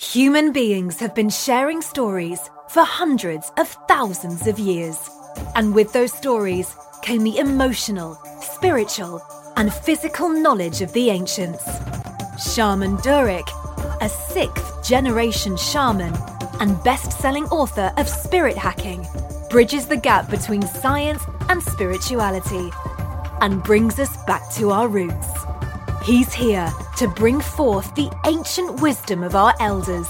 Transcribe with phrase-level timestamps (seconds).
[0.00, 4.98] Human beings have been sharing stories for hundreds of thousands of years.
[5.54, 9.20] And with those stories came the emotional, spiritual,
[9.58, 11.62] and physical knowledge of the ancients.
[12.42, 13.46] Shaman Durek,
[14.00, 16.14] a sixth generation shaman
[16.60, 19.06] and best selling author of Spirit Hacking,
[19.50, 22.70] bridges the gap between science and spirituality
[23.42, 25.39] and brings us back to our roots.
[26.02, 30.06] He's here to bring forth the ancient wisdom of our elders,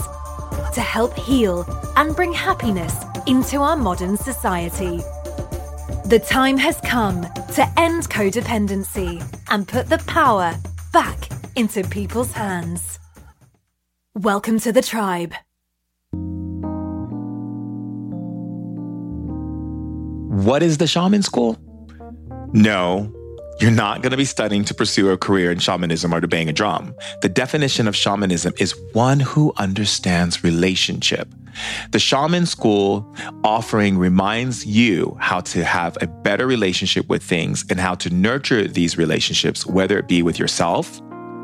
[0.73, 1.65] to help heal
[1.97, 2.95] and bring happiness
[3.27, 4.99] into our modern society.
[6.07, 9.21] The time has come to end codependency
[9.51, 10.55] and put the power
[10.93, 13.01] back into people's hands.
[14.15, 15.35] Welcome to the tribe.
[20.47, 21.59] What is the shaman school?
[22.53, 23.13] No,
[23.61, 26.49] you're not going to be studying to pursue a career in shamanism or to bang
[26.49, 26.95] a drum.
[27.21, 31.29] The definition of shamanism is one who understands relationship.
[31.91, 37.79] The shaman school offering reminds you how to have a better relationship with things and
[37.79, 41.01] how to nurture these relationships, whether it be with yourself,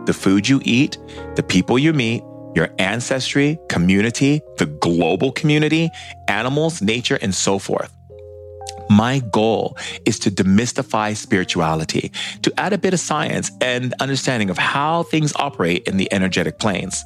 [0.07, 0.97] the food you eat,
[1.35, 2.23] the people you meet,
[2.55, 5.91] your ancestry, community, the global community,
[6.29, 7.96] animals, nature, and so forth.
[8.89, 14.59] My goal is to demystify spirituality, to add a bit of science and understanding of
[14.59, 17.05] how things operate in the energetic planes.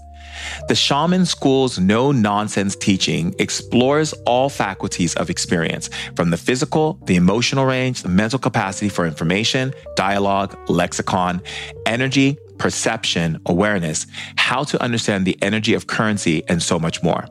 [0.68, 7.16] The Shaman School's no nonsense teaching explores all faculties of experience from the physical, the
[7.16, 11.42] emotional range, the mental capacity for information, dialogue, lexicon,
[11.86, 17.26] energy, perception, awareness, how to understand the energy of currency, and so much more.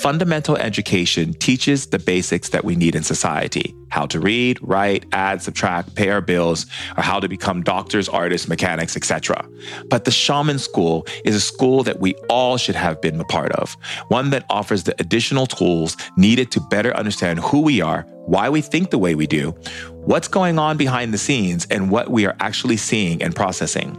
[0.00, 5.40] Fundamental education teaches the basics that we need in society how to read, write, add,
[5.40, 6.66] subtract, pay our bills,
[6.98, 9.48] or how to become doctors, artists, mechanics, etc.
[9.88, 13.52] But the Shaman School is a school that we all should have been a part
[13.52, 13.74] of,
[14.08, 18.60] one that offers the additional tools needed to better understand who we are, why we
[18.60, 19.52] think the way we do,
[19.92, 23.96] what's going on behind the scenes, and what we are actually seeing and processing.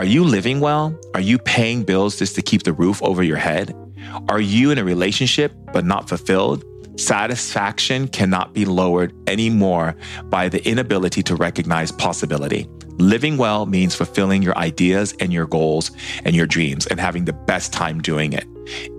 [0.00, 0.98] Are you living well?
[1.14, 3.76] Are you paying bills just to keep the roof over your head?
[4.28, 6.64] Are you in a relationship but not fulfilled?
[6.96, 12.68] Satisfaction cannot be lowered anymore by the inability to recognize possibility.
[12.98, 15.90] Living well means fulfilling your ideas and your goals
[16.24, 18.46] and your dreams and having the best time doing it.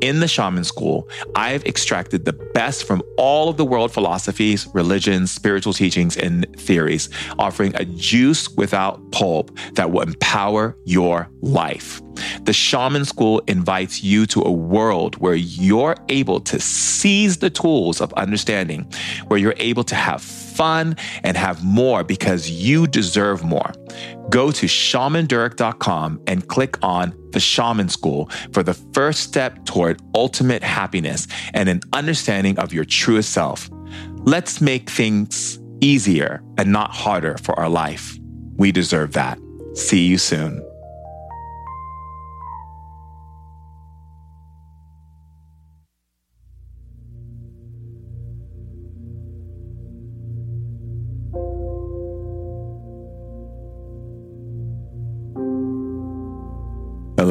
[0.01, 5.31] In the shaman school, I've extracted the best from all of the world philosophies, religions,
[5.31, 12.01] spiritual teachings, and theories, offering a juice without pulp that will empower your life.
[12.44, 18.01] The shaman school invites you to a world where you're able to seize the tools
[18.01, 18.88] of understanding,
[19.28, 20.22] where you're able to have
[20.55, 23.71] fun and have more because you deserve more.
[24.29, 30.63] Go to shamandurek.com and click on the Shaman School for the first step toward ultimate
[30.63, 33.69] happiness and an understanding of your truest self.
[34.25, 38.17] Let's make things easier and not harder for our life.
[38.57, 39.37] We deserve that.
[39.75, 40.63] See you soon.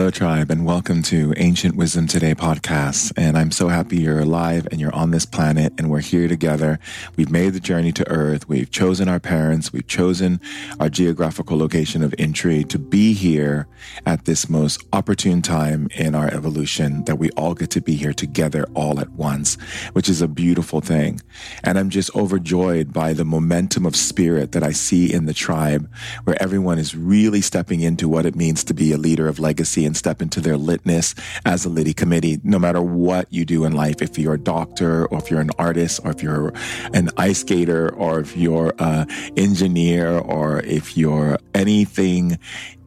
[0.04, 3.10] Hello, tribe, and welcome to Ancient Wisdom Today podcast.
[3.16, 6.78] And I'm so happy you're alive and you're on this planet and we're here together.
[7.16, 8.46] We've made the journey to Earth.
[8.46, 9.72] We've chosen our parents.
[9.72, 10.42] We've chosen
[10.78, 13.66] our geographical location of entry to be here
[14.04, 18.12] at this most opportune time in our evolution that we all get to be here
[18.12, 19.54] together all at once,
[19.94, 21.22] which is a beautiful thing.
[21.62, 25.90] And I'm just overjoyed by the momentum of spirit that I see in the tribe
[26.24, 29.86] where everyone is really stepping into what it means to be a leader of legacy
[29.86, 33.72] and step into their litness as a Litty committee, no matter what you do in
[33.72, 34.00] life.
[34.00, 36.52] If you're a doctor or if you're an artist or if you're
[36.92, 42.38] an ice skater or if you're an engineer or if you're anything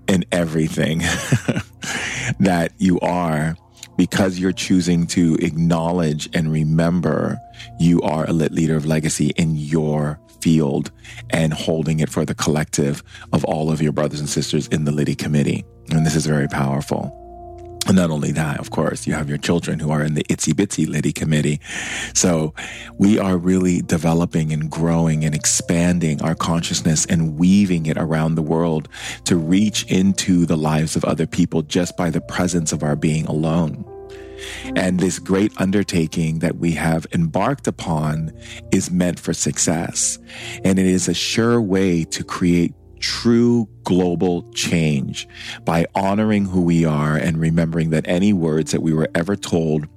[0.08, 1.00] and everything
[2.40, 3.58] that you are,
[3.98, 7.38] because you're choosing to acknowledge and remember
[7.80, 10.92] you are a lit leader of legacy in your field
[11.32, 13.04] and holding it for the collective
[13.34, 15.66] of all of your brothers and sisters in the Litty committee.
[15.90, 17.14] And this is very powerful.
[17.88, 20.52] And not only that, of course, you have your children who are in the itsy
[20.54, 21.62] bitsy Litty committee.
[22.14, 22.54] So
[22.98, 28.42] we are really developing and growing and expanding our consciousness and weaving it around the
[28.42, 28.90] world
[29.24, 33.26] to reach into the lives of other people just by the presence of our being
[33.26, 33.86] alone.
[34.76, 38.34] And this great undertaking that we have embarked upon
[38.72, 40.20] is meant for success.
[40.66, 45.28] And it is a sure way to create true global change
[45.66, 49.88] by honoring who we are and remembering that any words that we were ever told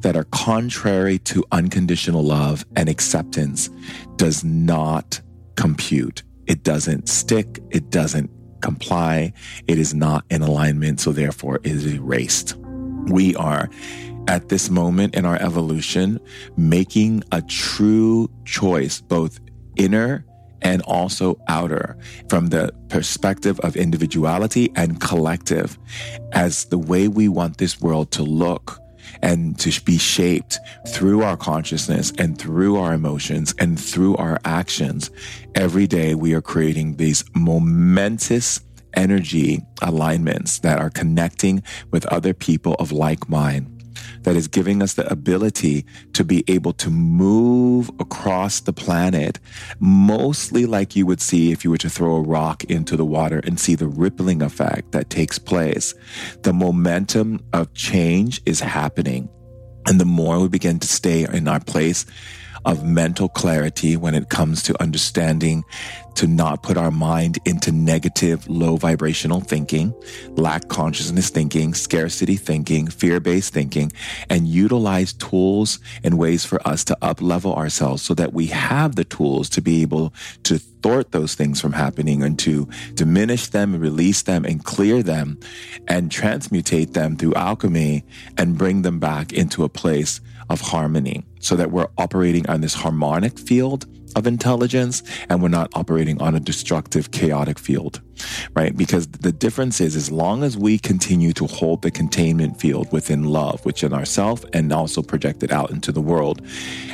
[0.00, 3.68] that are contrary to unconditional love and acceptance
[4.16, 5.20] does not
[5.56, 6.22] compute.
[6.46, 7.58] It doesn't stick.
[7.70, 8.30] It doesn't
[8.62, 9.32] comply.
[9.66, 11.00] It is not in alignment.
[11.00, 12.56] So therefore it is erased.
[13.08, 13.68] We are
[14.28, 16.20] at this moment in our evolution
[16.56, 19.38] making a true choice, both
[19.76, 20.24] inner
[20.66, 21.96] and also outer
[22.28, 25.78] from the perspective of individuality and collective
[26.32, 28.80] as the way we want this world to look
[29.22, 30.58] and to be shaped
[30.88, 35.12] through our consciousness and through our emotions and through our actions.
[35.54, 38.60] Every day we are creating these momentous
[38.94, 43.75] energy alignments that are connecting with other people of like mind
[44.22, 49.38] that is giving us the ability to be able to move across the planet,
[49.78, 53.40] mostly like you would see if you were to throw a rock into the water
[53.44, 55.94] and see the rippling effect that takes place.
[56.42, 59.28] The momentum of change is happening.
[59.86, 62.06] And the more we begin to stay in our place
[62.66, 65.64] of mental clarity when it comes to understanding
[66.16, 69.94] to not put our mind into negative, low vibrational thinking,
[70.30, 73.92] lack consciousness thinking, scarcity thinking, fear based thinking,
[74.28, 78.96] and utilize tools and ways for us to up level ourselves so that we have
[78.96, 83.74] the tools to be able to thwart those things from happening and to diminish them
[83.74, 85.38] and release them and clear them
[85.86, 88.04] and transmutate them through alchemy
[88.38, 90.20] and bring them back into a place
[90.50, 95.70] of harmony so that we're operating on this harmonic field of intelligence and we're not
[95.74, 98.00] operating on a destructive, chaotic field,
[98.54, 98.74] right?
[98.76, 103.24] Because the difference is as long as we continue to hold the containment field within
[103.24, 106.40] love, which in ourself and also project it out into the world,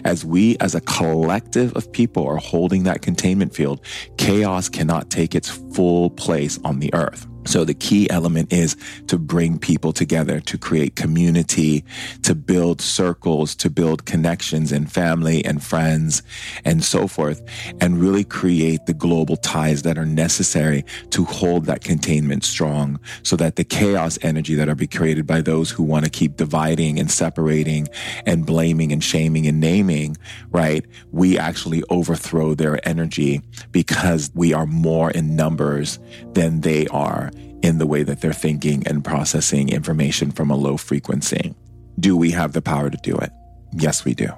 [0.05, 3.81] as we as a collective of people are holding that containment field,
[4.19, 7.27] chaos cannot take its full place on the earth.
[7.45, 8.77] So the key element is
[9.09, 11.85] to bring people together, to create community,
[12.23, 16.23] to build circles, to build connections and family and friends
[16.65, 17.43] and so forth,
[17.81, 23.37] and really create the global ties that are necessary to hold that containment strong so
[23.37, 26.99] that the chaos energy that are be created by those who want to keep dividing
[26.99, 27.89] and separating
[28.27, 30.17] and blaming and shaming and naming,
[30.51, 30.85] right?
[31.11, 35.99] We actually overthrow their energy because we are more in numbers
[36.33, 37.32] than they are
[37.63, 41.55] in the way that they're thinking and processing information from a low frequency.
[41.99, 43.31] Do we have the power to do it?
[43.73, 44.29] Yes, we do.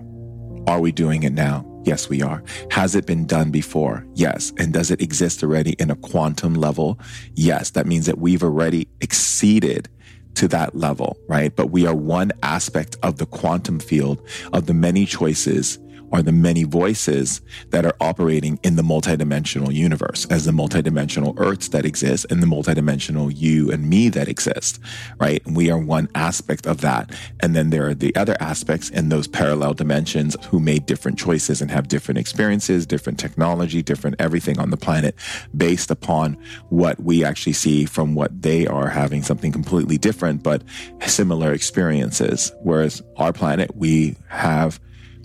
[0.67, 1.65] Are we doing it now?
[1.85, 2.43] Yes, we are.
[2.71, 4.07] Has it been done before?
[4.15, 4.53] Yes.
[4.59, 6.99] And does it exist already in a quantum level?
[7.35, 7.71] Yes.
[7.71, 9.89] That means that we've already exceeded
[10.37, 11.55] to that level, right?
[11.55, 15.79] But we are one aspect of the quantum field of the many choices
[16.15, 21.69] are the many voices that are operating in the multidimensional universe as the multidimensional earths
[21.69, 24.79] that exist and the multidimensional you and me that exist,
[25.19, 25.45] right?
[25.45, 27.11] And we are one aspect of that.
[27.41, 31.61] And then there are the other aspects in those parallel dimensions who made different choices
[31.61, 35.17] and have different experiences, different technology, different everything on the planet
[35.57, 36.35] based upon
[36.69, 40.63] what we actually see from what they are having something completely different, but
[41.07, 42.53] similar experiences.
[42.63, 44.79] Whereas our planet, we have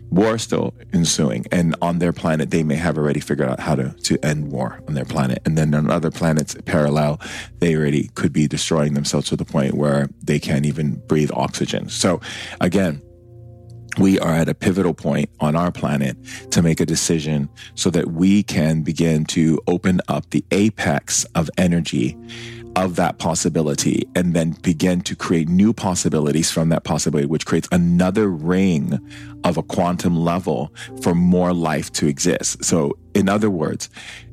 [0.09, 1.45] war still ensuing.
[1.51, 4.81] And on their planet, they may have already figured out how to, to end war
[4.87, 5.41] on their planet.
[5.45, 7.19] And then on other planets parallel,
[7.59, 11.89] they already could be destroying themselves to the point where they can't even breathe oxygen.
[11.89, 12.21] So
[12.59, 13.01] again,
[13.97, 16.17] we are at a pivotal point on our planet
[16.51, 21.49] to make a decision so that we can begin to open up the apex of
[21.57, 22.17] energy
[22.75, 27.67] of that possibility and then begin to create new possibilities from that possibility, which creates
[27.71, 28.99] another ring
[29.43, 32.63] of a quantum level for more life to exist.
[32.63, 33.89] So, in other words,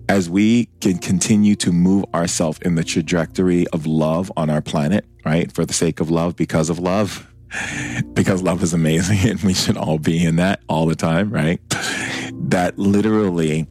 [0.09, 5.05] as we can continue to move ourselves in the trajectory of love on our planet,
[5.25, 5.51] right?
[5.53, 7.33] For the sake of love, because of love,
[8.13, 11.61] because love is amazing and we should all be in that all the time, right?
[12.33, 13.67] That literally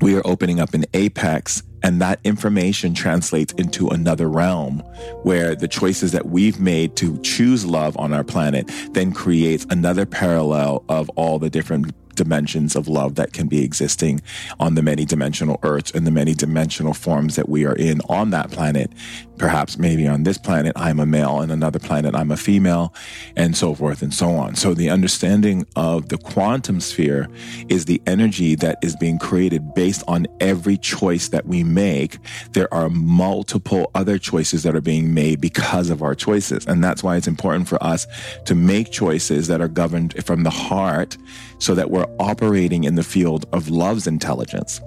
[0.00, 4.78] we are opening up an apex and that information translates into another realm
[5.22, 10.06] where the choices that we've made to choose love on our planet then creates another
[10.06, 14.20] parallel of all the different dimensions of love that can be existing
[14.60, 18.30] on the many dimensional earths and the many dimensional forms that we are in on
[18.30, 18.90] that planet.
[19.36, 22.94] Perhaps maybe on this planet, I'm a male and another planet, I'm a female
[23.36, 24.54] and so forth and so on.
[24.54, 27.28] So the understanding of the quantum sphere
[27.68, 32.18] is the energy that is being created based on every choice that we make.
[32.52, 36.64] There are multiple other choices that are being made because of our choices.
[36.66, 38.06] And that's why it's important for us
[38.44, 41.16] to make choices that are governed from the heart
[41.58, 44.80] so that we're operating in the field of love's intelligence.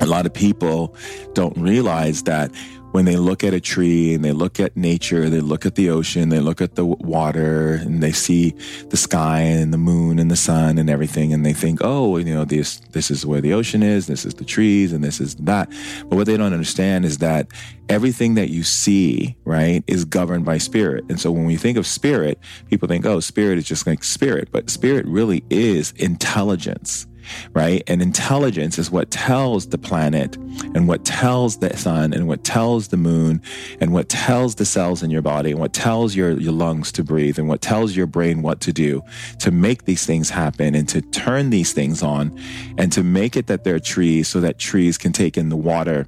[0.00, 0.94] A lot of people
[1.34, 2.50] don't realize that
[2.96, 5.90] when they look at a tree and they look at nature, they look at the
[5.90, 8.54] ocean, they look at the water and they see
[8.88, 11.30] the sky and the moon and the sun and everything.
[11.30, 14.06] And they think, oh, you know, this, this is where the ocean is.
[14.06, 15.68] This is the trees and this is that.
[16.08, 17.48] But what they don't understand is that
[17.90, 21.04] everything that you see, right, is governed by spirit.
[21.10, 22.38] And so when we think of spirit,
[22.70, 27.06] people think, oh, spirit is just like spirit, but spirit really is intelligence
[27.52, 27.82] right?
[27.86, 30.36] And intelligence is what tells the planet
[30.74, 33.42] and what tells the sun and what tells the moon
[33.80, 37.04] and what tells the cells in your body and what tells your, your lungs to
[37.04, 39.02] breathe and what tells your brain what to do
[39.38, 42.36] to make these things happen and to turn these things on
[42.78, 46.06] and to make it that they're trees so that trees can take in the water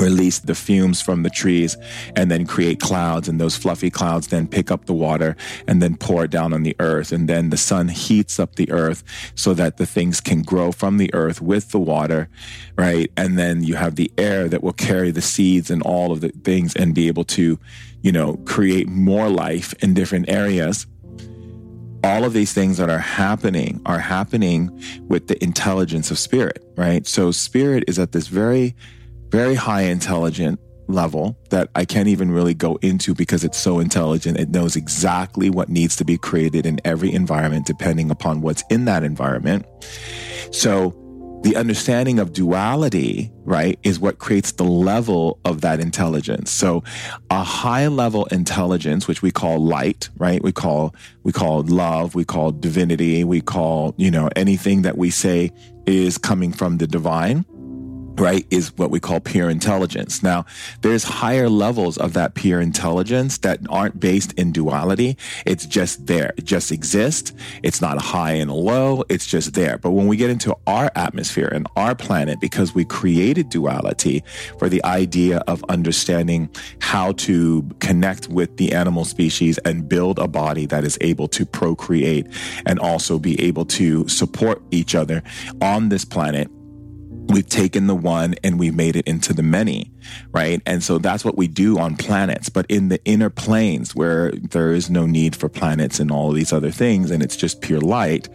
[0.00, 1.76] release the fumes from the trees
[2.16, 3.28] and then create clouds.
[3.28, 5.36] And those fluffy clouds then pick up the water
[5.68, 7.12] and then pour it down on the earth.
[7.12, 9.04] And then the sun heats up the earth
[9.34, 12.28] so that the things can grow from the earth with the water
[12.76, 13.12] right?
[13.16, 16.30] And then you have the air that will carry the seeds and all of the
[16.30, 17.58] things and be able to
[18.02, 20.86] you know create more life in different areas.
[22.02, 27.06] All of these things that are happening are happening with the intelligence of spirit right?
[27.06, 28.74] So spirit is at this very
[29.30, 34.38] very high intelligent level that I can't even really go into because it's so intelligent.
[34.38, 38.86] It knows exactly what needs to be created in every environment, depending upon what's in
[38.86, 39.66] that environment.
[40.50, 40.96] So
[41.42, 46.50] the understanding of duality, right, is what creates the level of that intelligence.
[46.50, 46.82] So
[47.30, 50.42] a high level intelligence, which we call light, right?
[50.42, 55.08] We call, we call love, we call divinity, we call, you know, anything that we
[55.08, 55.50] say
[55.86, 57.46] is coming from the divine
[58.20, 60.22] right, is what we call pure intelligence.
[60.22, 60.44] Now,
[60.82, 65.16] there's higher levels of that pure intelligence that aren't based in duality.
[65.46, 66.32] It's just there.
[66.36, 67.32] It just exists.
[67.62, 69.04] It's not a high and a low.
[69.08, 69.78] It's just there.
[69.78, 74.22] But when we get into our atmosphere and our planet, because we created duality
[74.58, 76.50] for the idea of understanding
[76.80, 81.46] how to connect with the animal species and build a body that is able to
[81.46, 82.26] procreate
[82.66, 85.22] and also be able to support each other
[85.60, 86.50] on this planet
[87.30, 89.90] we've taken the one and we've made it into the many,
[90.32, 90.60] right?
[90.66, 92.48] And so that's what we do on planets.
[92.48, 96.52] But in the inner planes where there is no need for planets and all these
[96.52, 98.28] other things, and it's just pure light,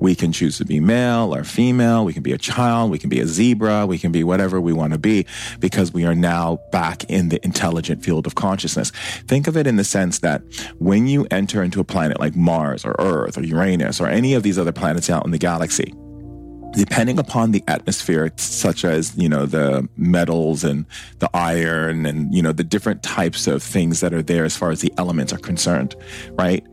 [0.00, 2.04] we can choose to be male or female.
[2.04, 2.90] We can be a child.
[2.90, 3.86] We can be a zebra.
[3.86, 5.26] We can be whatever we want to be
[5.60, 8.90] because we are now back in the intelligent field of consciousness.
[9.26, 10.42] Think of it in the sense that
[10.78, 14.42] when you enter into a planet like Mars or Earth or Uranus or any of
[14.42, 15.94] these other planets out in the galaxy,
[16.72, 20.86] depending upon the atmosphere, such as, you know, the metals and
[21.18, 24.70] the iron and, you know, the different types of things that are there as far
[24.70, 25.94] as the elements are concerned,
[26.32, 26.66] right?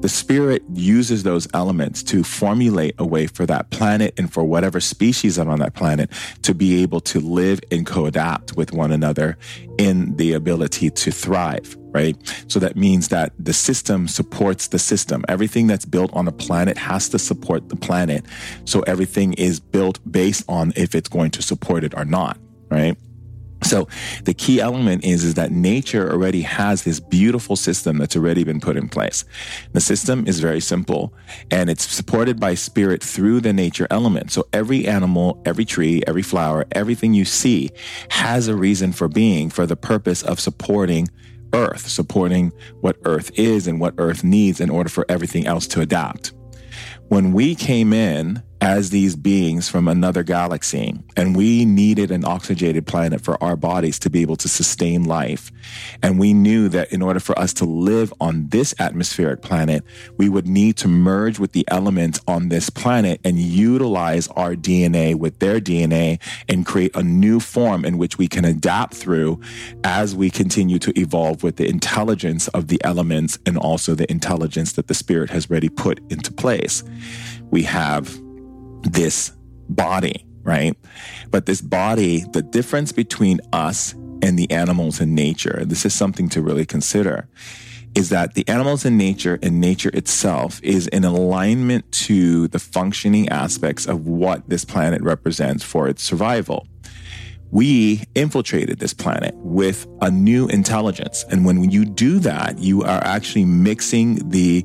[0.00, 4.80] The spirit uses those elements to formulate a way for that planet and for whatever
[4.80, 6.10] species are on that planet
[6.42, 9.36] to be able to live and co-adapt with one another
[9.78, 12.16] in the ability to thrive right?
[12.46, 15.24] So that means that the system supports the system.
[15.28, 18.24] Everything that's built on a planet has to support the planet.
[18.64, 22.38] So everything is built based on if it's going to support it or not,
[22.70, 22.96] right?
[23.62, 23.88] So
[24.24, 28.60] the key element is, is that nature already has this beautiful system that's already been
[28.60, 29.24] put in place.
[29.72, 31.12] The system is very simple
[31.50, 34.32] and it's supported by spirit through the nature element.
[34.32, 37.70] So every animal, every tree, every flower, everything you see
[38.10, 41.08] has a reason for being for the purpose of supporting
[41.52, 45.80] Earth, supporting what Earth is and what Earth needs in order for everything else to
[45.80, 46.32] adapt.
[47.08, 52.86] When we came in as these beings from another galaxy, and we needed an oxygenated
[52.86, 55.50] planet for our bodies to be able to sustain life.
[56.02, 59.82] And we knew that in order for us to live on this atmospheric planet,
[60.18, 65.14] we would need to merge with the elements on this planet and utilize our DNA
[65.14, 69.40] with their DNA and create a new form in which we can adapt through
[69.84, 74.72] as we continue to evolve with the intelligence of the elements and also the intelligence
[74.72, 76.84] that the spirit has already put into place.
[77.50, 78.20] We have
[78.82, 79.32] this
[79.68, 80.76] body, right?
[81.30, 86.28] But this body, the difference between us and the animals in nature, this is something
[86.30, 87.28] to really consider,
[87.94, 93.28] is that the animals in nature and nature itself is in alignment to the functioning
[93.28, 96.66] aspects of what this planet represents for its survival.
[97.50, 101.24] We infiltrated this planet with a new intelligence.
[101.30, 104.64] And when you do that, you are actually mixing the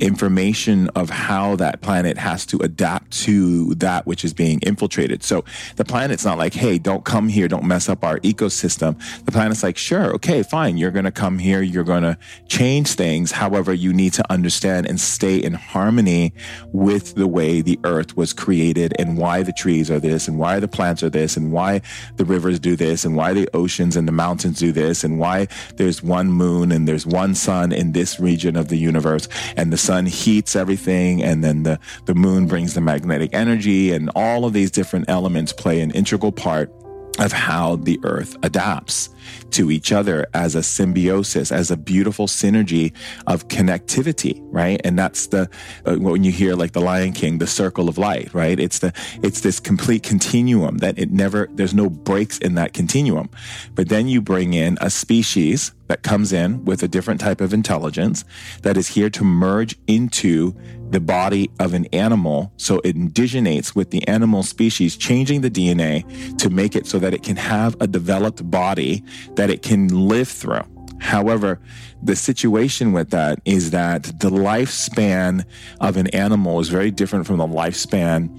[0.00, 5.22] information of how that planet has to adapt to that which is being infiltrated.
[5.22, 5.44] So
[5.76, 8.98] the planet's not like, hey, don't come here, don't mess up our ecosystem.
[9.24, 12.92] The planet's like, sure, okay, fine, you're going to come here, you're going to change
[12.94, 13.30] things.
[13.30, 16.32] However, you need to understand and stay in harmony
[16.72, 20.58] with the way the earth was created and why the trees are this and why
[20.58, 21.80] the plants are this and why
[22.16, 25.18] the the rivers do this and why the oceans and the mountains do this and
[25.18, 29.28] why there's one moon and there's one sun in this region of the universe.
[29.56, 34.10] And the sun heats everything and then the, the moon brings the magnetic energy and
[34.14, 36.72] all of these different elements play an integral part
[37.18, 39.13] of how the earth adapts
[39.54, 42.92] to each other as a symbiosis, as a beautiful synergy
[43.26, 44.80] of connectivity, right?
[44.84, 45.48] And that's the,
[45.86, 48.58] uh, when you hear like the Lion King, the circle of light, right?
[48.58, 48.92] It's the,
[49.22, 53.30] it's this complete continuum that it never, there's no breaks in that continuum.
[53.74, 57.54] But then you bring in a species that comes in with a different type of
[57.54, 58.24] intelligence
[58.62, 60.56] that is here to merge into
[60.94, 66.04] the body of an animal so it indigenates with the animal species, changing the DNA
[66.38, 69.02] to make it so that it can have a developed body
[69.34, 70.62] that it can live through.
[71.00, 71.60] However,
[72.00, 75.44] the situation with that is that the lifespan
[75.80, 78.30] of an animal is very different from the lifespan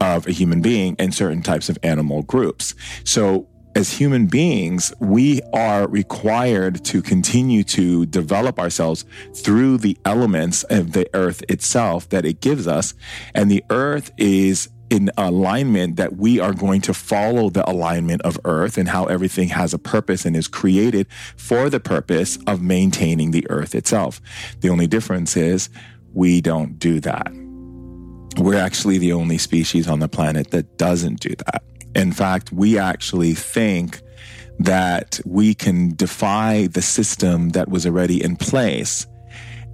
[0.00, 2.74] of a human being in certain types of animal groups.
[3.02, 9.04] So as human beings, we are required to continue to develop ourselves
[9.34, 12.94] through the elements of the earth itself that it gives us.
[13.34, 18.38] And the earth is in alignment that we are going to follow the alignment of
[18.46, 21.06] earth and how everything has a purpose and is created
[21.36, 24.22] for the purpose of maintaining the earth itself.
[24.60, 25.68] The only difference is
[26.14, 27.30] we don't do that.
[28.38, 31.62] We're actually the only species on the planet that doesn't do that.
[31.96, 34.02] In fact, we actually think
[34.58, 39.06] that we can defy the system that was already in place.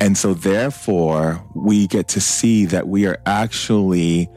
[0.01, 4.29] And so therefore, we get to see that we are actually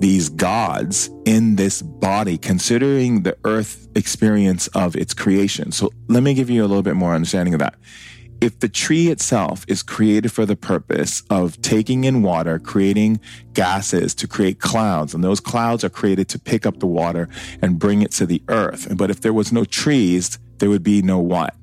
[0.00, 5.72] these gods in this body, considering the earth experience of its creation.
[5.72, 7.76] So let me give you a little bit more understanding of that
[8.40, 13.20] if the tree itself is created for the purpose of taking in water, creating
[13.54, 17.28] gases to create clouds, and those clouds are created to pick up the water
[17.62, 18.88] and bring it to the earth.
[18.96, 21.54] But if there was no trees, there would be no what?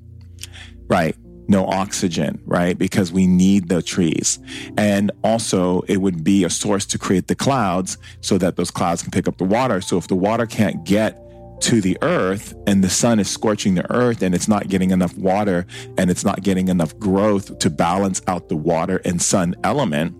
[0.88, 1.16] Right.
[1.46, 2.76] No oxygen, right?
[2.76, 4.38] Because we need the trees.
[4.78, 9.02] And also it would be a source to create the clouds so that those clouds
[9.02, 9.82] can pick up the water.
[9.82, 11.20] So if the water can't get
[11.64, 15.16] to the earth and the sun is scorching the earth and it's not getting enough
[15.16, 20.14] water and it's not getting enough growth to balance out the water and sun element,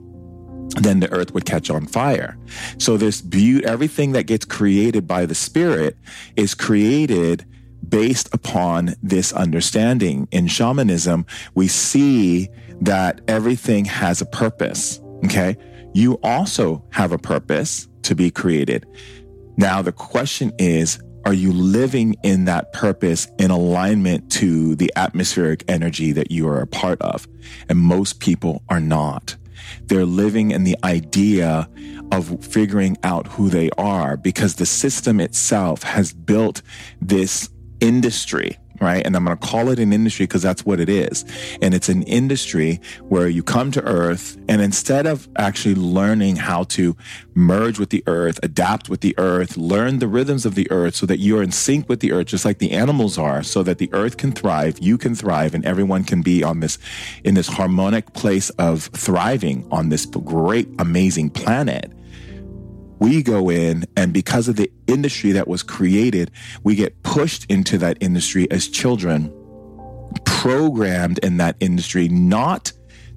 [0.82, 2.38] then the earth would catch on fire.
[2.78, 5.98] So this beauty, everything that gets created by the spirit
[6.34, 7.44] is created
[7.86, 10.26] based upon this understanding.
[10.30, 12.48] In shamanism, we see
[12.80, 14.98] that everything has a purpose.
[15.26, 15.58] Okay.
[15.92, 18.86] You also have a purpose to be created.
[19.58, 20.98] Now, the question is,
[21.34, 26.60] are you living in that purpose in alignment to the atmospheric energy that you are
[26.60, 27.26] a part of?
[27.68, 29.34] And most people are not.
[29.86, 31.68] They're living in the idea
[32.12, 36.62] of figuring out who they are because the system itself has built
[37.00, 39.04] this industry right?
[39.04, 41.24] And I'm going to call it an industry because that's what it is.
[41.60, 46.64] And it's an industry where you come to earth and instead of actually learning how
[46.64, 46.96] to
[47.34, 51.06] merge with the earth, adapt with the earth, learn the rhythms of the earth so
[51.06, 53.92] that you're in sync with the earth, just like the animals are, so that the
[53.92, 56.78] earth can thrive, you can thrive, and everyone can be on this,
[57.24, 61.90] in this harmonic place of thriving on this great, amazing planet
[62.98, 66.30] we go in and because of the industry that was created,
[66.62, 69.32] we get pushed into that industry as children,
[70.24, 72.72] programmed in that industry, not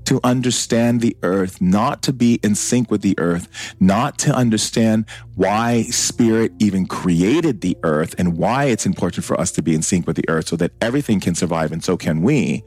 [0.07, 5.05] to understand the earth, not to be in sync with the earth, not to understand
[5.35, 9.81] why spirit even created the earth and why it's important for us to be in
[9.81, 12.63] sync with the earth so that everything can survive and so can we.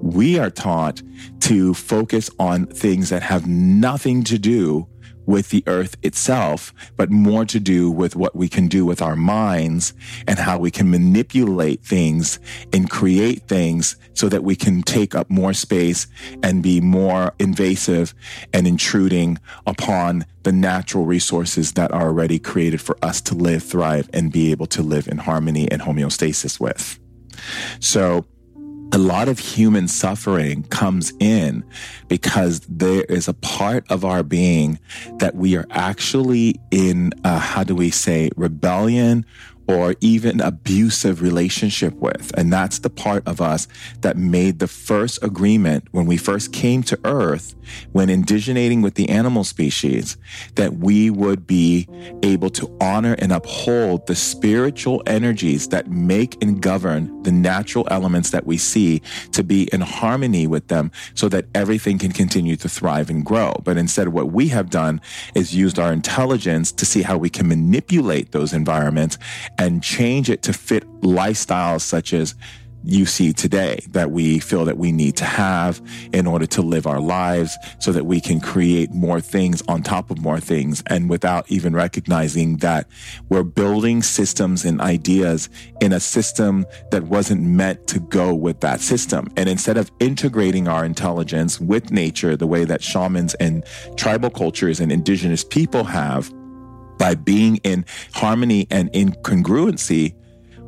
[0.00, 1.02] We are taught
[1.40, 4.86] to focus on things that have nothing to do
[5.26, 9.16] with the earth itself, but more to do with what we can do with our
[9.16, 9.92] minds
[10.26, 12.38] and how we can manipulate things
[12.72, 16.06] and create things so that we can take up more space
[16.42, 18.14] and be more invasive
[18.52, 24.08] and intruding upon the natural resources that are already created for us to live, thrive,
[24.12, 26.98] and be able to live in harmony and homeostasis with.
[27.80, 28.24] So
[28.96, 31.62] a lot of human suffering comes in
[32.08, 34.78] because there is a part of our being
[35.18, 39.26] that we are actually in, uh, how do we say, rebellion
[39.68, 42.32] or even abusive relationship with.
[42.36, 43.66] And that's the part of us
[44.00, 47.54] that made the first agreement when we first came to earth,
[47.92, 50.16] when indigenating with the animal species,
[50.54, 51.88] that we would be
[52.22, 58.30] able to honor and uphold the spiritual energies that make and govern the natural elements
[58.30, 59.02] that we see
[59.32, 63.52] to be in harmony with them so that everything can continue to thrive and grow.
[63.64, 65.00] But instead, what we have done
[65.34, 69.18] is used our intelligence to see how we can manipulate those environments
[69.58, 72.34] and change it to fit lifestyles such as
[72.86, 76.86] you see today that we feel that we need to have in order to live
[76.86, 81.10] our lives so that we can create more things on top of more things and
[81.10, 82.86] without even recognizing that
[83.28, 85.48] we're building systems and ideas
[85.80, 89.26] in a system that wasn't meant to go with that system.
[89.36, 93.64] And instead of integrating our intelligence with nature the way that shamans and
[93.96, 96.32] tribal cultures and indigenous people have,
[96.98, 100.14] by being in harmony and in congruency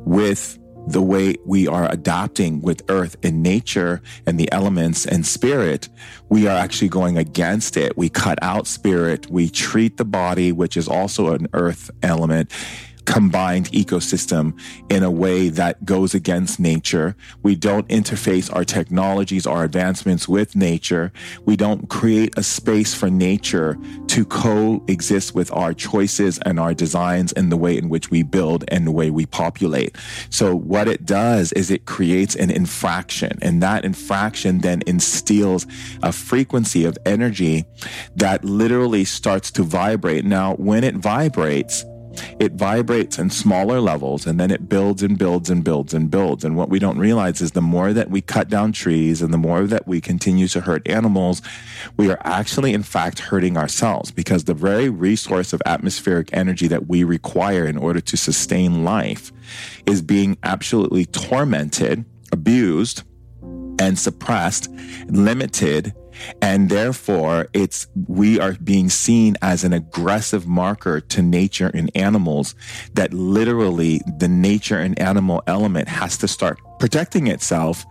[0.05, 5.87] with the way we are adopting with earth and nature and the elements and spirit,
[6.29, 7.95] we are actually going against it.
[7.97, 9.29] We cut out spirit.
[9.29, 12.51] We treat the body, which is also an earth element
[13.09, 14.57] combined ecosystem
[14.91, 17.15] in a way that goes against nature.
[17.41, 21.11] We don't interface our technologies, our advancements with nature.
[21.43, 23.77] We don't create a space for nature
[24.09, 28.63] to coexist with our choices and our designs and the way in which we build
[28.67, 29.97] and the way we populate.
[30.29, 35.65] So what it does is it creates an infraction and that infraction then instills
[36.03, 37.65] a frequency of energy
[38.15, 40.25] that literally starts to vibrate.
[40.25, 41.83] Now, when it vibrates,
[42.39, 46.43] it vibrates in smaller levels and then it builds and builds and builds and builds.
[46.43, 49.37] And what we don't realize is the more that we cut down trees and the
[49.37, 51.41] more that we continue to hurt animals,
[51.97, 56.87] we are actually, in fact, hurting ourselves because the very resource of atmospheric energy that
[56.87, 59.31] we require in order to sustain life
[59.85, 63.03] is being absolutely tormented, abused,
[63.79, 64.69] and suppressed,
[65.07, 65.93] limited,
[66.41, 72.55] and therefore, it's, we are being seen as an aggressive marker to nature and animals
[72.93, 77.85] that literally the nature and animal element has to start protecting itself.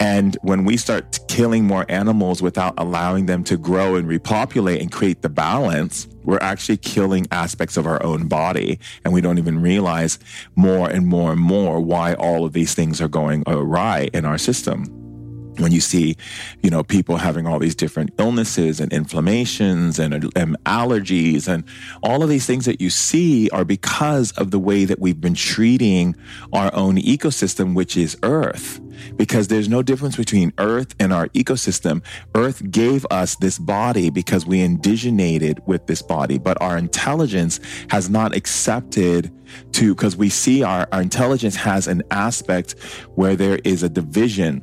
[0.00, 4.90] And when we start killing more animals without allowing them to grow and repopulate and
[4.90, 8.78] create the balance, we're actually killing aspects of our own body.
[9.04, 10.18] And we don't even realize
[10.56, 14.38] more and more and more why all of these things are going awry in our
[14.38, 14.99] system
[15.60, 16.16] when you see,
[16.62, 21.64] you know, people having all these different illnesses and inflammations and, and, allergies and
[22.02, 25.34] all of these things that you see are because of the way that we've been
[25.34, 26.14] treating
[26.52, 28.80] our own ecosystem, which is Earth.
[29.16, 32.02] Because there's no difference between Earth and our ecosystem.
[32.34, 38.10] Earth gave us this body because we indiginated with this body, but our intelligence has
[38.10, 39.32] not accepted
[39.72, 42.78] to, because we see our, our intelligence has an aspect
[43.14, 44.62] where there is a division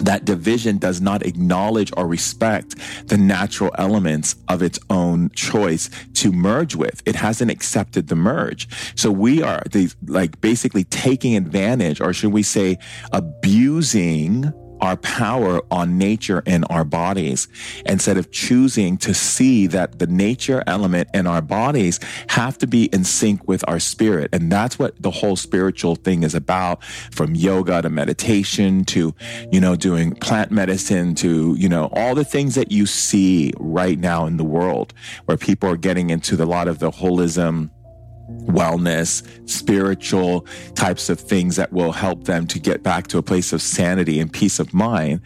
[0.00, 2.74] that division does not acknowledge or respect
[3.06, 7.02] the natural elements of its own choice to merge with.
[7.06, 8.68] It hasn't accepted the merge.
[8.96, 9.62] So we are
[10.06, 12.78] like basically taking advantage, or should we say
[13.12, 17.48] abusing our power on nature and our bodies
[17.86, 22.84] instead of choosing to see that the nature element in our bodies have to be
[22.86, 24.30] in sync with our spirit.
[24.32, 29.14] And that's what the whole spiritual thing is about from yoga to meditation to,
[29.50, 33.98] you know, doing plant medicine to, you know, all the things that you see right
[33.98, 34.94] now in the world
[35.26, 37.70] where people are getting into a lot of the holism
[38.50, 43.52] wellness, spiritual types of things that will help them to get back to a place
[43.52, 45.20] of sanity and peace of mind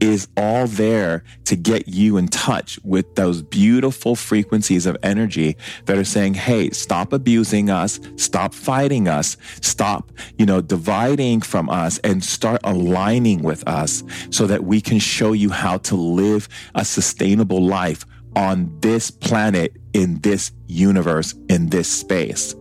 [0.00, 5.98] is all there to get you in touch with those beautiful frequencies of energy that
[5.98, 11.98] are saying, Hey, stop abusing us, stop fighting us, stop, you know, dividing from us
[11.98, 16.84] and start aligning with us so that we can show you how to live a
[16.84, 18.04] sustainable life
[18.36, 22.54] on this planet, in this universe, in this space.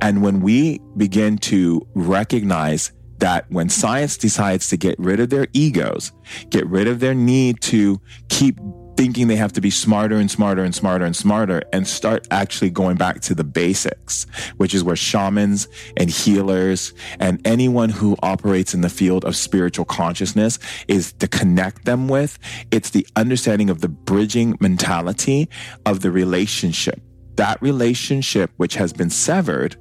[0.00, 5.48] And when we begin to recognize that when science decides to get rid of their
[5.52, 6.12] egos,
[6.50, 8.60] get rid of their need to keep
[8.98, 12.68] thinking they have to be smarter and smarter and smarter and smarter and start actually
[12.68, 18.74] going back to the basics, which is where shamans and healers and anyone who operates
[18.74, 20.58] in the field of spiritual consciousness
[20.88, 22.40] is to connect them with.
[22.72, 25.48] It's the understanding of the bridging mentality
[25.86, 27.00] of the relationship.
[27.36, 29.76] That relationship, which has been severed,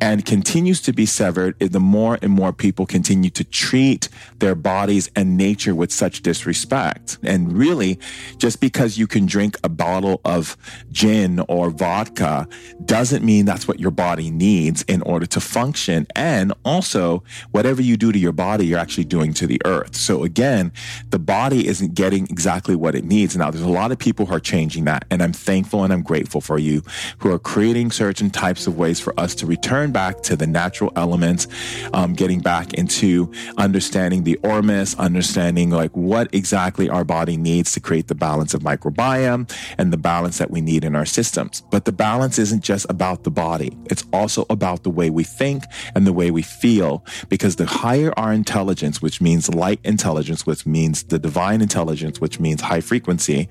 [0.00, 5.10] and continues to be severed the more and more people continue to treat their bodies
[5.16, 7.18] and nature with such disrespect.
[7.22, 7.98] And really,
[8.36, 10.56] just because you can drink a bottle of
[10.92, 12.48] gin or vodka
[12.84, 16.06] doesn't mean that's what your body needs in order to function.
[16.14, 19.96] And also, whatever you do to your body, you're actually doing to the earth.
[19.96, 20.72] So again,
[21.10, 23.36] the body isn't getting exactly what it needs.
[23.36, 25.04] Now, there's a lot of people who are changing that.
[25.10, 26.82] And I'm thankful and I'm grateful for you
[27.18, 30.92] who are creating certain types of ways for us to return back to the natural
[30.96, 31.46] elements,
[31.94, 37.80] um, getting back into understanding the ormus, understanding like what exactly our body needs to
[37.80, 41.62] create the balance of microbiome and the balance that we need in our systems.
[41.70, 43.74] But the balance isn't just about the body.
[43.86, 48.12] It's also about the way we think and the way we feel, because the higher
[48.18, 53.48] our intelligence, which means light intelligence, which means the divine intelligence, which means high frequency,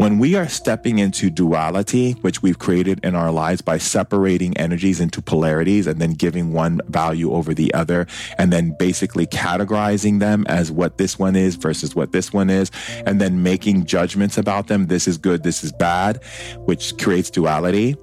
[0.00, 4.98] when we are stepping into duality, which we've created in our lives by separating energies
[4.98, 8.06] into polarities and then giving one value over the other,
[8.38, 12.70] and then basically categorizing them as what this one is versus what this one is,
[13.04, 14.86] and then making judgments about them.
[14.86, 16.24] This is good, this is bad,
[16.64, 17.94] which creates duality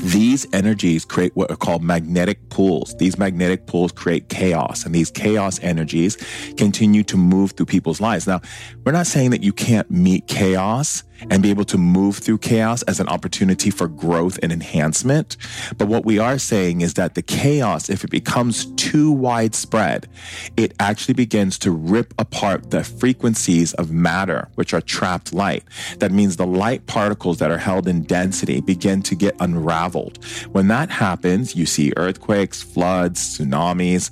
[0.00, 2.94] these energies create what are called magnetic pools.
[2.98, 6.16] These magnetic pools create chaos, and these chaos energies
[6.56, 8.24] continue to move through people's lives.
[8.24, 8.40] Now,
[8.84, 12.82] we're not saying that you can't meet chaos and be able to move through chaos
[12.82, 15.36] as an opportunity for growth and enhancement.
[15.76, 20.08] But what we are saying is that the chaos, if it becomes too widespread,
[20.56, 25.64] it actually begins to rip apart the frequencies of matter, which are trapped light.
[25.98, 30.24] That means the light particles that are held in density begin to get unraveled.
[30.52, 34.10] When that happens, you see earthquakes, floods, tsunamis,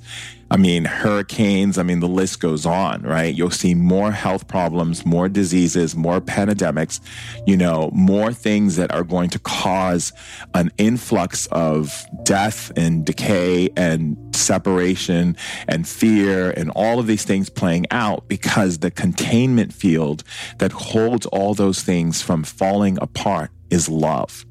[0.49, 3.33] I mean, hurricanes, I mean, the list goes on, right?
[3.33, 7.01] You'll see more health problems, more diseases, more pandemics,
[7.45, 10.13] you know, more things that are going to cause
[10.53, 15.35] an influx of death and decay and separation
[15.67, 20.23] and fear and all of these things playing out because the containment field
[20.59, 24.46] that holds all those things from falling apart is love.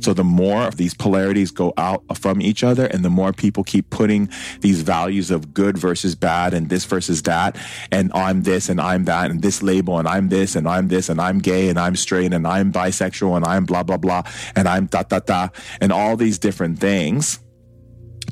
[0.00, 3.64] So the more of these polarities go out from each other and the more people
[3.64, 4.28] keep putting
[4.60, 7.56] these values of good versus bad and this versus that
[7.92, 11.08] and I'm this and I'm that and this label and I'm this and I'm this
[11.08, 14.22] and I'm gay and I'm straight and I'm bisexual and I'm blah blah blah
[14.56, 15.48] and I'm da da da
[15.80, 17.40] and all these different things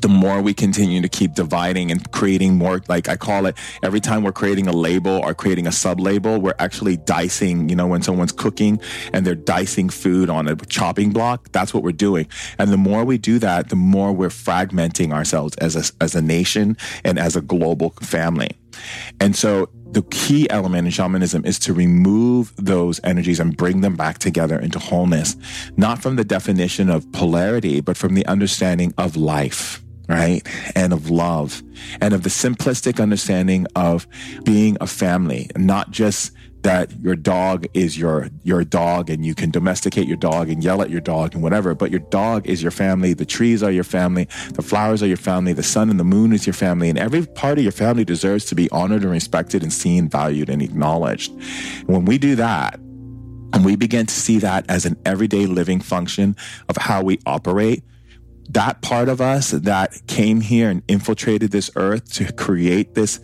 [0.01, 3.99] the more we continue to keep dividing and creating more, like I call it, every
[3.99, 7.87] time we're creating a label or creating a sub label, we're actually dicing, you know,
[7.87, 8.79] when someone's cooking
[9.13, 12.27] and they're dicing food on a chopping block, that's what we're doing.
[12.57, 16.21] And the more we do that, the more we're fragmenting ourselves as a, as a
[16.21, 18.51] nation and as a global family.
[19.19, 23.95] And so the key element in shamanism is to remove those energies and bring them
[23.95, 25.35] back together into wholeness,
[25.77, 30.45] not from the definition of polarity, but from the understanding of life right?
[30.75, 31.61] And of love
[32.01, 34.07] and of the simplistic understanding of
[34.43, 39.49] being a family, not just that your dog is your your dog and you can
[39.49, 42.71] domesticate your dog and yell at your dog and whatever but your dog is your
[42.71, 43.13] family.
[43.13, 44.27] The trees are your family.
[44.55, 45.53] The flowers are your family.
[45.53, 46.89] The sun and the moon is your family.
[46.89, 50.49] And every part of your family deserves to be honored and respected and seen valued
[50.49, 51.31] and acknowledged.
[51.85, 52.75] When we do that
[53.53, 56.35] and we begin to see that as an everyday living function
[56.67, 57.83] of how we operate
[58.49, 63.19] that part of us that came here and infiltrated this earth to create this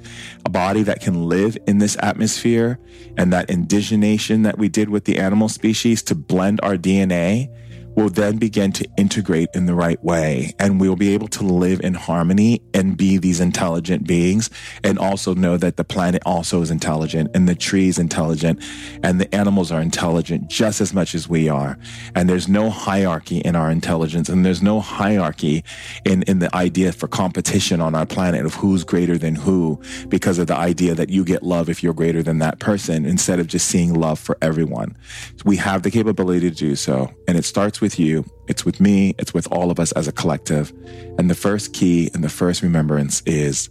[0.49, 2.79] body that can live in this atmosphere
[3.17, 7.49] and that indigenation that we did with the animal species to blend our DNA
[7.95, 10.53] will then begin to integrate in the right way.
[10.60, 14.49] And we'll be able to live in harmony and be these intelligent beings
[14.84, 18.63] and also know that the planet also is intelligent and the trees intelligent
[19.03, 21.77] and the animals are intelligent just as much as we are.
[22.15, 25.63] And there's no hierarchy in our intelligence and there's no hierarchy
[26.03, 30.39] in in the idea for competition on our planet of who's greater than who because
[30.39, 33.47] of the idea that you get love if you're greater than that person instead of
[33.47, 34.95] just seeing love for everyone.
[35.43, 37.13] We have the capability to do so.
[37.27, 40.08] And it starts with with you, it's with me, it's with all of us as
[40.08, 40.74] a collective.
[41.19, 43.69] And the first key and the first remembrance is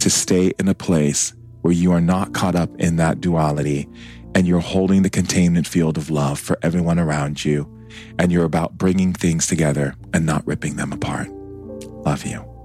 [0.00, 3.88] to stay in a place where you are not caught up in that duality
[4.34, 7.66] and you're holding the containment field of love for everyone around you.
[8.18, 11.30] And you're about bringing things together and not ripping them apart.
[12.04, 12.55] Love you.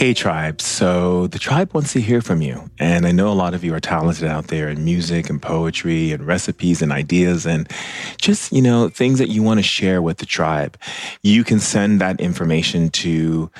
[0.00, 0.62] Hey, tribe.
[0.62, 2.70] So the tribe wants to hear from you.
[2.78, 6.10] And I know a lot of you are talented out there in music and poetry
[6.12, 7.70] and recipes and ideas and
[8.16, 10.78] just, you know, things that you want to share with the tribe.
[11.22, 13.50] You can send that information to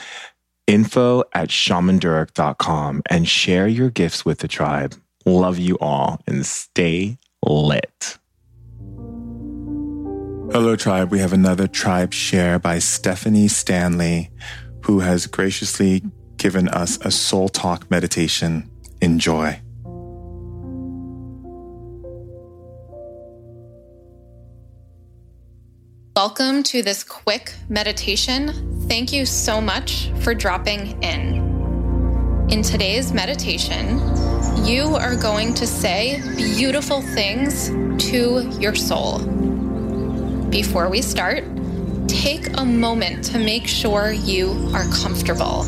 [0.67, 4.95] info at shamandurek.com and share your gifts with the tribe.
[5.27, 8.17] Love you all and stay lit.
[10.53, 11.11] Hello, tribe.
[11.11, 14.31] We have another tribe share by Stephanie Stanley,
[14.85, 16.03] who has graciously
[16.41, 18.69] given us a soul talk meditation.
[19.03, 19.61] Enjoy.
[26.17, 28.89] Welcome to this quick meditation.
[28.89, 32.49] Thank you so much for dropping in.
[32.51, 33.99] In today's meditation,
[34.65, 37.69] you are going to say beautiful things
[38.11, 39.19] to your soul.
[40.49, 41.45] Before we start,
[42.11, 45.65] take a moment to make sure you are comfortable.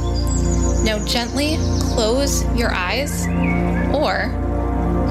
[0.84, 3.26] Now, gently close your eyes,
[3.94, 4.30] or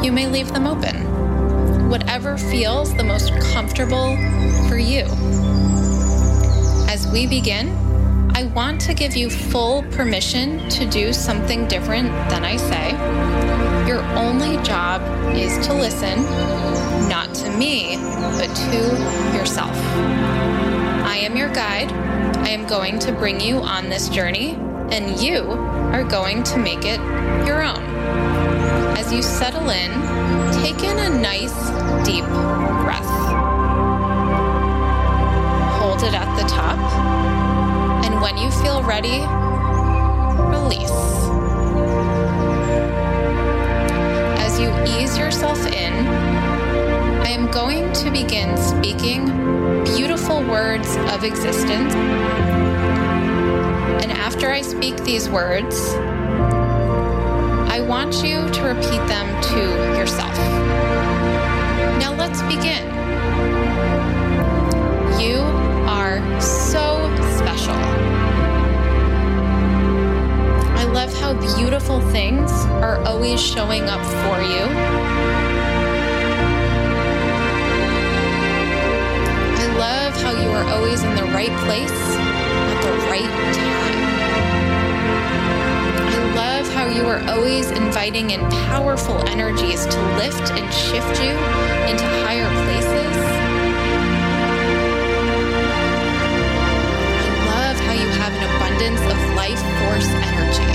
[0.04, 1.12] you may leave them open
[1.92, 4.16] whatever feels the most comfortable
[4.70, 5.04] for you.
[6.90, 7.68] As we begin,
[8.34, 12.92] I want to give you full permission to do something different than I say.
[13.86, 15.02] Your only job
[15.36, 16.24] is to listen,
[17.10, 17.98] not to me,
[18.38, 19.76] but to yourself.
[21.12, 21.92] I am your guide.
[21.92, 24.54] I am going to bring you on this journey,
[24.92, 25.42] and you
[25.92, 27.02] are going to make it
[27.46, 27.84] your own.
[28.98, 29.92] As you settle in,
[30.64, 31.54] take in a nice
[32.06, 32.24] deep
[32.86, 33.12] breath.
[35.82, 36.80] Hold it at the top,
[38.06, 39.20] and when you feel ready,
[40.48, 40.90] release.
[44.40, 46.08] As you ease yourself in,
[47.22, 51.94] I am going to begin speaking beautiful words of existence.
[54.04, 55.94] And after I speak these words,
[57.70, 59.60] I want you to repeat them to
[59.98, 60.36] yourself.
[62.00, 62.86] Now let's begin.
[65.20, 65.40] You
[65.88, 67.76] are so special.
[70.78, 75.71] I love how beautiful things are always showing up for you.
[80.32, 84.12] How you are always in the right place at the right time
[86.08, 88.40] I love how you are always inviting in
[88.72, 91.32] powerful energies to lift and shift you
[91.92, 93.16] into higher places.
[97.20, 100.72] I love how you have an abundance of life force energy.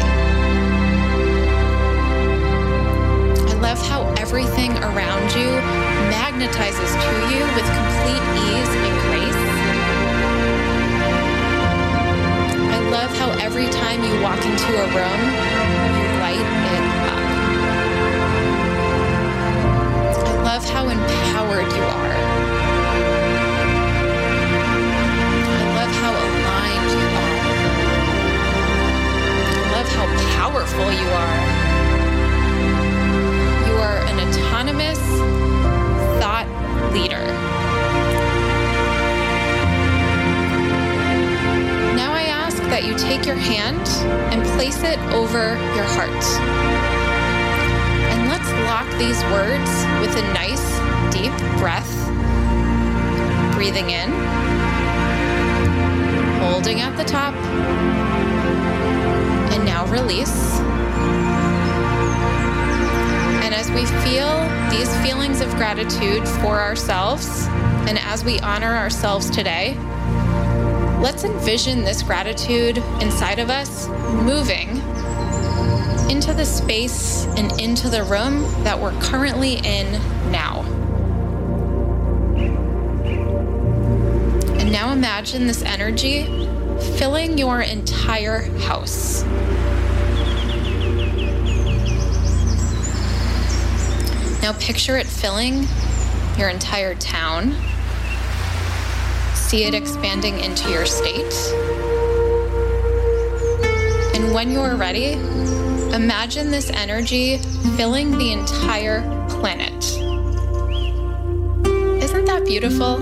[3.49, 5.49] I love how everything around you
[6.13, 9.46] magnetizes to you with complete ease and grace.
[13.27, 15.21] How every time you walk into a room,
[15.99, 17.25] you light it up.
[20.27, 22.15] I love how empowered you are.
[25.51, 27.39] I love how aligned you are.
[29.59, 30.07] I love how
[30.39, 31.39] powerful you are.
[33.67, 35.03] You are an autonomous
[36.21, 36.49] thought
[36.93, 37.27] leader.
[42.77, 43.89] That you take your hand
[44.35, 46.11] and place it over your heart.
[48.13, 49.71] And let's lock these words
[50.05, 50.61] with a nice
[51.11, 51.89] deep breath.
[53.55, 54.11] Breathing in,
[56.45, 57.33] holding at the top,
[59.55, 60.37] and now release.
[63.41, 64.37] And as we feel
[64.69, 67.47] these feelings of gratitude for ourselves,
[67.89, 69.79] and as we honor ourselves today,
[71.01, 74.71] let's envision this gratitude inside of us moving
[76.11, 79.93] into the space and into the room that we're currently in
[80.31, 80.63] now.
[84.59, 86.25] And now imagine this energy
[86.97, 89.25] filling your entire house.
[94.43, 95.67] Now picture it filling
[96.39, 97.55] your entire town
[99.57, 101.33] see it expanding into your state.
[104.15, 105.13] And when you're ready,
[105.95, 107.39] imagine this energy
[107.75, 109.73] filling the entire planet.
[112.03, 112.99] Isn't that beautiful?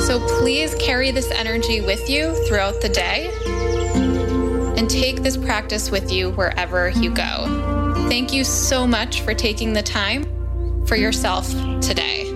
[0.00, 3.30] So please carry this energy with you throughout the day
[4.78, 8.06] and take this practice with you wherever you go.
[8.08, 10.24] Thank you so much for taking the time
[10.86, 11.50] for yourself
[11.82, 12.27] today.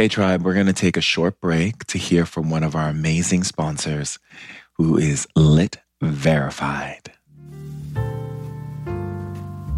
[0.00, 2.88] Hey, Tribe, we're going to take a short break to hear from one of our
[2.88, 4.18] amazing sponsors
[4.78, 7.12] who is Lit Verified.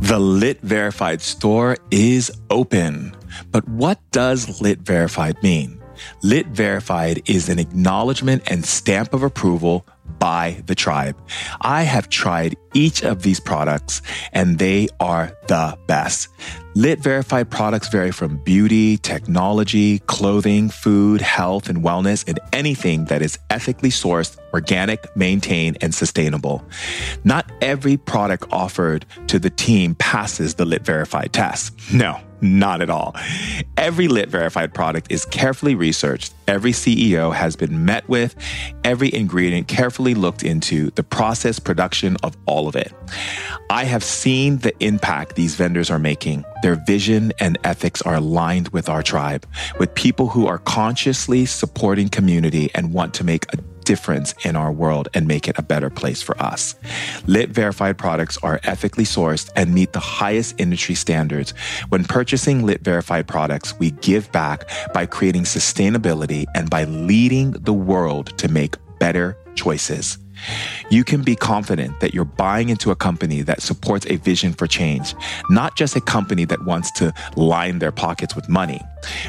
[0.01, 3.17] The Lit Verified store is open.
[3.51, 5.83] But what does Lit Verified mean?
[6.23, 9.85] Lit Verified is an acknowledgement and stamp of approval
[10.21, 11.17] by the tribe.
[11.61, 16.29] I have tried each of these products and they are the best.
[16.75, 23.21] Lit verified products vary from beauty, technology, clothing, food, health, and wellness, and anything that
[23.21, 26.65] is ethically sourced, organic, maintained, and sustainable.
[27.25, 31.75] Not every product offered to the team passes the Lit verified test.
[31.93, 32.19] No.
[32.43, 33.15] Not at all.
[33.77, 36.35] Every Lit verified product is carefully researched.
[36.49, 38.35] Every CEO has been met with,
[38.83, 42.93] every ingredient carefully looked into, the process, production of all of it.
[43.71, 46.45] I have seen the impact these vendors are making.
[46.63, 49.47] Their vision and ethics are aligned with our tribe,
[49.79, 54.71] with people who are consciously supporting community and want to make a difference in our
[54.71, 56.77] world and make it a better place for us.
[57.27, 61.53] Lit verified products are ethically sourced and meet the highest industry standards.
[61.89, 67.73] When purchasing Lit verified products, we give back by creating sustainability and by leading the
[67.73, 70.19] world to make better choices.
[70.93, 74.67] You can be confident that you're buying into a company that supports a vision for
[74.67, 75.15] change,
[75.49, 78.79] not just a company that wants to line their pockets with money.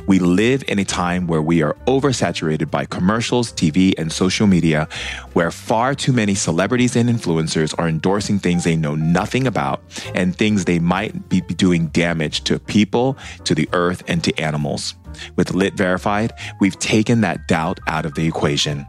[0.06, 4.90] We live in a time where we are oversaturated by commercials, TV, and social media,
[5.32, 9.82] where far too many celebrities and influencers are endorsing things they know nothing about
[10.14, 14.96] and things they might be doing damage to people, to the earth, and to animals.
[15.38, 18.86] With Lit Verified, we've taken that doubt out of the equation.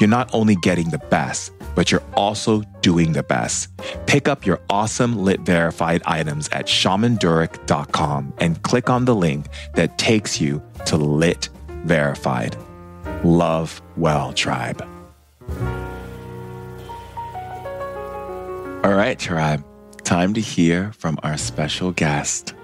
[0.00, 3.68] You're not only getting the best, but you're also doing the best.
[4.06, 9.98] Pick up your awesome Lit Verified items at shamandurek.com and click on the link that
[9.98, 11.48] takes you to Lit
[11.84, 12.56] Verified.
[13.22, 14.86] Love Well Tribe.
[18.84, 19.64] All right, Tribe,
[20.04, 22.54] time to hear from our special guest.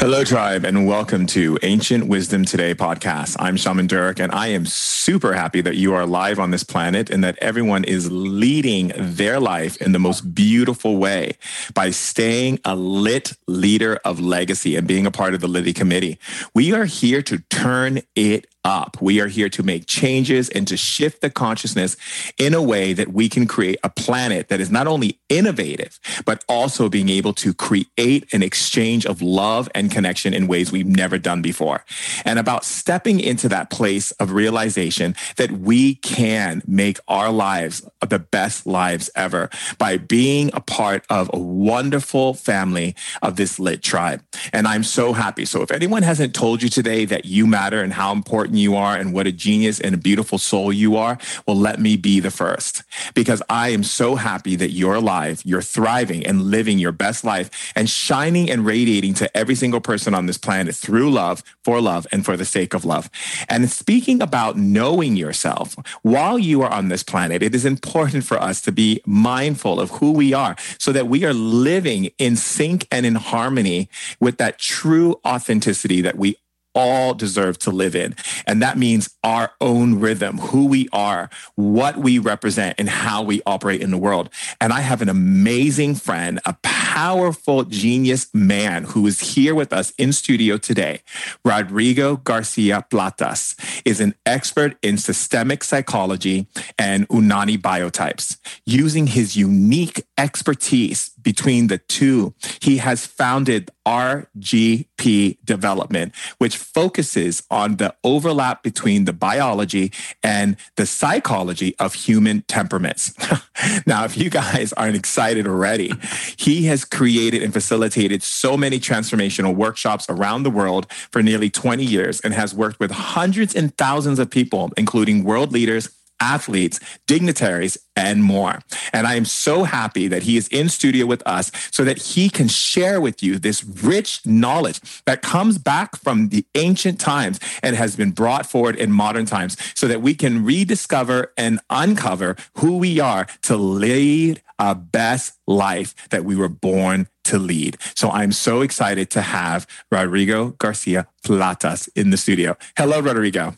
[0.00, 3.36] Hello, tribe, and welcome to Ancient Wisdom Today podcast.
[3.38, 7.10] I'm Shaman Durek, and I am super happy that you are live on this planet
[7.10, 11.36] and that everyone is leading their life in the most beautiful way
[11.74, 16.18] by staying a lit leader of legacy and being a part of the Litty Committee.
[16.54, 18.96] We are here to turn it up.
[19.00, 21.96] We are here to make changes and to shift the consciousness
[22.38, 26.44] in a way that we can create a planet that is not only innovative, but
[26.48, 31.18] also being able to create an exchange of love and connection in ways we've never
[31.18, 31.84] done before.
[32.24, 38.18] And about stepping into that place of realization that we can make our lives the
[38.18, 39.48] best lives ever
[39.78, 44.22] by being a part of a wonderful family of this lit tribe.
[44.52, 45.44] And I'm so happy.
[45.44, 48.76] So if anyone hasn't told you today that you matter and how important important you
[48.76, 52.20] are and what a genius and a beautiful soul you are, well, let me be
[52.20, 52.82] the first
[53.14, 57.72] because I am so happy that you're alive, you're thriving and living your best life
[57.76, 62.06] and shining and radiating to every single person on this planet through love, for love,
[62.12, 63.08] and for the sake of love.
[63.48, 68.38] And speaking about knowing yourself, while you are on this planet, it is important for
[68.40, 72.86] us to be mindful of who we are so that we are living in sync
[72.90, 73.88] and in harmony
[74.18, 76.36] with that true authenticity that we
[76.74, 78.14] all deserve to live in.
[78.46, 83.42] And that means our own rhythm, who we are, what we represent, and how we
[83.46, 84.30] operate in the world.
[84.60, 89.92] And I have an amazing friend, a powerful genius man who is here with us
[89.92, 91.00] in studio today.
[91.44, 93.54] Rodrigo Garcia Platas
[93.84, 96.46] is an expert in systemic psychology
[96.78, 98.36] and Unani biotypes.
[98.66, 107.76] Using his unique expertise between the two, he has founded RGP Development, which focuses on
[107.76, 109.92] the overlap between the biology
[110.24, 113.14] and the psychology of human temperaments.
[113.86, 115.92] now, if you guys aren't excited already,
[116.36, 121.84] he has created and facilitated so many transformational workshops around the world for nearly 20
[121.84, 125.90] years and has worked with hundreds and thousands of people, including world leaders
[126.20, 128.60] athletes, dignitaries, and more.
[128.92, 132.30] And I am so happy that he is in studio with us so that he
[132.30, 137.76] can share with you this rich knowledge that comes back from the ancient times and
[137.76, 142.78] has been brought forward in modern times so that we can rediscover and uncover who
[142.78, 147.76] we are to lead our best life that we were born to lead.
[147.94, 152.56] So I'm so excited to have Rodrigo Garcia Platas in the studio.
[152.76, 153.56] Hello, Rodrigo.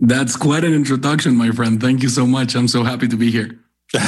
[0.00, 1.78] That's quite an introduction, my friend.
[1.80, 2.54] Thank you so much.
[2.54, 3.58] I'm so happy to be here.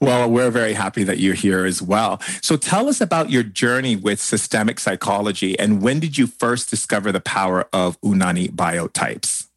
[0.00, 2.20] well, we're very happy that you're here as well.
[2.42, 7.10] So tell us about your journey with systemic psychology and when did you first discover
[7.12, 9.49] the power of Unani biotypes?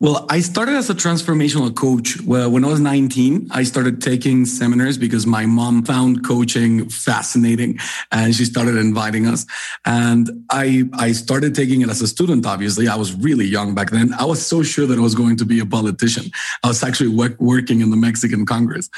[0.00, 2.20] Well, I started as a transformational coach.
[2.20, 7.80] Well, when I was 19, I started taking seminars because my mom found coaching fascinating
[8.12, 9.44] and she started inviting us.
[9.84, 12.86] And I, I started taking it as a student, obviously.
[12.86, 14.14] I was really young back then.
[14.14, 16.30] I was so sure that I was going to be a politician.
[16.62, 18.88] I was actually work, working in the Mexican Congress.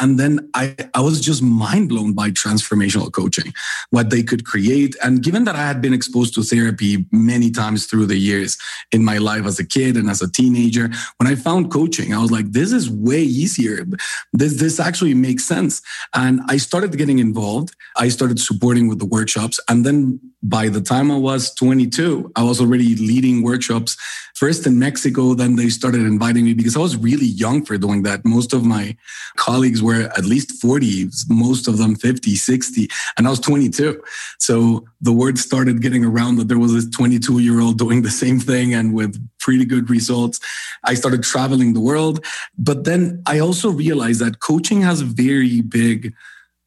[0.00, 3.52] And then I, I was just mind blown by transformational coaching,
[3.90, 4.96] what they could create.
[5.04, 8.56] And given that I had been exposed to therapy many times through the years
[8.90, 10.90] in my life as a kid and as a teen teenager.
[11.18, 13.84] When I found coaching, I was like, this is way easier.
[14.32, 15.82] This, this actually makes sense.
[16.14, 17.74] And I started getting involved.
[17.96, 19.60] I started supporting with the workshops.
[19.68, 23.96] And then by the time I was 22, I was already leading workshops
[24.34, 25.34] first in Mexico.
[25.34, 28.24] Then they started inviting me because I was really young for doing that.
[28.24, 28.96] Most of my
[29.36, 34.00] colleagues were at least 40, most of them 50, 60, and I was 22.
[34.38, 38.10] So the word started getting around that there was this 22 year old doing the
[38.10, 40.38] same thing and with pretty good results.
[40.84, 42.24] I started traveling the world.
[42.58, 46.14] But then I also realized that coaching has very big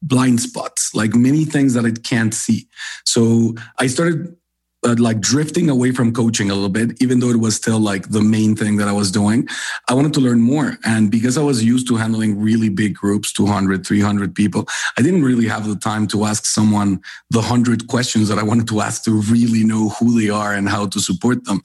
[0.02, 2.68] blind spots, like many things that it can't see.
[3.04, 4.36] So I started
[4.82, 8.08] uh, like drifting away from coaching a little bit, even though it was still like
[8.10, 9.46] the main thing that I was doing.
[9.88, 10.78] I wanted to learn more.
[10.84, 15.22] And because I was used to handling really big groups, 200, 300 people, I didn't
[15.22, 19.04] really have the time to ask someone the 100 questions that I wanted to ask
[19.04, 21.60] to really know who they are and how to support them.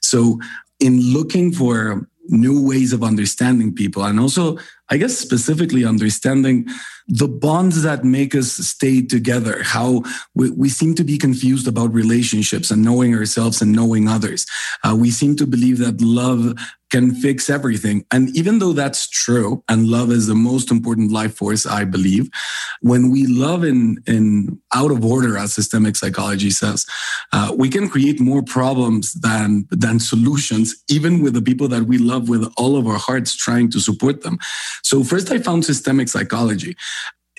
[0.00, 0.38] So
[0.78, 4.56] in looking for new ways of understanding people and also
[4.90, 6.66] i guess specifically understanding
[7.10, 10.02] the bonds that make us stay together how
[10.36, 14.46] we, we seem to be confused about relationships and knowing ourselves and knowing others.
[14.84, 16.54] Uh, we seem to believe that love
[16.90, 18.04] can fix everything.
[18.10, 22.28] And even though that's true, and love is the most important life force, I believe,
[22.80, 26.86] when we love in, in out of order, as systemic psychology says,
[27.32, 31.98] uh, we can create more problems than, than solutions, even with the people that we
[31.98, 34.38] love with all of our hearts trying to support them.
[34.82, 36.76] So first I found systemic psychology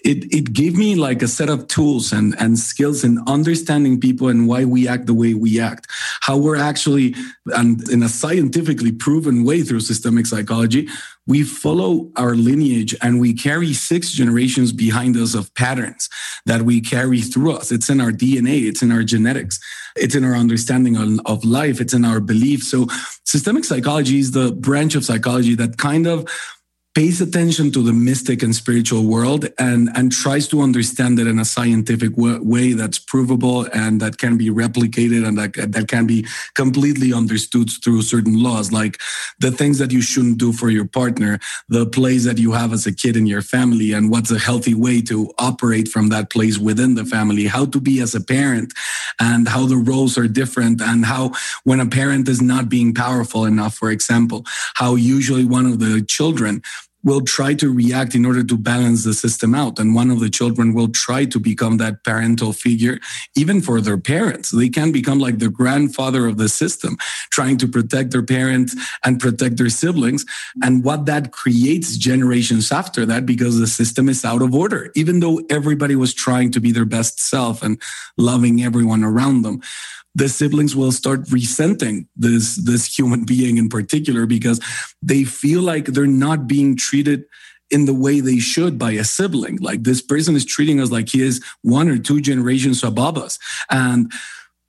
[0.03, 4.27] it, it gave me like a set of tools and, and skills in understanding people
[4.27, 5.87] and why we act the way we act,
[6.21, 7.15] how we're actually,
[7.47, 10.87] and in a scientifically proven way through systemic psychology,
[11.27, 16.09] we follow our lineage and we carry six generations behind us of patterns
[16.45, 17.71] that we carry through us.
[17.71, 19.59] It's in our DNA, it's in our genetics,
[19.95, 22.69] it's in our understanding of, life, it's in our beliefs.
[22.69, 22.87] So
[23.23, 26.27] systemic psychology is the branch of psychology that kind of
[26.93, 31.39] pays attention to the mystic and spiritual world and, and tries to understand it in
[31.39, 36.25] a scientific way that's provable and that can be replicated and that, that can be
[36.53, 38.99] completely understood through certain laws, like
[39.39, 41.39] the things that you shouldn't do for your partner,
[41.69, 44.73] the place that you have as a kid in your family, and what's a healthy
[44.73, 48.73] way to operate from that place within the family, how to be as a parent,
[49.17, 51.31] and how the roles are different, and how
[51.63, 56.01] when a parent is not being powerful enough, for example, how usually one of the
[56.01, 56.61] children
[57.03, 59.79] will try to react in order to balance the system out.
[59.79, 62.99] And one of the children will try to become that parental figure,
[63.35, 64.51] even for their parents.
[64.51, 66.97] They can become like the grandfather of the system,
[67.31, 70.25] trying to protect their parents and protect their siblings.
[70.63, 75.19] And what that creates generations after that, because the system is out of order, even
[75.19, 77.81] though everybody was trying to be their best self and
[78.17, 79.61] loving everyone around them
[80.15, 84.59] the siblings will start resenting this this human being in particular because
[85.01, 87.25] they feel like they're not being treated
[87.69, 91.09] in the way they should by a sibling like this person is treating us like
[91.09, 93.39] he is one or two generations above us
[93.69, 94.11] and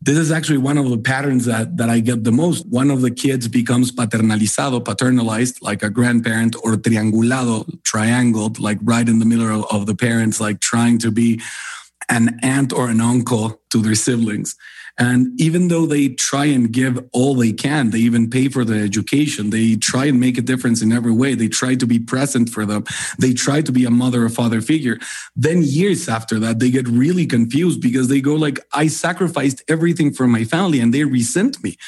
[0.04, 2.66] this is actually one of the patterns that, that I get the most.
[2.66, 9.08] One of the kids becomes paternalizado, paternalized, like a grandparent, or triangulado, triangled, like right
[9.08, 11.40] in the middle of, of the parents, like trying to be
[12.08, 14.56] an aunt or an uncle to their siblings.
[15.02, 18.78] And even though they try and give all they can, they even pay for the
[18.78, 21.34] education, they try and make a difference in every way.
[21.34, 22.84] They try to be present for them.
[23.18, 25.00] They try to be a mother or father figure.
[25.34, 30.12] Then years after that, they get really confused because they go like, I sacrificed everything
[30.12, 31.78] for my family and they resent me.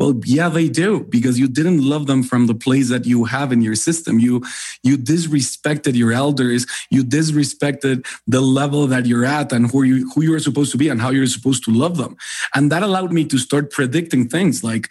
[0.00, 3.52] Well, yeah, they do because you didn't love them from the place that you have
[3.52, 4.18] in your system.
[4.18, 4.42] You
[4.82, 6.64] you disrespected your elders.
[6.90, 10.88] You disrespected the level that you're at and who you who you're supposed to be
[10.88, 12.16] and how you're supposed to love them.
[12.54, 14.88] And that allowed me to start predicting things like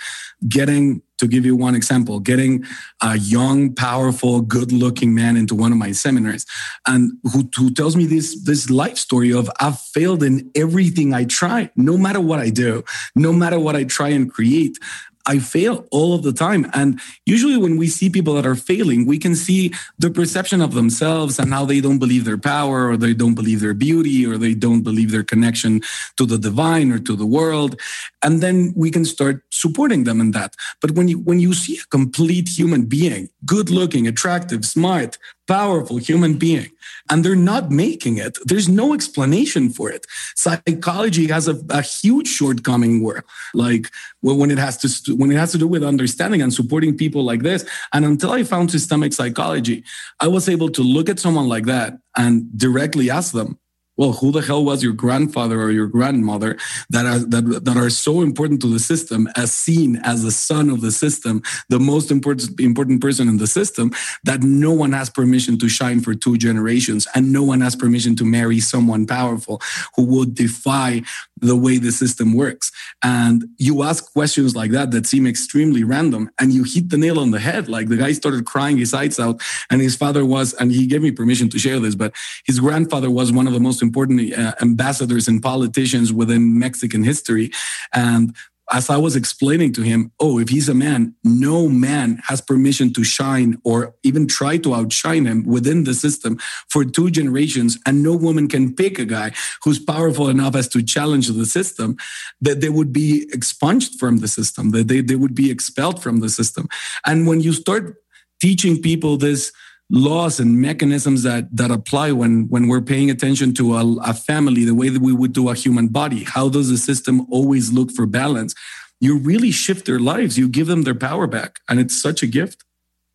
[0.48, 2.66] getting to give you one example, getting
[3.02, 6.46] a young, powerful, good-looking man into one of my seminars,
[6.88, 11.26] and who, who tells me this this life story of I've failed in everything I
[11.26, 12.84] try, no matter what I do,
[13.16, 14.78] no matter what I try and create.
[15.26, 16.66] I fail all of the time.
[16.74, 20.74] And usually, when we see people that are failing, we can see the perception of
[20.74, 24.38] themselves and how they don't believe their power, or they don't believe their beauty, or
[24.38, 25.82] they don't believe their connection
[26.18, 27.80] to the divine or to the world.
[28.22, 30.56] And then we can start supporting them in that.
[30.82, 35.18] But when you when you see a complete human being, good looking, attractive, smart,
[35.50, 36.70] powerful human being
[37.10, 40.06] and they're not making it there's no explanation for it
[40.36, 43.24] psychology has a, a huge shortcoming where
[43.56, 43.90] like
[44.22, 47.42] when it has to when it has to do with understanding and supporting people like
[47.42, 49.84] this and until i found systemic psychology
[50.20, 53.58] i was able to look at someone like that and directly ask them
[54.00, 56.58] well, who the hell was your grandfather or your grandmother
[56.90, 60.70] that are that, that are so important to the system as seen as the son
[60.70, 63.92] of the system, the most important important person in the system,
[64.24, 68.16] that no one has permission to shine for two generations and no one has permission
[68.16, 69.62] to marry someone powerful
[69.98, 71.02] who would defy
[71.42, 72.72] the way the system works.
[73.04, 77.20] And you ask questions like that that seem extremely random and you hit the nail
[77.20, 77.70] on the head.
[77.70, 81.02] Like the guy started crying his eyes out and his father was, and he gave
[81.02, 82.14] me permission to share this, but
[82.46, 87.52] his grandfather was one of the most important uh, ambassadors and politicians within Mexican history.
[87.94, 88.36] And
[88.72, 92.94] as I was explaining to him, oh, if he's a man, no man has permission
[92.94, 96.38] to shine or even try to outshine him within the system
[96.70, 97.80] for two generations.
[97.86, 99.32] And no woman can pick a guy
[99.64, 101.98] who's powerful enough as to challenge the system,
[102.42, 106.20] that they would be expunged from the system, that they, they would be expelled from
[106.20, 106.68] the system.
[107.06, 107.96] And when you start
[108.40, 109.52] teaching people this,
[109.90, 114.64] laws and mechanisms that that apply when when we're paying attention to a, a, family
[114.64, 116.24] the way that we would do a human body.
[116.24, 118.54] How does the system always look for balance?
[119.00, 120.38] You really shift their lives.
[120.38, 121.60] You give them their power back.
[121.70, 122.64] And it's such a gift.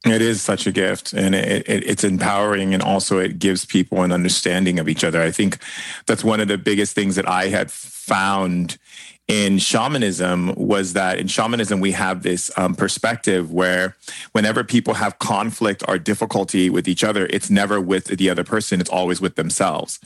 [0.05, 1.13] It is such a gift.
[1.13, 2.75] And it, it, it's empowering.
[2.75, 5.23] And also it gives people an understanding of each other.
[5.23, 5.59] I think
[6.07, 8.79] that's one of the biggest things that i had found
[9.27, 13.97] in shamanism was that in shamanism we have this um, perspective where
[14.33, 18.81] whenever people have conflict or difficulty with each other it's never with the other person
[18.81, 19.99] it's always with themselves.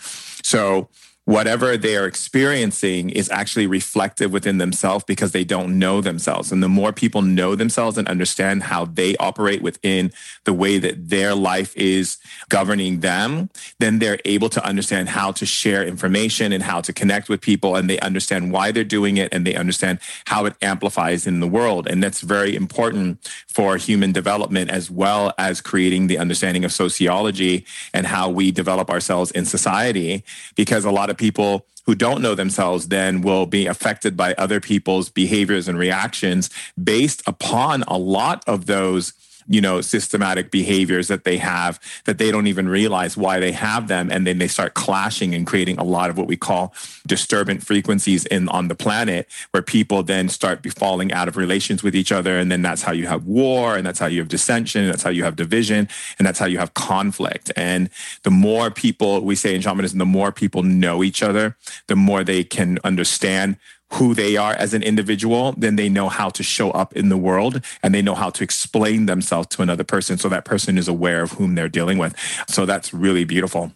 [0.42, 0.88] So
[1.28, 6.50] whatever they are experiencing is actually reflective within themselves because they don't know themselves.
[6.50, 10.10] And the more people know themselves and understand how they operate within
[10.44, 12.16] the way that their life is
[12.48, 17.28] governing them, then they're able to understand how to share information and how to connect
[17.28, 17.76] with people.
[17.76, 21.46] And they understand why they're doing it and they understand how it amplifies in the
[21.46, 21.88] world.
[21.88, 27.66] And that's very important for human development as well as creating the understanding of sociology
[27.92, 30.24] and how we develop ourselves in society.
[30.56, 34.60] Because a lot of people who don't know themselves then will be affected by other
[34.60, 36.50] people's behaviors and reactions
[36.82, 39.14] based upon a lot of those
[39.48, 43.88] you know, systematic behaviors that they have that they don't even realize why they have
[43.88, 44.10] them.
[44.10, 46.74] And then they start clashing and creating a lot of what we call
[47.06, 51.96] disturbant frequencies in on the planet where people then start falling out of relations with
[51.96, 52.38] each other.
[52.38, 54.82] And then that's how you have war and that's how you have dissension.
[54.82, 55.88] And that's how you have division.
[56.18, 57.50] And that's how you have conflict.
[57.56, 57.88] And
[58.24, 62.22] the more people we say in shamanism, the more people know each other, the more
[62.22, 63.56] they can understand
[63.92, 67.16] who they are as an individual, then they know how to show up in the
[67.16, 70.88] world and they know how to explain themselves to another person so that person is
[70.88, 72.14] aware of whom they're dealing with.
[72.48, 73.72] So that's really beautiful.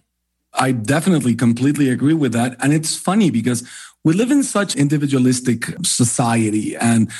[0.54, 2.56] I definitely completely agree with that.
[2.62, 3.66] And it's funny because
[4.04, 7.10] we live in such individualistic society and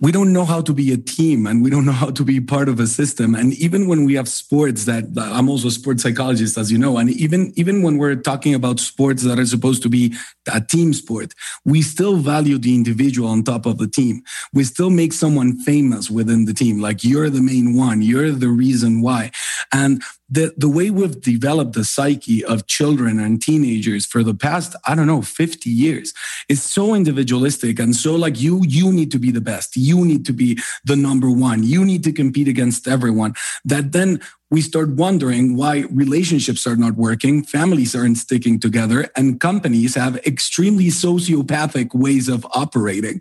[0.00, 2.40] we don't know how to be a team and we don't know how to be
[2.40, 3.34] part of a system.
[3.34, 6.98] And even when we have sports that i'm also a sports psychologist as you know
[6.98, 10.14] and even even when we're talking about sports that are supposed to be
[10.52, 11.34] a team sport
[11.64, 14.22] we still value the individual on top of the team.
[14.52, 16.80] We still make someone famous within the team.
[16.80, 18.02] Like you're the main one.
[18.02, 19.30] You're the reason why.
[19.72, 24.76] And the, the way we've developed the psyche of children and teenagers for the past
[24.86, 26.12] i don't know 50 years
[26.48, 29.76] is so individualistic and so like you you need to be the best.
[29.76, 31.62] You need to be the number one.
[31.62, 34.20] You need to compete against everyone that then
[34.50, 40.16] we start wondering why relationships are not working, families aren't sticking together, and companies have
[40.26, 43.20] extremely sociopathic ways of operating.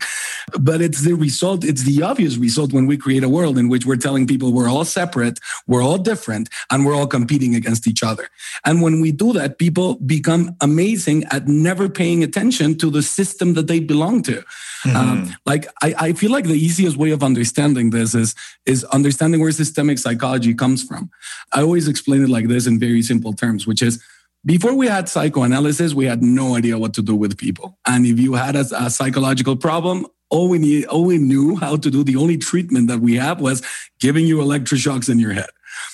[0.57, 3.85] But it's the result, it's the obvious result when we create a world in which
[3.85, 8.03] we're telling people we're all separate, we're all different, and we're all competing against each
[8.03, 8.29] other.
[8.63, 13.53] And when we do that, people become amazing at never paying attention to the system
[13.55, 14.43] that they belong to.
[14.83, 14.95] Mm-hmm.
[14.95, 19.41] Um, like I, I feel like the easiest way of understanding this is is understanding
[19.41, 21.09] where systemic psychology comes from.
[21.53, 24.03] I always explain it like this in very simple terms, which is
[24.45, 27.77] before we had psychoanalysis, we had no idea what to do with people.
[27.85, 31.77] And if you had a, a psychological problem, all we need, all we knew how
[31.77, 33.61] to do, the only treatment that we have was
[33.99, 35.49] giving you electroshocks in your head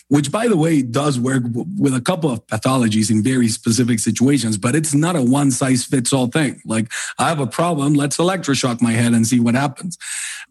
[0.07, 1.43] which by the way does work
[1.77, 5.83] with a couple of pathologies in very specific situations, but it's not a one size
[5.83, 6.61] fits all thing.
[6.65, 9.97] Like I have a problem, let's electroshock my head and see what happens.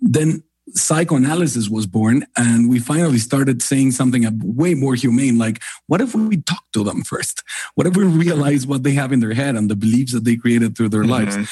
[0.01, 6.01] Then psychoanalysis was born and we finally started saying something way more humane like what
[6.01, 7.43] if we talk to them first?
[7.75, 10.37] What if we realize what they have in their head and the beliefs that they
[10.37, 11.35] created through their mm-hmm.
[11.35, 11.51] lives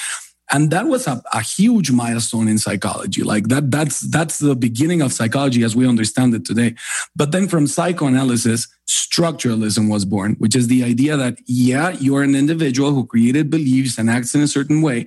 [0.53, 5.01] and that was a, a, huge milestone in psychology like that that's that's the beginning
[5.01, 6.75] of psychology as we understand it today.
[7.15, 12.35] But then from psychoanalysis structuralism was born which is the idea that yeah you're an
[12.35, 15.07] individual who created beliefs and acts in a certain way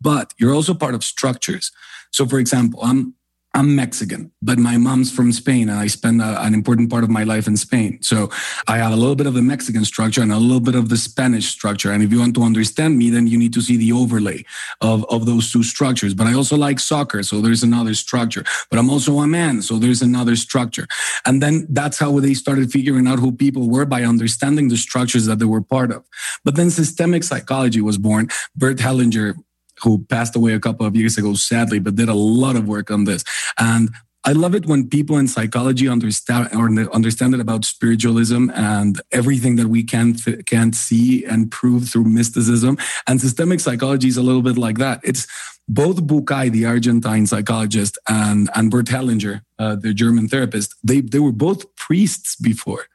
[0.00, 1.72] but you're also part of structures.
[2.12, 3.14] So for example i'm
[3.56, 7.10] I'm Mexican, but my mom's from Spain and I spend a, an important part of
[7.10, 8.02] my life in Spain.
[8.02, 8.28] So
[8.66, 10.96] I have a little bit of the Mexican structure and a little bit of the
[10.96, 11.92] Spanish structure.
[11.92, 14.44] And if you want to understand me, then you need to see the overlay
[14.80, 16.14] of, of those two structures.
[16.14, 17.22] But I also like soccer.
[17.22, 18.42] So there's another structure.
[18.70, 19.62] But I'm also a man.
[19.62, 20.88] So there's another structure.
[21.24, 25.26] And then that's how they started figuring out who people were by understanding the structures
[25.26, 26.04] that they were part of.
[26.44, 28.30] But then systemic psychology was born.
[28.56, 29.36] Bert Hellinger
[29.84, 32.90] who passed away a couple of years ago, sadly, but did a lot of work
[32.90, 33.22] on this.
[33.58, 33.90] And
[34.26, 39.56] I love it when people in psychology understand or understand it about spiritualism and everything
[39.56, 42.78] that we can't can't see and prove through mysticism.
[43.06, 45.00] And systemic psychology is a little bit like that.
[45.04, 45.26] It's
[45.68, 50.74] both Bucay, the Argentine psychologist, and and Bert Hellinger, uh, the German therapist.
[50.82, 52.86] They they were both priests before.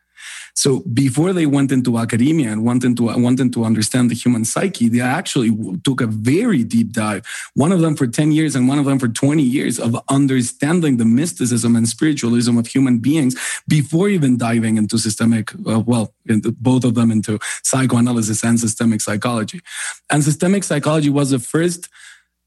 [0.59, 4.89] So before they went into academia and wanted to wanted to understand the human psyche,
[4.89, 5.51] they actually
[5.85, 7.25] took a very deep dive.
[7.53, 10.97] One of them for 10 years and one of them for 20 years of understanding
[10.97, 13.39] the mysticism and spiritualism of human beings
[13.69, 18.99] before even diving into systemic, uh, well, into, both of them into psychoanalysis and systemic
[18.99, 19.61] psychology.
[20.09, 21.87] And systemic psychology was the first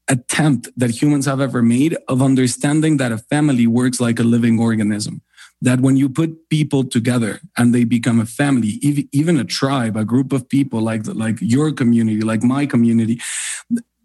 [0.07, 4.59] attempt that humans have ever made of understanding that a family works like a living
[4.59, 5.23] organism
[5.63, 8.79] that when you put people together and they become a family,
[9.11, 13.21] even a tribe, a group of people like, like your community, like my community,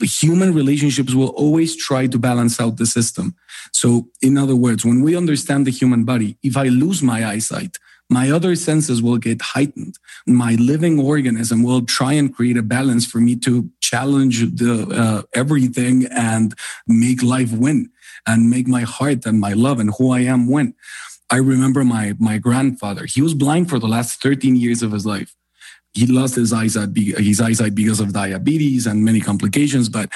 [0.01, 3.35] human relationships will always try to balance out the system.
[3.73, 7.77] So, in other words, when we understand the human body, if I lose my eyesight,
[8.09, 9.97] my other senses will get heightened.
[10.27, 15.23] My living organism will try and create a balance for me to challenge the uh,
[15.35, 16.55] everything and
[16.87, 17.91] make life win
[18.27, 20.75] and make my heart and my love and who I am win.
[21.31, 23.07] I remember my my grandfather.
[23.07, 25.35] He was blind for the last 13 years of his life.
[25.93, 30.11] He lost his eyesight his eyesight because of diabetes and many complications, but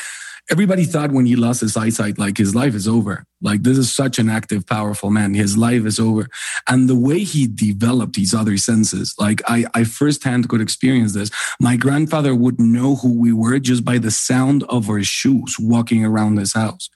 [0.51, 3.25] everybody thought when he lost his eyesight like his life is over.
[3.41, 5.35] Like this is such an active powerful man.
[5.35, 6.29] His life is over.
[6.69, 11.31] And the way he developed his other senses, like I I firsthand could experience this.
[11.61, 16.05] My grandfather would know who we were just by the sound of our shoes walking
[16.05, 16.89] around his house.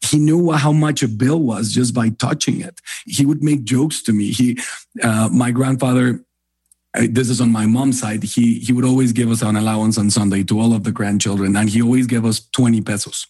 [0.00, 2.80] He knew how much a bill was just by touching it.
[3.06, 4.30] He would make jokes to me.
[4.30, 4.58] He,
[5.02, 6.24] uh, my grandfather,
[7.08, 8.22] this is on my mom's side.
[8.22, 11.56] He he would always give us an allowance on Sunday to all of the grandchildren,
[11.56, 13.26] and he always gave us twenty pesos.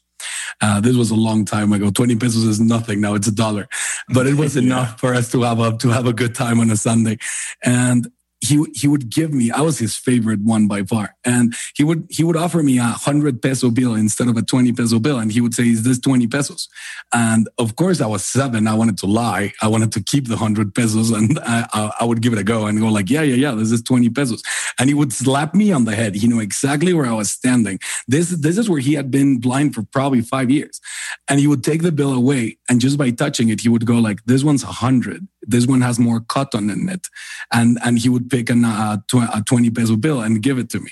[0.60, 1.90] Uh, this was a long time ago.
[1.90, 3.68] Twenty pesos is nothing now; it's a dollar,
[4.08, 6.70] but it was enough for us to have a to have a good time on
[6.70, 7.18] a Sunday.
[7.64, 8.08] And
[8.46, 11.16] he he would give me i was his favorite one by far.
[11.24, 14.72] And he would he would offer me a 100 peso bill instead of a 20
[14.72, 15.18] peso bill.
[15.18, 16.68] And he would say is this 20 pesos?
[17.12, 18.68] And of course i was seven.
[18.68, 19.52] I wanted to lie.
[19.62, 22.66] I wanted to keep the 100 pesos and I, I would give it a go
[22.66, 24.42] and go like yeah yeah yeah this is 20 pesos.
[24.78, 26.14] And he would slap me on the head.
[26.14, 27.78] He knew exactly where i was standing.
[28.06, 30.80] This this is where he had been blind for probably five years.
[31.28, 32.58] And he would take the bill away.
[32.68, 35.80] And just by touching it he would go like this one's a 100 this one
[35.80, 37.06] has more cotton in it.
[37.52, 38.98] And and he would pick uh,
[39.34, 40.90] a 20 peso bill and give it to me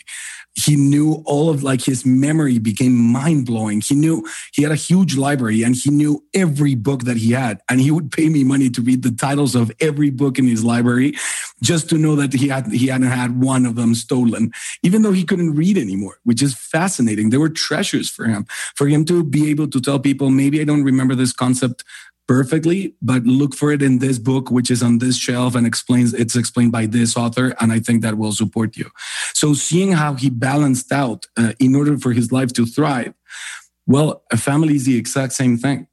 [0.54, 3.80] he knew all of like his memory became mind blowing.
[3.80, 7.60] He knew he had a huge library and he knew every book that he had.
[7.68, 10.62] And he would pay me money to read the titles of every book in his
[10.62, 11.14] library
[11.60, 15.12] just to know that he had he hadn't had one of them stolen, even though
[15.12, 17.30] he couldn't read anymore, which is fascinating.
[17.30, 20.64] There were treasures for him, for him to be able to tell people, maybe I
[20.64, 21.84] don't remember this concept
[22.26, 26.14] perfectly, but look for it in this book, which is on this shelf and explains
[26.14, 27.54] it's explained by this author.
[27.60, 28.90] And I think that will support you.
[29.34, 33.14] So seeing how he balanced out uh, in order for his life to thrive.
[33.86, 35.86] Well, a family is the exact same thing.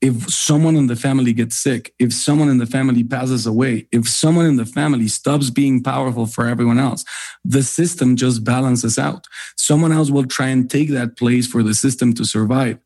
[0.00, 4.08] If someone in the family gets sick, if someone in the family passes away, if
[4.08, 7.04] someone in the family stops being powerful for everyone else,
[7.44, 9.26] the system just balances out.
[9.56, 12.78] Someone else will try and take that place for the system to survive.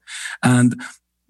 [0.43, 0.81] And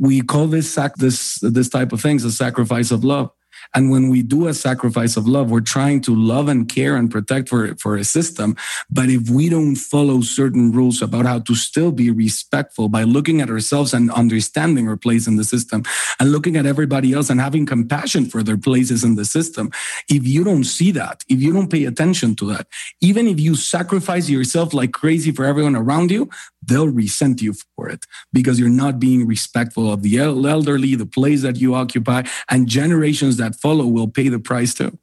[0.02, 3.30] we call this sac this this type of things a sacrifice of love
[3.74, 7.10] and when we do a sacrifice of love, we're trying to love and care and
[7.10, 8.56] protect for, for a system.
[8.90, 13.40] But if we don't follow certain rules about how to still be respectful by looking
[13.40, 15.84] at ourselves and understanding our place in the system
[16.18, 19.70] and looking at everybody else and having compassion for their places in the system,
[20.08, 22.66] if you don't see that, if you don't pay attention to that,
[23.00, 26.28] even if you sacrifice yourself like crazy for everyone around you,
[26.64, 31.42] they'll resent you for it because you're not being respectful of the elderly, the place
[31.42, 34.98] that you occupy, and generations that follow will pay the price too.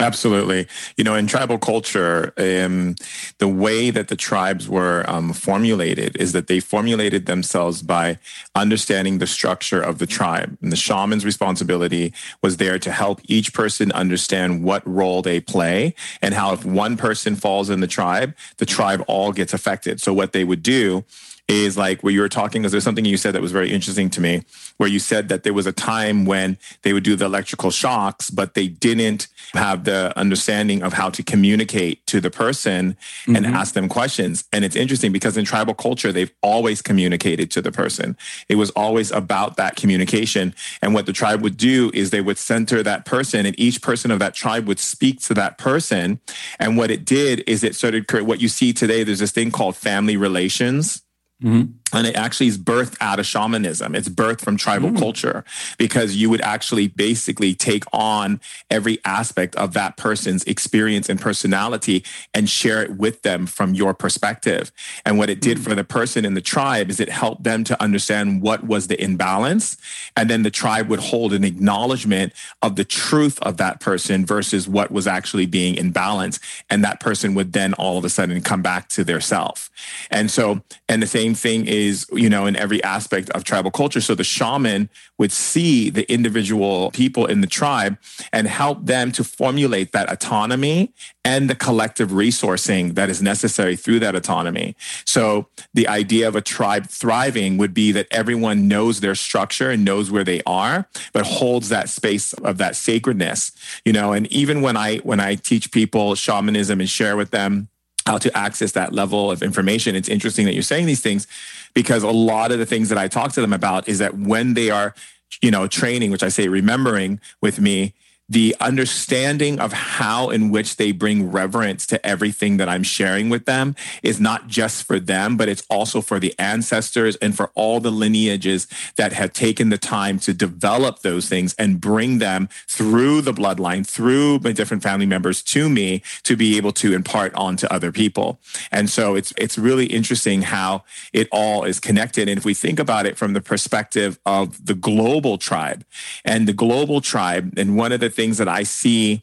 [0.00, 0.68] Absolutely.
[0.96, 2.94] You know, in tribal culture, um,
[3.38, 8.18] the way that the tribes were um, formulated is that they formulated themselves by
[8.54, 10.56] understanding the structure of the tribe.
[10.62, 15.94] And the shaman's responsibility was there to help each person understand what role they play
[16.22, 20.00] and how if one person falls in the tribe, the tribe all gets affected.
[20.00, 21.04] So what they would do
[21.48, 24.10] is like where you were talking because there's something you said that was very interesting
[24.10, 24.42] to me
[24.76, 28.30] where you said that there was a time when they would do the electrical shocks
[28.30, 33.36] but they didn't have the understanding of how to communicate to the person mm-hmm.
[33.36, 34.44] and ask them questions.
[34.52, 38.16] And it's interesting because in tribal culture they've always communicated to the person.
[38.48, 40.54] It was always about that communication.
[40.82, 44.10] And what the tribe would do is they would center that person and each person
[44.10, 46.20] of that tribe would speak to that person.
[46.58, 49.76] And what it did is it started what you see today there's this thing called
[49.76, 51.02] family relations
[51.42, 51.77] Mm-hmm.
[51.92, 53.94] And it actually is birthed out of shamanism.
[53.94, 54.98] It's birthed from tribal mm.
[54.98, 55.44] culture
[55.78, 62.04] because you would actually basically take on every aspect of that person's experience and personality
[62.34, 64.72] and share it with them from your perspective.
[65.04, 65.64] And what it did mm.
[65.64, 69.00] for the person in the tribe is it helped them to understand what was the
[69.02, 69.76] imbalance.
[70.16, 72.32] And then the tribe would hold an acknowledgement
[72.62, 76.40] of the truth of that person versus what was actually being imbalanced.
[76.68, 79.70] And that person would then all of a sudden come back to their self.
[80.10, 81.77] And so, and the same same thing is,
[82.12, 84.00] you know, in every aspect of tribal culture.
[84.00, 87.98] So the shaman would see the individual people in the tribe
[88.32, 90.92] and help them to formulate that autonomy
[91.24, 94.76] and the collective resourcing that is necessary through that autonomy.
[95.04, 99.84] So the idea of a tribe thriving would be that everyone knows their structure and
[99.84, 103.52] knows where they are, but holds that space of that sacredness,
[103.84, 107.68] you know, and even when I when I teach people shamanism and share with them
[108.08, 109.94] how to access that level of information.
[109.94, 111.26] It's interesting that you're saying these things
[111.74, 114.54] because a lot of the things that I talk to them about is that when
[114.54, 114.94] they are,
[115.42, 117.94] you know, training, which I say remembering with me,
[118.28, 123.46] the understanding of how in which they bring reverence to everything that I'm sharing with
[123.46, 127.80] them is not just for them, but it's also for the ancestors and for all
[127.80, 128.66] the lineages
[128.96, 133.86] that have taken the time to develop those things and bring them through the bloodline,
[133.86, 137.92] through my different family members to me to be able to impart on to other
[137.92, 138.40] people.
[138.70, 142.28] And so it's it's really interesting how it all is connected.
[142.28, 145.84] And if we think about it from the perspective of the global tribe
[146.24, 149.22] and the global tribe, and one of the things that I see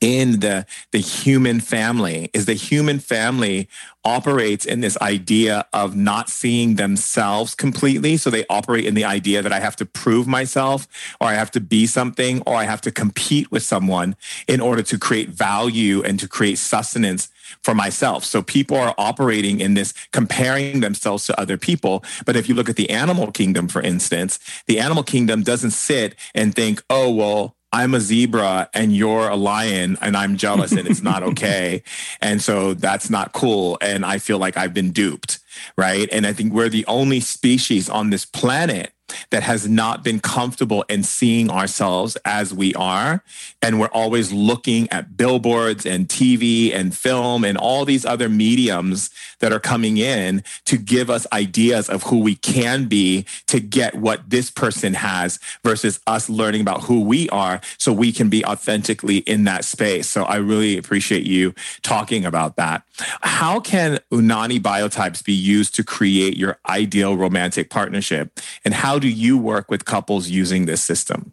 [0.00, 3.68] in the the human family is the human family
[4.04, 9.42] operates in this idea of not seeing themselves completely so they operate in the idea
[9.42, 10.86] that I have to prove myself
[11.20, 14.16] or I have to be something or I have to compete with someone
[14.46, 17.28] in order to create value and to create sustenance
[17.62, 18.24] for myself.
[18.24, 22.04] So people are operating in this comparing themselves to other people.
[22.24, 26.16] But if you look at the animal kingdom, for instance, the animal kingdom doesn't sit
[26.34, 30.88] and think, oh, well, I'm a zebra and you're a lion and I'm jealous and
[30.88, 31.82] it's not okay.
[32.22, 33.76] and so that's not cool.
[33.82, 35.40] And I feel like I've been duped.
[35.76, 36.08] Right.
[36.10, 38.92] And I think we're the only species on this planet
[39.30, 43.22] that has not been comfortable in seeing ourselves as we are.
[43.62, 49.10] And we're always looking at billboards and TV and film and all these other mediums
[49.40, 53.94] that are coming in to give us ideas of who we can be to get
[53.94, 58.44] what this person has versus us learning about who we are so we can be
[58.44, 60.08] authentically in that space.
[60.08, 62.82] So I really appreciate you talking about that.
[63.22, 68.40] How can Unani biotypes be used to create your ideal romantic partnership?
[68.64, 71.32] And how do you work with couples using this system?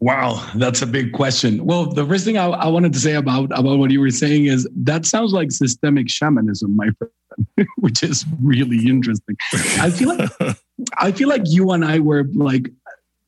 [0.00, 1.66] Wow, that's a big question.
[1.66, 4.46] Well, the first thing I, I, wanted to say about, about what you were saying
[4.46, 9.36] is that sounds like systemic shamanism, my friend, which is really interesting.
[9.78, 10.30] I feel like
[10.98, 12.70] I feel like you and I were like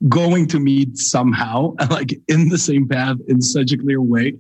[0.09, 4.35] going to meet somehow, like in the same path in such a clear way.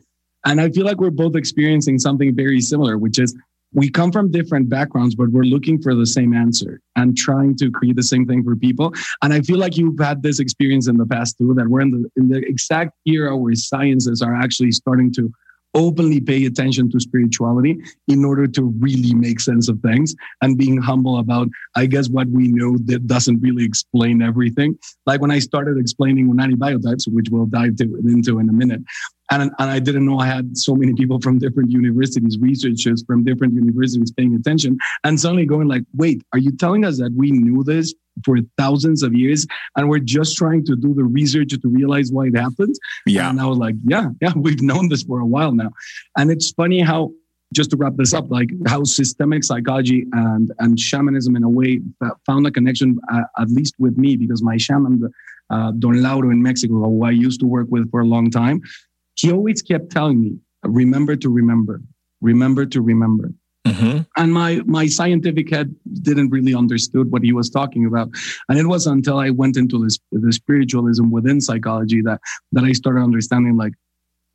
[0.46, 3.36] And I feel like we're both experiencing something very similar, which is
[3.74, 7.70] we come from different backgrounds, but we're looking for the same answer and trying to
[7.70, 8.92] create the same thing for people.
[9.22, 11.90] And I feel like you've had this experience in the past too, that we're in
[11.90, 15.32] the in the exact era where sciences are actually starting to
[15.74, 20.76] openly pay attention to spirituality in order to really make sense of things and being
[20.76, 24.78] humble about, I guess, what we know that doesn't really explain everything.
[25.06, 28.82] Like when I started explaining Unani biotypes, which we'll dive into in a minute,
[29.32, 33.24] and, and I didn't know I had so many people from different universities, researchers from
[33.24, 37.30] different universities paying attention, and suddenly going like, "Wait, are you telling us that we
[37.30, 41.68] knew this for thousands of years, and we're just trying to do the research to
[41.68, 42.76] realize why it happened?"
[43.06, 45.70] Yeah, and I was like, "Yeah, yeah, we've known this for a while now,"
[46.18, 47.12] and it's funny how
[47.52, 51.80] just to wrap this up, like how systemic psychology and and shamanism in a way
[52.26, 55.10] found a connection, uh, at least with me, because my shaman,
[55.50, 58.62] uh, Don Lauro in Mexico, who I used to work with for a long time,
[59.14, 61.80] he always kept telling me, "Remember to remember,
[62.20, 63.32] remember to remember."
[63.66, 63.98] Mm-hmm.
[64.16, 68.08] And my my scientific head didn't really understood what he was talking about,
[68.48, 72.20] and it was until I went into this the spiritualism within psychology that
[72.52, 73.74] that I started understanding like,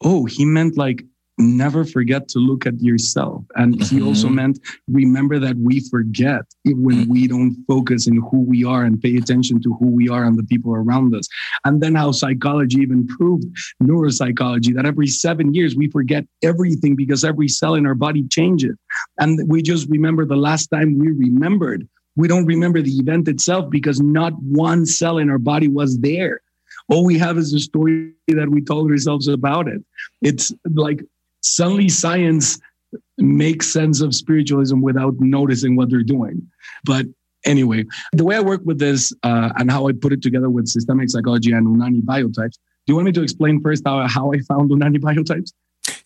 [0.03, 1.03] oh, he meant like
[1.37, 3.43] never forget to look at yourself.
[3.55, 3.95] And mm-hmm.
[3.95, 7.11] he also meant remember that we forget when mm-hmm.
[7.11, 10.37] we don't focus in who we are and pay attention to who we are and
[10.37, 11.27] the people around us.
[11.65, 13.45] And then how psychology even proved
[13.81, 18.75] neuropsychology that every seven years we forget everything because every cell in our body changes.
[19.19, 21.87] And we just remember the last time we remembered.
[22.15, 26.41] We don't remember the event itself because not one cell in our body was there
[26.89, 29.83] all we have is a story that we told ourselves about it.
[30.21, 31.03] It's like
[31.55, 32.59] suddenly science
[33.17, 36.47] makes sense of spiritualism without noticing what they're doing.
[36.83, 37.05] But
[37.45, 40.67] anyway, the way I work with this uh, and how I put it together with
[40.67, 42.53] systemic psychology and Unani biotypes.
[42.53, 45.51] Do you want me to explain first how, how I found Unani biotypes?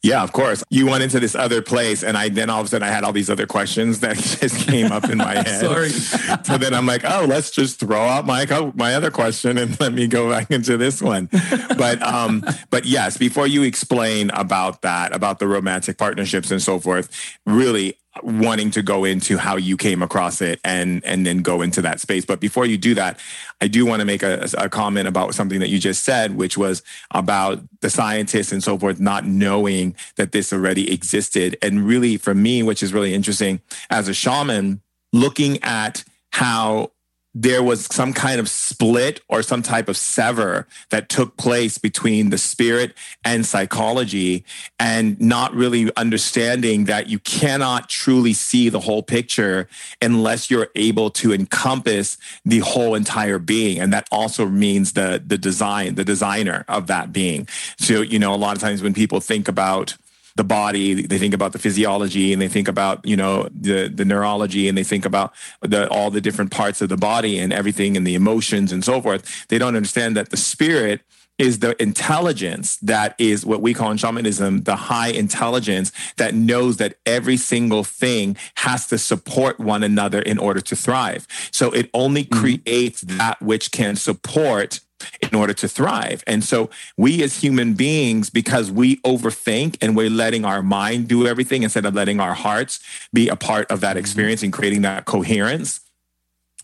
[0.03, 0.63] Yeah, of course.
[0.71, 3.03] You went into this other place, and I then all of a sudden I had
[3.03, 5.61] all these other questions that just came up in my head.
[5.61, 5.89] Sorry.
[5.89, 8.45] so then I'm like, oh, let's just throw out my
[8.75, 11.29] my other question and let me go back into this one.
[11.77, 16.79] but um, but yes, before you explain about that, about the romantic partnerships and so
[16.79, 17.09] forth,
[17.45, 21.81] really, wanting to go into how you came across it and and then go into
[21.81, 22.25] that space.
[22.25, 23.19] But before you do that
[23.61, 26.57] i do want to make a, a, comment about something that you just said which
[26.57, 26.81] was
[27.11, 31.57] about the scientists and so forth not knowing that this already existed.
[31.61, 34.81] And really for me which is really interesting as a shaman
[35.13, 36.91] looking at how
[37.33, 42.29] there was some kind of split or some type of sever that took place between
[42.29, 44.43] the spirit and psychology
[44.79, 49.67] and not really understanding that you cannot truly see the whole picture
[50.01, 53.79] unless you're able to encompass the whole entire being.
[53.79, 57.47] And that also means the the design the designer of that being.
[57.77, 59.95] So you know a lot of times when people think about
[60.35, 64.05] the body they think about the physiology and they think about you know the the
[64.05, 67.97] neurology and they think about the all the different parts of the body and everything
[67.97, 71.01] and the emotions and so forth they don't understand that the spirit
[71.37, 76.77] is the intelligence that is what we call in shamanism the high intelligence that knows
[76.77, 81.27] that every single thing has to support one another in order to thrive.
[81.51, 82.39] So it only mm-hmm.
[82.39, 84.81] creates that which can support
[85.21, 86.23] in order to thrive.
[86.27, 91.27] And so we as human beings, because we overthink and we're letting our mind do
[91.27, 92.79] everything instead of letting our hearts
[93.13, 93.99] be a part of that mm-hmm.
[93.99, 95.81] experience and creating that coherence,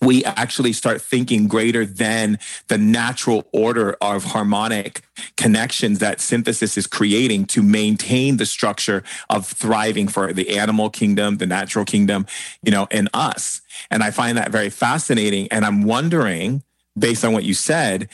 [0.01, 5.01] we actually start thinking greater than the natural order of harmonic
[5.38, 11.38] connections that synthesis is creating to maintain the structure of thriving for the animal kingdom,
[11.38, 12.27] the natural kingdom,
[12.61, 13.61] you know, and us.
[13.89, 15.47] And I find that very fascinating.
[15.49, 16.61] And I'm wondering,
[16.97, 18.09] based on what you said,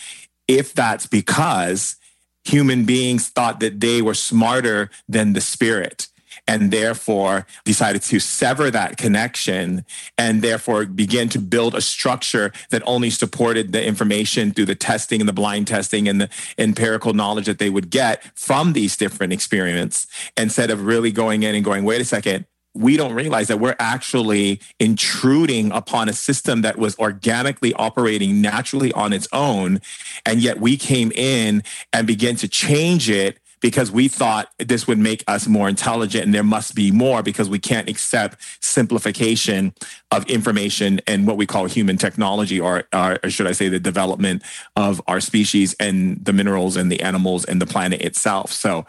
[0.47, 1.97] if that's because
[2.43, 6.07] human beings thought that they were smarter than the spirit
[6.47, 9.85] and therefore decided to sever that connection
[10.17, 15.21] and therefore begin to build a structure that only supported the information through the testing
[15.21, 19.31] and the blind testing and the empirical knowledge that they would get from these different
[19.31, 23.59] experiments instead of really going in and going wait a second we don't realize that
[23.59, 29.79] we're actually intruding upon a system that was organically operating naturally on its own.
[30.25, 34.97] And yet we came in and began to change it because we thought this would
[34.97, 39.73] make us more intelligent and there must be more because we can't accept simplification
[40.11, 44.43] of information and what we call human technology or, or, should I say the development
[44.75, 48.51] of our species and the minerals and the animals and the planet itself.
[48.51, 48.85] So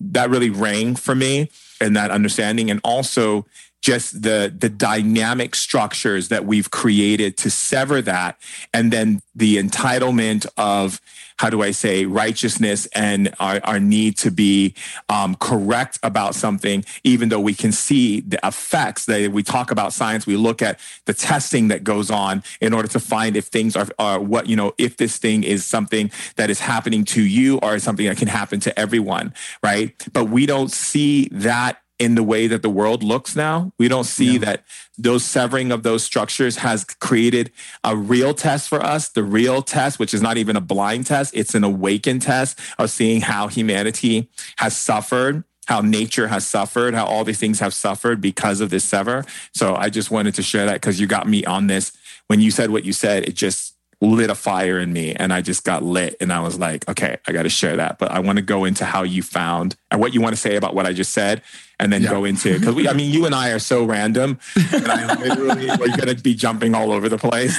[0.00, 1.48] that really rang for me
[1.80, 3.46] and that understanding and also
[3.82, 8.38] just the the dynamic structures that we've created to sever that
[8.72, 11.00] and then the entitlement of
[11.38, 14.74] how do I say, righteousness and our, our need to be
[15.08, 19.92] um, correct about something, even though we can see the effects that we talk about
[19.92, 23.76] science, we look at the testing that goes on in order to find if things
[23.76, 27.58] are, are what, you know, if this thing is something that is happening to you
[27.58, 29.94] or something that can happen to everyone, right?
[30.12, 33.72] But we don't see that in the way that the world looks now.
[33.78, 34.38] We don't see yeah.
[34.40, 34.64] that
[34.98, 37.50] those severing of those structures has created
[37.84, 39.08] a real test for us.
[39.08, 42.90] The real test, which is not even a blind test, it's an awakened test of
[42.90, 44.28] seeing how humanity
[44.58, 48.84] has suffered, how nature has suffered, how all these things have suffered because of this
[48.84, 49.24] sever.
[49.54, 51.92] So I just wanted to share that because you got me on this.
[52.26, 55.40] When you said what you said, it just lit a fire in me and I
[55.40, 57.98] just got lit and I was like, okay, I got to share that.
[57.98, 60.56] But I want to go into how you found and what you want to say
[60.56, 61.42] about what I just said
[61.78, 62.10] and then yeah.
[62.10, 64.38] go into because we I mean you and I are so random
[64.72, 67.56] and I literally we're gonna be jumping all over the place.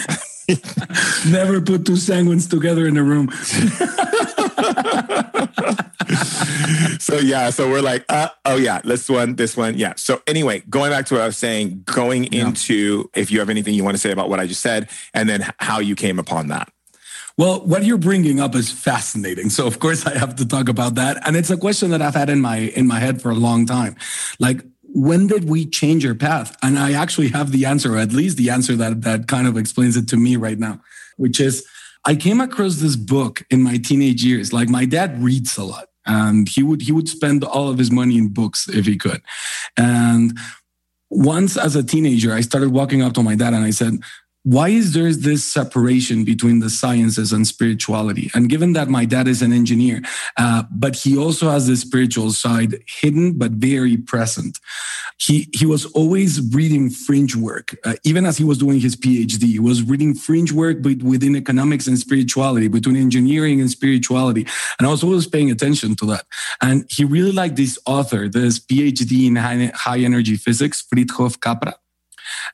[1.28, 3.30] Never put two sanguines together in a room.
[6.99, 9.93] so yeah, so we're like, uh, oh yeah, this one, this one, yeah.
[9.97, 12.47] So anyway, going back to what I was saying, going yeah.
[12.47, 15.28] into if you have anything you want to say about what I just said, and
[15.28, 16.72] then how you came upon that.
[17.38, 19.51] Well, what you're bringing up is fascinating.
[19.51, 22.15] So of course I have to talk about that, and it's a question that I've
[22.15, 23.95] had in my in my head for a long time.
[24.39, 26.57] Like, when did we change our path?
[26.63, 29.55] And I actually have the answer, or at least the answer that that kind of
[29.55, 30.81] explains it to me right now,
[31.17, 31.65] which is
[32.05, 34.51] I came across this book in my teenage years.
[34.51, 37.91] Like my dad reads a lot and he would he would spend all of his
[37.91, 39.21] money in books if he could.
[39.75, 40.38] And
[41.09, 43.99] once as a teenager, I started walking up to my dad and I said,
[44.47, 48.31] why is there this separation between the sciences and spirituality?
[48.33, 50.01] And given that my dad is an engineer,
[50.37, 54.57] uh, but he also has the spiritual side hidden but very present.
[55.17, 59.43] He he was always reading fringe work, uh, even as he was doing his PhD.
[59.43, 64.47] He was reading fringe work within economics and spirituality, between engineering and spirituality,
[64.79, 66.25] and I was always paying attention to that.
[66.61, 71.75] And he really liked this author, this PhD in high, high energy physics, Fritjof Capra.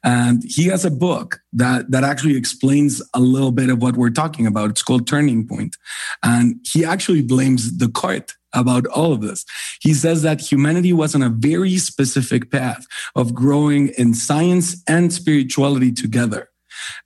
[0.04, 4.10] And he has a book that, that actually explains a little bit of what we're
[4.10, 4.70] talking about.
[4.72, 5.78] It's called Turning Point.
[6.22, 9.46] And he actually blames Descartes about all of this.
[9.82, 12.86] He says that humanity was on a very specific path
[13.16, 16.50] of growing in science and spirituality together.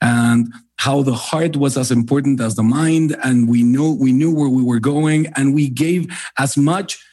[0.02, 4.34] And how the heart was as important as the mind and we knew we knew
[4.34, 7.04] where we were going and we gave as much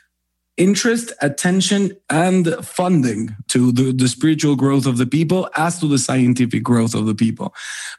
[0.56, 5.98] interest, attention, and funding to the, the spiritual growth of the people as to the
[5.98, 7.54] scientific growth of the people.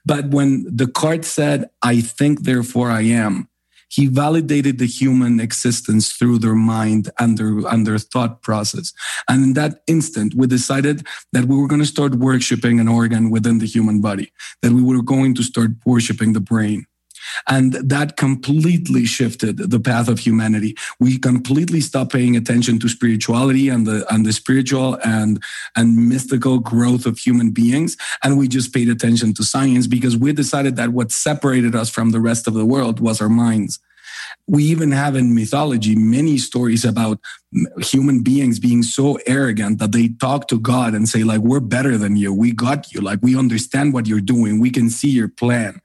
[0.05, 3.49] But when Descartes said, I think, therefore I am,
[3.89, 8.93] he validated the human existence through their mind and their, and their thought process.
[9.29, 13.29] And in that instant, we decided that we were going to start worshiping an organ
[13.29, 14.31] within the human body,
[14.61, 16.85] that we were going to start worshiping the brain.
[17.47, 20.75] And that completely shifted the path of humanity.
[20.99, 25.41] We completely stopped paying attention to spirituality and the and the spiritual and
[25.75, 27.97] and mystical growth of human beings.
[28.23, 32.11] And we just paid attention to science because we decided that what separated us from
[32.11, 33.79] the rest of the world was our minds.
[34.47, 37.19] We even have in mythology many stories about
[37.79, 41.97] human beings being so arrogant that they talk to God and say, like, we're better
[41.97, 42.33] than you.
[42.33, 43.01] We got you.
[43.01, 44.59] Like, we understand what you're doing.
[44.59, 45.81] We can see your plan.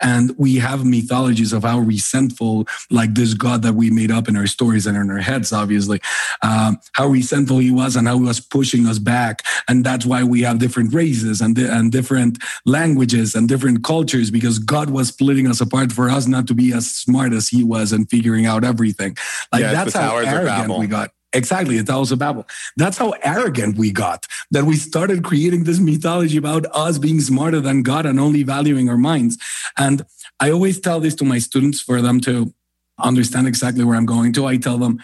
[0.00, 4.36] And we have mythologies of how resentful, like this God that we made up in
[4.36, 6.00] our stories and in our heads, obviously,
[6.42, 9.42] um, how resentful he was and how he was pushing us back.
[9.68, 14.58] And that's why we have different races and, and different languages and different cultures because
[14.58, 17.92] God was splitting us apart for us not to be as smart as he was
[17.92, 19.16] and figuring out everything.
[19.52, 21.11] Like, yeah, that's how arrogant we got.
[21.34, 22.46] Exactly, the Towers of Babel.
[22.76, 27.60] That's how arrogant we got that we started creating this mythology about us being smarter
[27.60, 29.38] than God and only valuing our minds.
[29.78, 30.04] And
[30.40, 32.52] I always tell this to my students for them to
[32.98, 34.46] understand exactly where I'm going to.
[34.46, 35.00] I tell them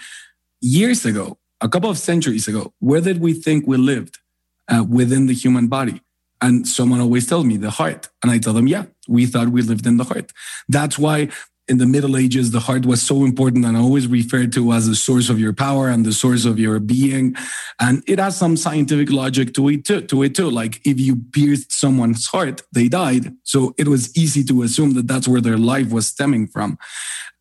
[0.61, 4.19] years ago, a couple of centuries ago, where did we think we lived
[4.69, 6.03] uh, within the human body?
[6.41, 8.09] And someone always tells me the heart.
[8.23, 10.33] And I tell them, yeah, we thought we lived in the heart.
[10.69, 11.31] That's why
[11.69, 14.95] in the Middle Ages, the heart was so important and always referred to as the
[14.95, 17.37] source of your power and the source of your being.
[17.79, 20.01] And it has some scientific logic to it too.
[20.03, 20.51] To it too.
[20.51, 23.35] Like if you pierced someone's heart, they died.
[23.45, 26.79] So it was easy to assume that that's where their life was stemming from.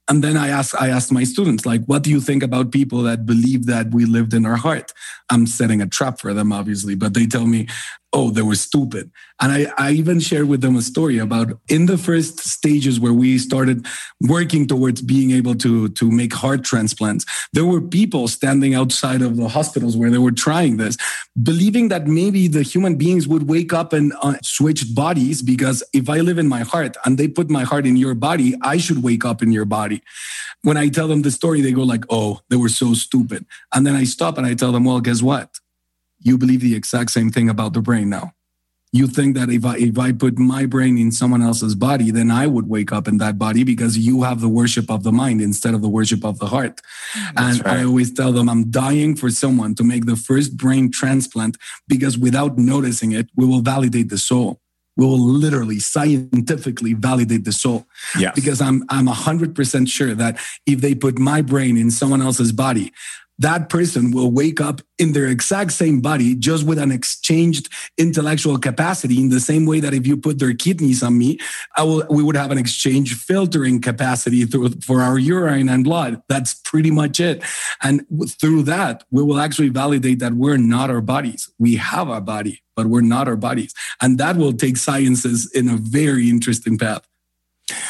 [0.10, 3.02] And then I asked, I asked my students, like, what do you think about people
[3.04, 4.94] that believe that we lived in our heart?
[5.30, 7.68] I'm setting a trap for them, obviously, but they tell me,
[8.14, 9.12] oh, they were stupid.
[9.42, 13.14] And I, I even shared with them a story about in the first stages where
[13.14, 13.86] we started
[14.22, 19.36] working towards being able to, to make heart transplants, there were people standing outside of
[19.36, 20.98] the hospitals where they were trying this,
[21.42, 26.10] believing that maybe the human beings would wake up and uh, switch bodies because if
[26.10, 29.04] I live in my heart and they put my heart in your body, I should
[29.04, 30.02] wake up in your body.
[30.64, 33.46] When I tell them the story, they go like, oh, they were so stupid.
[33.74, 35.60] And then I stop and I tell them, well, guess what?
[36.28, 38.34] You believe the exact same thing about the brain now.
[38.94, 42.32] You think that if I if I put my brain in someone else's body, then
[42.32, 45.42] I would wake up in that body because you have the worship of the mind
[45.42, 46.76] instead of the worship of the heart.
[46.78, 47.80] Mm, that's and right.
[47.80, 51.58] I always tell them I'm dying for someone to make the first brain transplant
[51.88, 54.62] because without noticing it, we will validate the soul
[54.98, 57.86] we will literally scientifically validate the soul.
[58.18, 58.34] Yes.
[58.36, 62.52] Because I'm I'm hundred percent sure that if they put my brain in someone else's
[62.52, 62.92] body,
[63.40, 68.58] that person will wake up in their exact same body, just with an exchanged intellectual
[68.58, 69.20] capacity.
[69.20, 71.40] In the same way that if you put their kidneys on me,
[71.76, 76.22] I will, we would have an exchange filtering capacity through, for our urine and blood.
[76.28, 77.44] That's pretty much it.
[77.84, 81.50] And through that, we will actually validate that we're not our bodies.
[81.60, 83.74] We have our body, but we're not our bodies.
[84.02, 87.08] And that will take sciences in a very interesting path.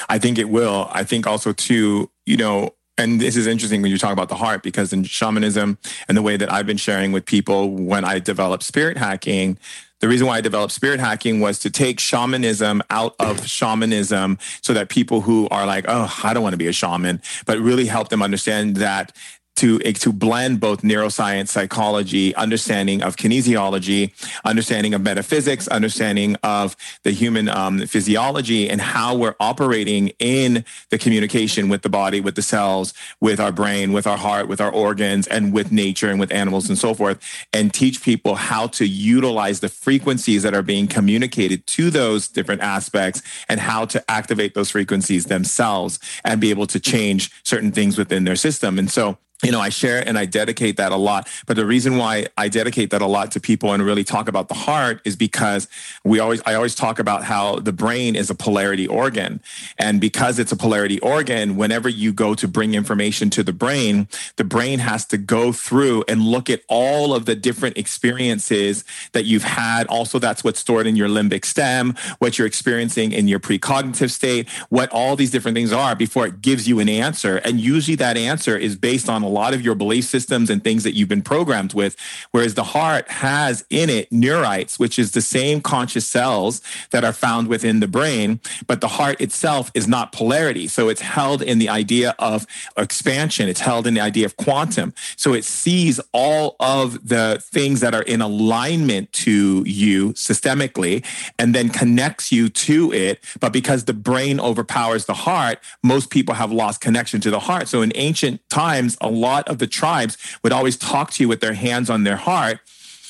[0.09, 0.89] I think it will.
[0.91, 4.35] I think also too, you know, and this is interesting when you talk about the
[4.35, 8.19] heart because in shamanism and the way that I've been sharing with people when I
[8.19, 9.57] developed spirit hacking,
[9.99, 14.73] the reason why I developed spirit hacking was to take shamanism out of shamanism so
[14.73, 17.85] that people who are like, oh, I don't want to be a shaman, but really
[17.85, 19.15] help them understand that
[19.57, 24.11] to to blend both neuroscience, psychology, understanding of kinesiology,
[24.45, 30.97] understanding of metaphysics, understanding of the human um, physiology, and how we're operating in the
[30.97, 34.71] communication with the body, with the cells, with our brain, with our heart, with our
[34.71, 37.19] organs, and with nature and with animals and so forth,
[37.51, 42.61] and teach people how to utilize the frequencies that are being communicated to those different
[42.61, 47.97] aspects and how to activate those frequencies themselves and be able to change certain things
[47.97, 48.77] within their system.
[48.77, 51.27] And so you know, I share and I dedicate that a lot.
[51.45, 54.47] But the reason why I dedicate that a lot to people and really talk about
[54.47, 55.67] the heart is because
[56.03, 59.39] we always, I always talk about how the brain is a polarity organ.
[59.77, 64.07] And because it's a polarity organ, whenever you go to bring information to the brain,
[64.37, 69.25] the brain has to go through and look at all of the different experiences that
[69.25, 69.85] you've had.
[69.85, 74.49] Also, that's what's stored in your limbic stem, what you're experiencing in your precognitive state,
[74.69, 77.37] what all these different things are before it gives you an answer.
[77.37, 80.83] And usually that answer is based on a lot of your belief systems and things
[80.83, 81.95] that you've been programmed with.
[82.31, 87.13] Whereas the heart has in it neurites, which is the same conscious cells that are
[87.13, 90.67] found within the brain, but the heart itself is not polarity.
[90.67, 92.47] So it's held in the idea of
[92.77, 94.93] expansion, it's held in the idea of quantum.
[95.17, 101.05] So it sees all of the things that are in alignment to you systemically
[101.37, 103.23] and then connects you to it.
[103.39, 107.67] But because the brain overpowers the heart, most people have lost connection to the heart.
[107.67, 111.41] So in ancient times, a lot of the tribes would always talk to you with
[111.41, 112.59] their hands on their heart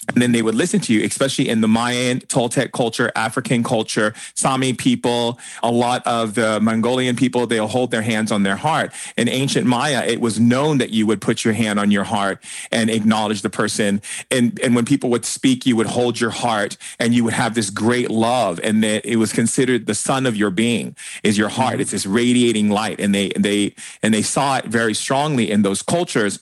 [0.09, 4.13] and then they would listen to you, especially in the Mayan, Toltec culture, African culture,
[4.35, 8.93] Sami people, a lot of the Mongolian people, they'll hold their hands on their heart.
[9.17, 12.43] In ancient Maya, it was known that you would put your hand on your heart
[12.71, 14.01] and acknowledge the person.
[14.31, 17.53] And, and when people would speak, you would hold your heart and you would have
[17.53, 18.59] this great love.
[18.63, 21.73] And that it was considered the sun of your being is your heart.
[21.73, 21.81] Mm-hmm.
[21.81, 22.99] It's this radiating light.
[22.99, 26.39] And they, they, and they saw it very strongly in those cultures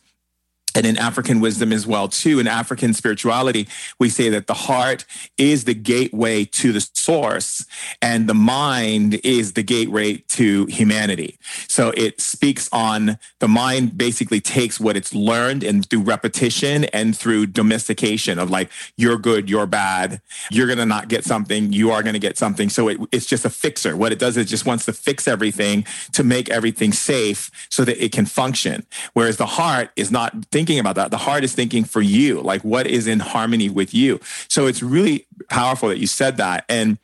[0.75, 2.39] and in African wisdom as well too.
[2.39, 5.05] In African spirituality, we say that the heart
[5.37, 7.65] is the gateway to the source
[8.01, 11.39] and the mind is the gateway to humanity.
[11.69, 17.17] So it speaks on the mind basically takes what it's learned and through repetition and
[17.17, 20.21] through domestication of like, you're good, you're bad,
[20.51, 22.67] you're going to not get something, you are going to get something.
[22.69, 23.95] So it, it's just a fixer.
[23.95, 27.85] What it does is it just wants to fix everything to make everything safe so
[27.85, 28.85] that it can function.
[29.13, 31.11] Whereas the heart is not thinking thinking about that.
[31.11, 34.19] The heart is thinking for you, like what is in harmony with you.
[34.47, 36.65] So it's really powerful that you said that.
[36.67, 36.97] And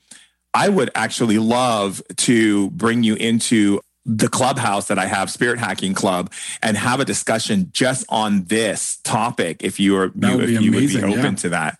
[0.54, 5.94] I would actually love to bring you into the clubhouse that I have, Spirit Hacking
[5.94, 6.32] Club,
[6.64, 10.88] and have a discussion just on this topic if you are you, if you would
[10.88, 11.36] be open yeah.
[11.36, 11.78] to that.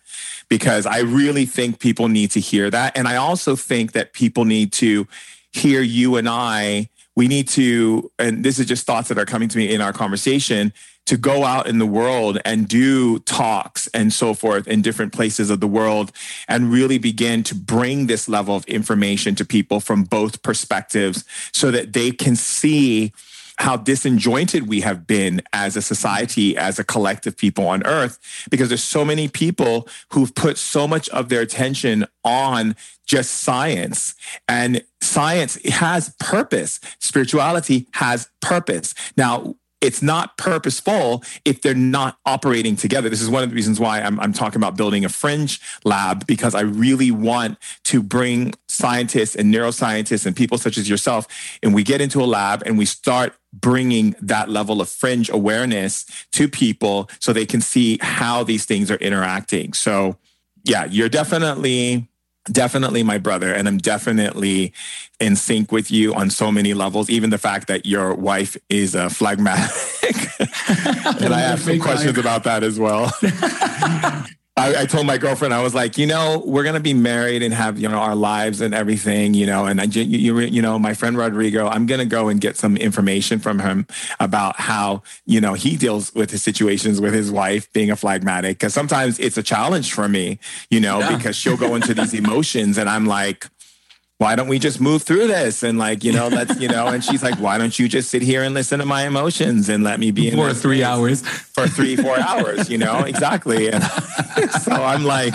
[0.48, 2.96] Because I really think people need to hear that.
[2.96, 5.08] And I also think that people need to
[5.52, 6.90] hear you and I.
[7.16, 9.92] We need to, and this is just thoughts that are coming to me in our
[9.92, 10.72] conversation
[11.06, 15.50] to go out in the world and do talks and so forth in different places
[15.50, 16.12] of the world
[16.48, 21.70] and really begin to bring this level of information to people from both perspectives so
[21.70, 23.12] that they can see
[23.58, 28.18] how disjointed we have been as a society, as a collective people on earth,
[28.50, 32.74] because there's so many people who've put so much of their attention on
[33.06, 34.14] just science
[34.48, 36.80] and science has purpose.
[36.98, 38.94] Spirituality has purpose.
[39.16, 43.08] Now, it's not purposeful if they're not operating together.
[43.08, 46.26] This is one of the reasons why I'm, I'm, talking about building a fringe lab
[46.26, 51.26] because I really want to bring scientists and neuroscientists and people such as yourself,
[51.62, 56.06] and we get into a lab and we start bringing that level of fringe awareness
[56.32, 59.74] to people so they can see how these things are interacting.
[59.74, 60.16] So,
[60.64, 62.08] yeah, you're definitely
[62.50, 64.72] definitely my brother and i'm definitely
[65.20, 67.08] in sync with you on so many levels.
[67.08, 69.70] Even the fact that your wife is a phlegmatic.
[71.20, 73.12] And i have some questions about that as well
[74.54, 77.54] I, I, told my girlfriend, I was like, you know, we're gonna be married and
[77.54, 79.64] have you know our lives and everything, you know.
[79.64, 82.76] And I, you, you, you know, my friend Rodrigo, I'm gonna go and get some
[82.76, 83.86] information from him
[84.20, 88.58] about how you know he deals with his situations with his wife being a phlegmatic,
[88.58, 90.38] because sometimes it's a challenge for me,
[90.68, 91.16] you know, yeah.
[91.16, 93.48] because she'll go into these emotions, and I'm like
[94.22, 95.64] why don't we just move through this?
[95.64, 98.22] And like you know let's you know and she's like why don't you just sit
[98.22, 101.22] here and listen to my emotions and let me be in for three hours.
[101.22, 103.00] for three four hours you know?
[103.00, 103.68] Exactly.
[103.70, 103.82] And
[104.62, 105.34] so i'm like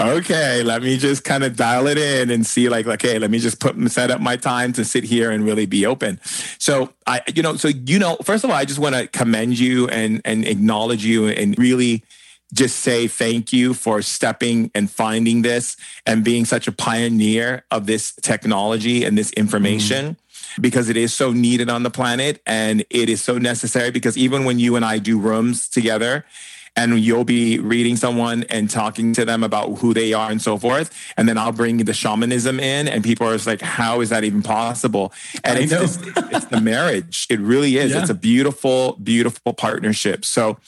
[0.00, 3.38] okay let me just kind of dial it in and see like okay let me
[3.38, 6.18] just put set up my time to sit here and really be open.
[6.58, 9.58] So i you know so you know first of all i just want to commend
[9.58, 12.02] you and and acknowledge you and really
[12.52, 15.76] just say thank you for stepping and finding this
[16.06, 20.14] and being such a pioneer of this technology and this information.
[20.14, 20.16] Mm.
[20.60, 23.90] Because it is so needed on the planet and it is so necessary.
[23.90, 26.24] Because even when you and I do rooms together,
[26.76, 30.58] and you'll be reading someone and talking to them about who they are and so
[30.58, 30.90] forth.
[31.16, 34.24] And then I'll bring the shamanism in, and people are just like, "How is that
[34.24, 35.12] even possible?"
[35.44, 37.26] And it's, just, it's the marriage.
[37.30, 37.84] It really is.
[37.94, 38.00] Yeah.
[38.00, 40.24] It's a beautiful, beautiful partnership.
[40.24, 40.58] So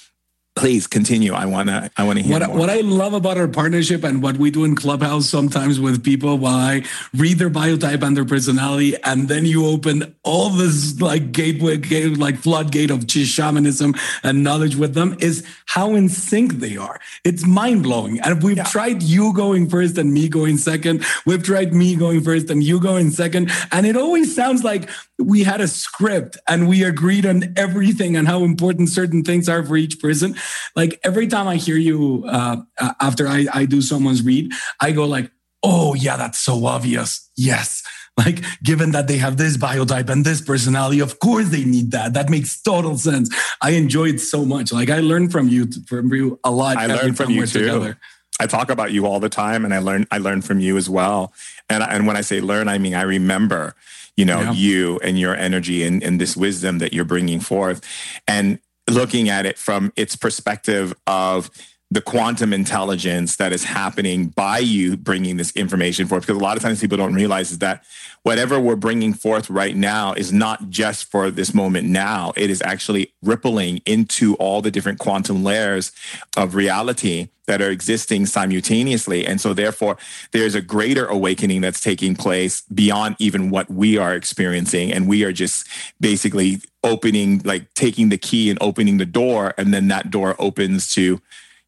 [0.56, 2.58] please continue i want to i want to hear what, more.
[2.58, 6.38] what i love about our partnership and what we do in clubhouse sometimes with people
[6.38, 6.82] while i
[7.14, 12.16] read their biotype and their personality and then you open all this like gateway gate,
[12.16, 17.46] like floodgate of shamanism and knowledge with them is how in sync they are it's
[17.46, 18.64] mind-blowing and we've yeah.
[18.64, 22.80] tried you going first and me going second we've tried me going first and you
[22.80, 24.88] going second and it always sounds like
[25.18, 29.62] we had a script and we agreed on everything and how important certain things are
[29.62, 30.34] for each person.
[30.74, 32.56] Like every time I hear you uh,
[33.00, 35.30] after I, I do someone's read, I go like,
[35.62, 37.30] oh yeah, that's so obvious.
[37.36, 37.82] Yes.
[38.18, 42.14] Like given that they have this biotype and this personality, of course they need that.
[42.14, 43.28] That makes total sense.
[43.60, 44.72] I enjoy it so much.
[44.72, 46.78] Like I learned from you from you a lot.
[46.78, 47.66] I learned from you too.
[47.66, 47.98] Together.
[48.40, 50.88] I talk about you all the time and I learn I learn from you as
[50.88, 51.34] well.
[51.68, 53.74] And and when I say learn, I mean I remember
[54.16, 54.52] you know, yeah.
[54.52, 57.82] you and your energy and, and this wisdom that you're bringing forth.
[58.26, 61.50] And looking at it from its perspective of
[61.90, 66.22] the quantum intelligence that is happening by you bringing this information forth.
[66.22, 67.84] Because a lot of times people don't realize is that
[68.22, 72.32] whatever we're bringing forth right now is not just for this moment now.
[72.36, 75.92] It is actually rippling into all the different quantum layers
[76.36, 79.24] of reality that are existing simultaneously.
[79.24, 79.96] And so therefore
[80.32, 84.92] there's a greater awakening that's taking place beyond even what we are experiencing.
[84.92, 85.68] And we are just
[86.00, 89.54] basically opening, like taking the key and opening the door.
[89.56, 91.20] And then that door opens to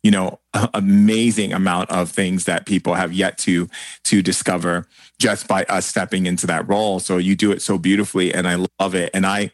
[0.08, 0.40] you know
[0.72, 3.68] amazing amount of things that people have yet to
[4.04, 4.86] to discover
[5.18, 6.98] just by us stepping into that role.
[6.98, 9.10] So you do it so beautifully and i love it.
[9.12, 9.50] And i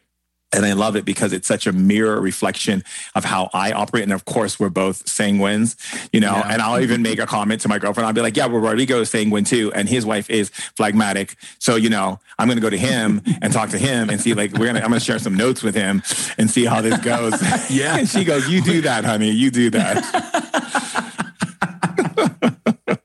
[0.55, 2.83] and I love it because it's such a mirror reflection
[3.13, 4.03] of how I operate.
[4.03, 5.75] And of course, we're both sanguines,
[6.11, 6.33] you know.
[6.33, 6.47] Yeah.
[6.49, 8.07] And I'll even make a comment to my girlfriend.
[8.07, 11.35] I'll be like, "Yeah, well, Rodrigo is sanguine too, and his wife is phlegmatic.
[11.59, 14.33] So, you know, I'm going to go to him and talk to him and see,
[14.33, 14.79] like, we're gonna.
[14.79, 16.01] I'm going to share some notes with him
[16.37, 17.33] and see how this goes."
[17.69, 17.97] yeah.
[17.97, 19.31] and she goes, "You do that, honey.
[19.31, 20.03] You do that."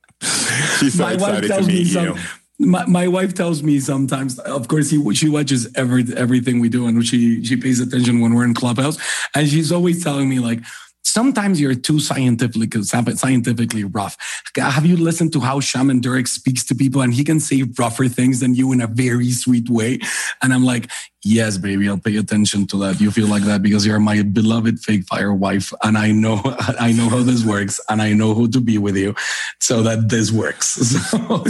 [0.81, 2.17] She's so my excited to meet you
[2.61, 6.87] my, my wife tells me sometimes of course he, she watches every everything we do
[6.87, 8.99] and she she pays attention when we're in clubhouse
[9.35, 10.61] and she's always telling me like
[11.03, 14.17] sometimes you're too scientifically scientifically rough.
[14.57, 18.09] Have you listened to how Shaman Durek speaks to people and he can say rougher
[18.09, 19.99] things than you in a very sweet way?
[20.43, 20.91] And I'm like,
[21.25, 23.01] yes, baby, I'll pay attention to that.
[23.01, 25.73] You feel like that because you're my beloved fake fire wife.
[25.83, 26.41] And I know,
[26.81, 29.15] I know how this works and I know who to be with you
[29.59, 30.97] so that this works.
[31.11, 31.45] So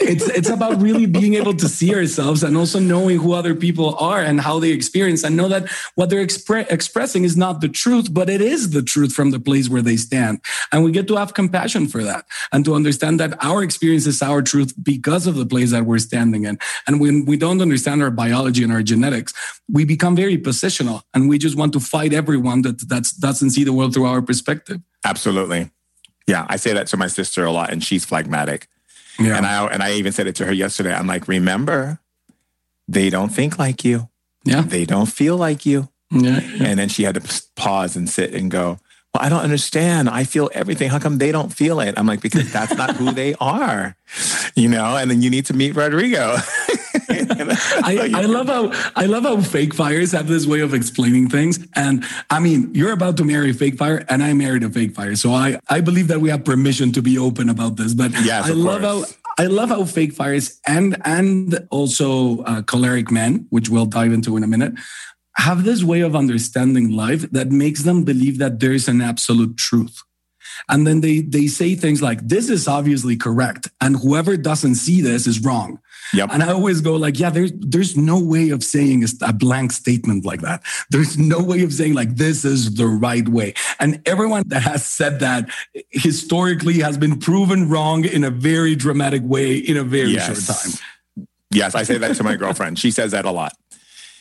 [0.00, 3.96] it's, it's about really being able to see ourselves and also knowing who other people
[3.96, 7.68] are and how they experience and know that what they're expre- expressing is not the
[7.68, 10.40] truth, but it is the truth from the place where they stand.
[10.72, 14.22] And we get to have compassion for that and to understand that our experience is
[14.22, 16.58] our truth because of the place that we're standing in.
[16.86, 19.32] And when we don't understand our biology and our genetics, genetics,
[19.70, 23.64] we become very positional and we just want to fight everyone that that's, doesn't see
[23.64, 24.80] the world through our perspective.
[25.04, 25.70] Absolutely.
[26.26, 28.68] Yeah, I say that to my sister a lot, and she's phlegmatic.
[29.18, 29.38] Yeah.
[29.38, 30.92] And I and I even said it to her yesterday.
[30.92, 32.00] I'm like, remember,
[32.86, 34.10] they don't think like you.
[34.44, 34.60] Yeah.
[34.60, 35.88] They don't feel like you.
[36.10, 36.66] Yeah, yeah.
[36.66, 38.78] And then she had to pause and sit and go,
[39.14, 40.10] well, I don't understand.
[40.10, 40.90] I feel everything.
[40.90, 41.94] How come they don't feel it?
[41.96, 43.96] I'm like, because that's not who they are,
[44.54, 44.96] you know.
[44.96, 46.36] And then you need to meet Rodrigo.
[46.94, 51.58] I, I love how I love how fake fires have this way of explaining things.
[51.74, 54.94] And I mean, you're about to marry a fake fire, and I married a fake
[54.94, 55.16] fire.
[55.16, 57.94] So I I believe that we have permission to be open about this.
[57.94, 59.16] But yes, I love course.
[59.38, 64.12] how I love how fake fires and and also uh, choleric men, which we'll dive
[64.12, 64.74] into in a minute,
[65.36, 69.56] have this way of understanding life that makes them believe that there is an absolute
[69.56, 70.02] truth.
[70.68, 75.00] And then they they say things like this is obviously correct and whoever doesn't see
[75.00, 75.80] this is wrong.
[76.14, 76.30] Yep.
[76.32, 80.24] and i always go like yeah there's there's no way of saying a blank statement
[80.24, 80.62] like that.
[80.90, 83.54] There's no way of saying like this is the right way.
[83.78, 85.50] And everyone that has said that
[85.90, 90.26] historically has been proven wrong in a very dramatic way in a very yes.
[90.26, 91.26] short time.
[91.50, 92.78] Yes i say that to my girlfriend.
[92.78, 93.52] She says that a lot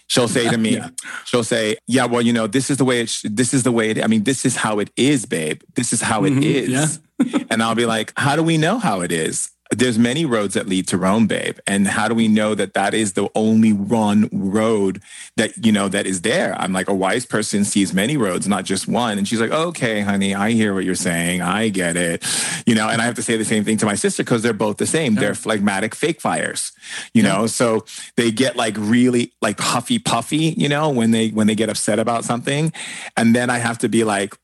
[0.08, 0.90] she'll say to me, yeah.
[1.26, 3.10] she'll say, "Yeah, well, you know, this is the way it.
[3.10, 4.04] Sh- this is the way it.
[4.04, 5.62] I mean, this is how it is, babe.
[5.76, 7.44] This is how mm-hmm, it is." Yeah.
[7.50, 10.68] and I'll be like, "How do we know how it is?" There's many roads that
[10.68, 11.58] lead to Rome, babe.
[11.68, 15.02] And how do we know that that is the only one road
[15.36, 16.56] that, you know, that is there?
[16.60, 19.18] I'm like, a wise person sees many roads, not just one.
[19.18, 21.42] And she's like, okay, honey, I hear what you're saying.
[21.42, 22.26] I get it.
[22.66, 24.54] You know, and I have to say the same thing to my sister because they're
[24.54, 25.16] both the same.
[25.16, 25.22] Yeah.
[25.22, 26.72] They're phlegmatic fake fires,
[27.14, 27.34] you yeah.
[27.34, 27.48] know?
[27.48, 27.86] So
[28.16, 32.00] they get like really like huffy puffy, you know, when they, when they get upset
[32.00, 32.72] about something.
[33.18, 34.36] And then I have to be like,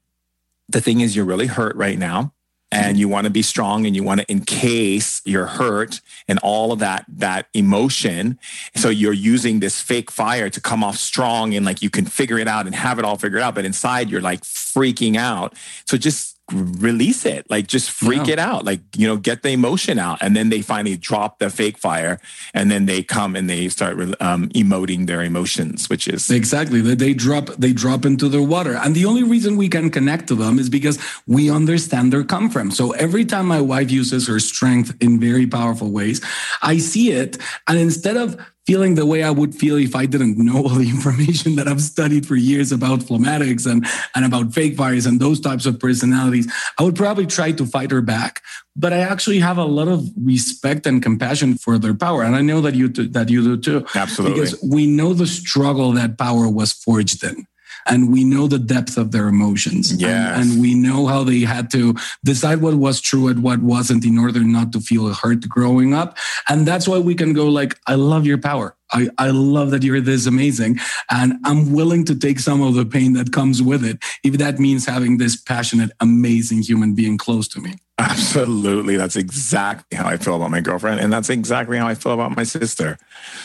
[0.70, 2.34] the thing is, you're really hurt right now
[2.74, 6.72] and you want to be strong and you want to encase your hurt and all
[6.72, 8.40] of that that emotion.
[8.76, 12.40] So you're using this fake fire to come off strong and like you can figure
[12.40, 15.54] it out and have it all figured out but inside you're like freaking out.
[15.86, 18.34] So just release it like just freak yeah.
[18.34, 20.18] it out like you know get the emotion out.
[20.22, 22.20] And then they finally drop the fake fire
[22.54, 26.82] and then they come and they start um, emoting their emotions which is exactly.
[26.82, 28.76] They drop they drop into the water.
[28.76, 32.50] And the only reason we can connect to them is because we understand their come
[32.50, 32.72] from.
[32.72, 36.22] So every time my wife uses her strength in very powerful ways
[36.62, 37.38] i see it.
[37.68, 40.90] And instead of feeling the way I would feel if I didn't know all the
[40.96, 43.86] information that I've studied for years about phlegmatics and,
[44.16, 47.92] and about fake fires and those types of personalities, I would probably try to fight
[47.92, 48.42] her back.
[48.76, 52.24] But I actually have a lot of respect and compassion for their power.
[52.24, 53.86] And I know that you, that you do too.
[53.94, 54.40] Absolutely.
[54.40, 57.46] Because we know the struggle that power was forged in
[57.86, 59.94] and we know the depth of their emotions.
[59.94, 60.40] Yeah.
[60.40, 64.06] And, and, we know how they had to decide what was true and what wasn't
[64.06, 66.18] in order not to feel hurt growing up.
[66.50, 68.76] And that's why we can go like, I love your power.
[68.92, 70.80] I, I love that you're this amazing.
[71.10, 74.60] And I'm willing to take some of the pain that comes with it, if that
[74.60, 77.76] means having this passionate, amazing human being close to me.
[78.04, 78.98] Absolutely.
[78.98, 81.00] That's exactly how I feel about my girlfriend.
[81.00, 82.98] And that's exactly how I feel about my sister.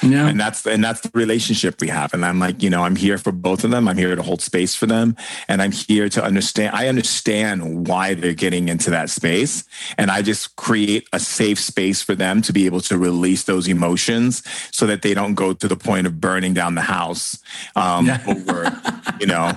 [0.02, 0.26] Yeah.
[0.28, 2.12] And that's and that's the relationship we have.
[2.12, 3.86] And I'm like, you know, I'm here for both of them.
[3.86, 5.16] I'm here to hold space for them.
[5.46, 6.74] And I'm here to understand.
[6.74, 9.64] I understand why they're getting into that space.
[9.96, 13.68] And I just create a safe space for them to be able to release those
[13.68, 17.38] emotions so that they don't go to the point of burning down the house
[17.76, 18.22] um, yeah.
[18.26, 18.76] over,
[19.20, 19.52] you know,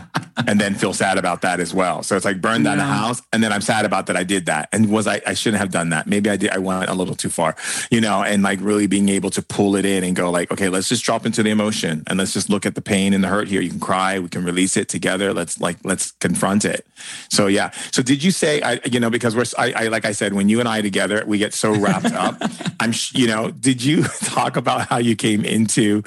[0.48, 2.04] and then feel sad about that as well.
[2.04, 2.86] So it's like burn down yeah.
[2.86, 3.22] the house.
[3.34, 4.70] And then I'm sad about that I did that.
[4.72, 6.08] And was I, I shouldn't have done that.
[6.08, 6.52] Maybe I did.
[6.52, 7.56] I went a little too far,
[7.90, 10.70] you know, and like really being able to pull it in and go like, okay,
[10.70, 13.28] let's just drop into the emotion and let's just look at the pain and the
[13.28, 13.62] hurt here.
[13.62, 14.20] You can cry.
[14.20, 15.34] We can release it together.
[15.34, 16.86] Let's like, let's confront it.
[17.30, 17.72] So yeah.
[17.92, 20.50] So did you say, I, you know, because we're, I, I like I said, when
[20.50, 22.42] you and I together, we get so wrapped up.
[22.80, 26.02] I'm, you know, did you talk about how you came into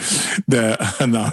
[0.48, 0.74] the,
[1.06, 1.30] no,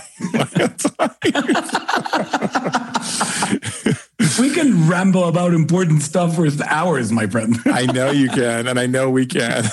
[4.40, 7.58] we can ramble about important stuff for hours, my friend.
[7.66, 9.64] I know you can, and I know we can.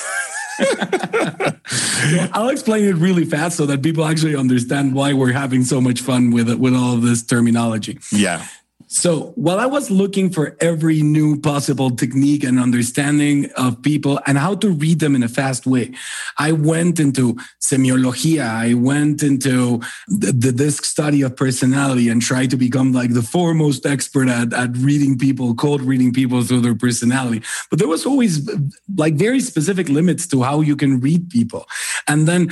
[2.32, 6.00] I'll explain it really fast so that people actually understand why we're having so much
[6.00, 7.98] fun with it, with all of this terminology.
[8.12, 8.44] Yeah.
[8.86, 14.38] So while I was looking for every new possible technique and understanding of people and
[14.38, 15.92] how to read them in a fast way,
[16.38, 18.48] I went into semiologia.
[18.48, 23.22] I went into the, the disc study of personality and tried to become like the
[23.22, 27.42] foremost expert at, at reading people, cold reading people through their personality.
[27.68, 28.48] But there was always
[28.96, 31.66] like very specific limits to how you can read people.
[32.06, 32.48] And then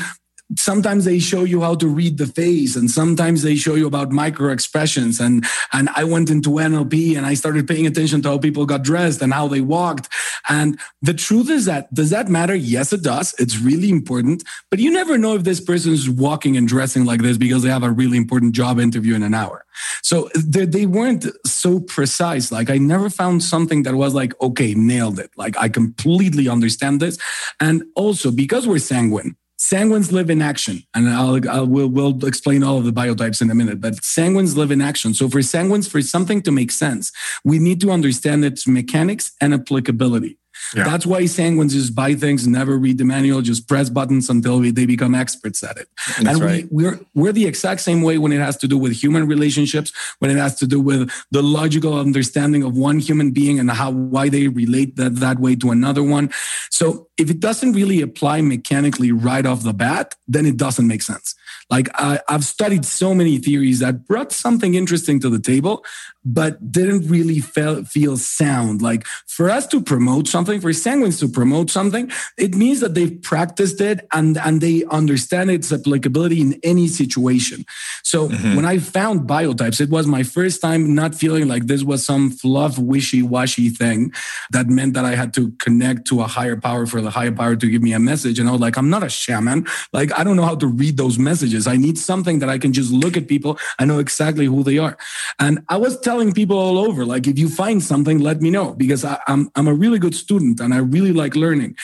[0.57, 4.13] sometimes they show you how to read the face and sometimes they show you about
[4.13, 5.19] micro expressions.
[5.19, 8.83] And and i went into nlp and i started paying attention to how people got
[8.83, 10.09] dressed and how they walked.
[10.49, 12.55] And the truth is that does that matter?
[12.55, 13.35] Yes it does.
[13.39, 14.45] It's really important.
[14.71, 17.71] But you never know if this person is walking and dressing like this because they
[17.71, 19.65] have a really important job interview in an hour.
[20.03, 22.53] So they, they weren't so precise.
[22.53, 25.31] Like i never found something that was like okay nailed it.
[25.37, 27.19] Like i completely understand this.
[27.59, 32.63] And also because we're sanguine Sanguines live in action, and I'll, I'll we'll, we'll explain
[32.63, 33.81] all of the biotypes in a minute.
[33.81, 35.15] But sanguines live in action.
[35.15, 37.11] So for sanguines, for something to make sense,
[37.43, 40.39] we need to understand its mechanics and applicability.
[40.75, 40.85] Yeah.
[40.85, 44.71] That's why sanguines just buy things, never read the manual, just press buttons until we,
[44.71, 45.89] they become experts at it.
[46.21, 46.69] That's and right.
[46.71, 49.93] we, we're we're the exact same way when it has to do with human relationships,
[50.19, 53.91] when it has to do with the logical understanding of one human being and how
[53.91, 56.31] why they relate that that way to another one.
[56.71, 61.03] So if it doesn't really apply mechanically right off the bat, then it doesn't make
[61.03, 61.35] sense.
[61.71, 65.85] Like I, I've studied so many theories that brought something interesting to the table,
[66.27, 68.83] but didn't really feel, feel sound.
[68.83, 73.23] Like for us to promote something, for sanguines to promote something, it means that they've
[73.23, 77.65] practiced it and, and they understand its applicability in any situation.
[78.03, 78.57] So mm-hmm.
[78.57, 82.31] when I found biotypes, it was my first time not feeling like this was some
[82.31, 84.13] fluff, wishy washy thing
[84.51, 87.55] that meant that I had to connect to a higher power for the higher power
[87.55, 88.41] to give me a message.
[88.41, 89.67] And I was like, I'm not a shaman.
[89.93, 91.69] Like, I don't know how to read those messages.
[91.69, 93.59] I need something that I can just look at people.
[93.79, 94.97] I know exactly who they are.
[95.39, 98.75] And I was telling people all over, like, if you find something, let me know
[98.75, 101.77] because I, I'm, I'm a really good student and I really like learning.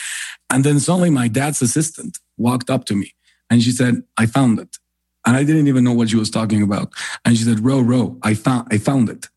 [0.49, 3.13] And then suddenly my dad's assistant walked up to me
[3.49, 4.77] and she said, I found it.
[5.25, 6.91] And I didn't even know what she was talking about.
[7.23, 9.27] And she said, Ro, Ro, I found, I found it.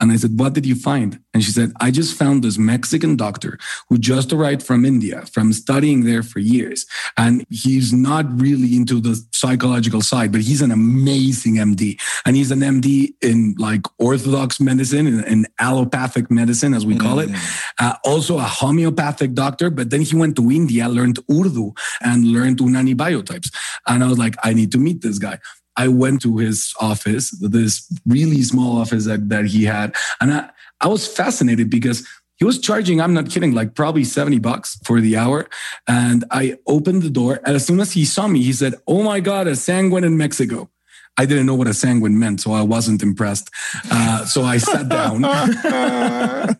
[0.00, 1.20] And I said, What did you find?
[1.32, 3.58] And she said, I just found this Mexican doctor
[3.88, 6.86] who just arrived from India, from studying there for years.
[7.16, 12.00] And he's not really into the psychological side, but he's an amazing MD.
[12.26, 17.34] And he's an MD in like orthodox medicine and, allopathic medicine, as we call mm-hmm.
[17.34, 17.40] it.
[17.78, 19.68] Uh, also a homeopathic doctor.
[19.68, 23.54] But then he went to India, learned Urdu and learned Unani biotypes.
[23.86, 25.38] And I was like, I need to meet this guy.
[25.76, 29.94] I went to his office, this really small office that, that he had.
[30.20, 32.06] And I, I was fascinated because
[32.36, 35.48] he was charging, I'm not kidding, like probably 70 bucks for the hour.
[35.86, 37.40] And I opened the door.
[37.44, 40.16] And as soon as he saw me, he said, Oh my God, a sanguine in
[40.16, 40.70] Mexico.
[41.18, 43.50] I didn't know what a sanguine meant, so I wasn't impressed.
[43.90, 45.22] Uh, so I sat down.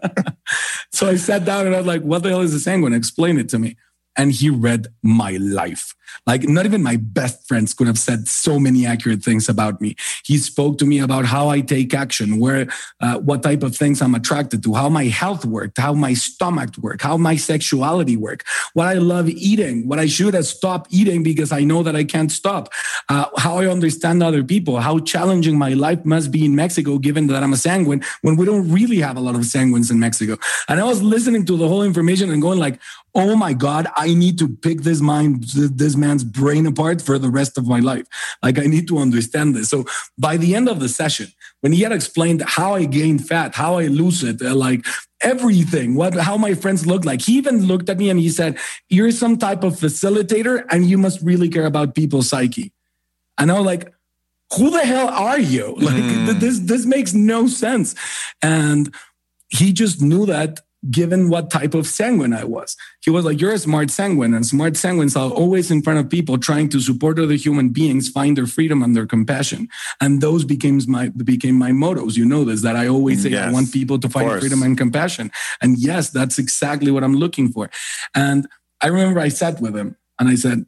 [0.93, 2.93] so I sat down and I was like, What the hell is a sanguine?
[2.93, 3.77] Explain it to me.
[4.17, 5.95] And he read my life.
[6.27, 9.97] Like not even my best friends could have said so many accurate things about me.
[10.25, 12.69] He spoke to me about how I take action, where,
[13.01, 16.77] uh, what type of things I'm attracted to, how my health worked, how my stomach
[16.79, 21.23] worked, how my sexuality worked, what I love eating, what I should have stopped eating
[21.23, 22.73] because I know that I can't stop,
[23.09, 27.29] uh, how I understand other people, how challenging my life must be in Mexico, given
[27.29, 30.37] that I'm a sanguine when we don't really have a lot of sanguines in Mexico.
[30.69, 32.81] And I was listening to the whole information and going like,
[33.15, 37.31] oh my God, I need to pick this mind, this man's brain apart for the
[37.31, 38.07] rest of my life.
[38.43, 39.69] Like I need to understand this.
[39.69, 39.85] So
[40.19, 41.29] by the end of the session,
[41.61, 44.87] when he had explained how I gain fat, how I lose it, uh, like
[45.23, 48.59] everything, what how my friends look like, he even looked at me and he said,
[48.89, 52.73] "You're some type of facilitator, and you must really care about people's psyche."
[53.37, 53.93] And I was like,
[54.57, 55.77] "Who the hell are you?
[55.81, 56.41] Like mm.
[56.41, 57.95] this this makes no sense."
[58.41, 58.95] And
[59.49, 62.77] he just knew that given what type of sanguine I was.
[63.05, 66.09] He was like, You're a smart sanguine, and smart sanguines are always in front of
[66.09, 69.69] people trying to support other human beings find their freedom and their compassion.
[70.01, 72.17] And those became my became my mottos.
[72.17, 74.63] You know this, that I always mm, say yes, I want people to find freedom
[74.63, 75.31] and compassion.
[75.61, 77.71] And yes, that's exactly what I'm looking for.
[78.15, 78.47] And
[78.81, 80.65] I remember I sat with him and I said,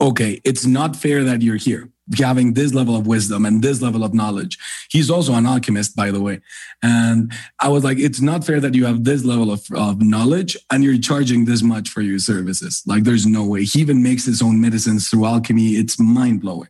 [0.00, 4.04] Okay, it's not fair that you're here having this level of wisdom and this level
[4.04, 4.58] of knowledge.
[4.90, 6.40] He's also an alchemist, by the way.
[6.82, 10.56] And I was like, it's not fair that you have this level of, of knowledge
[10.70, 12.82] and you're charging this much for your services.
[12.86, 13.64] Like, there's no way.
[13.64, 15.72] He even makes his own medicines through alchemy.
[15.72, 16.68] It's mind blowing.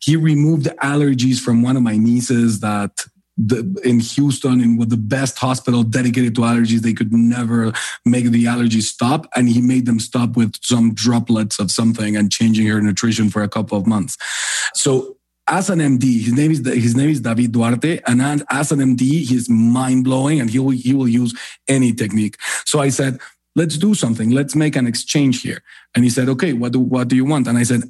[0.00, 3.04] He removed allergies from one of my nieces that
[3.46, 6.80] the, in Houston in with the best hospital dedicated to allergies.
[6.80, 7.72] They could never
[8.04, 9.26] make the allergies stop.
[9.34, 13.42] And he made them stop with some droplets of something and changing her nutrition for
[13.42, 14.16] a couple of months.
[14.74, 18.78] So as an MD, his name is his name is David Duarte, and as an
[18.78, 21.34] MD, he's mind blowing, and he will he will use
[21.66, 22.36] any technique.
[22.64, 23.18] So I said,
[23.56, 24.30] let's do something.
[24.30, 25.62] Let's make an exchange here.
[25.94, 27.48] And he said, okay, what do what do you want?
[27.48, 27.82] And I said,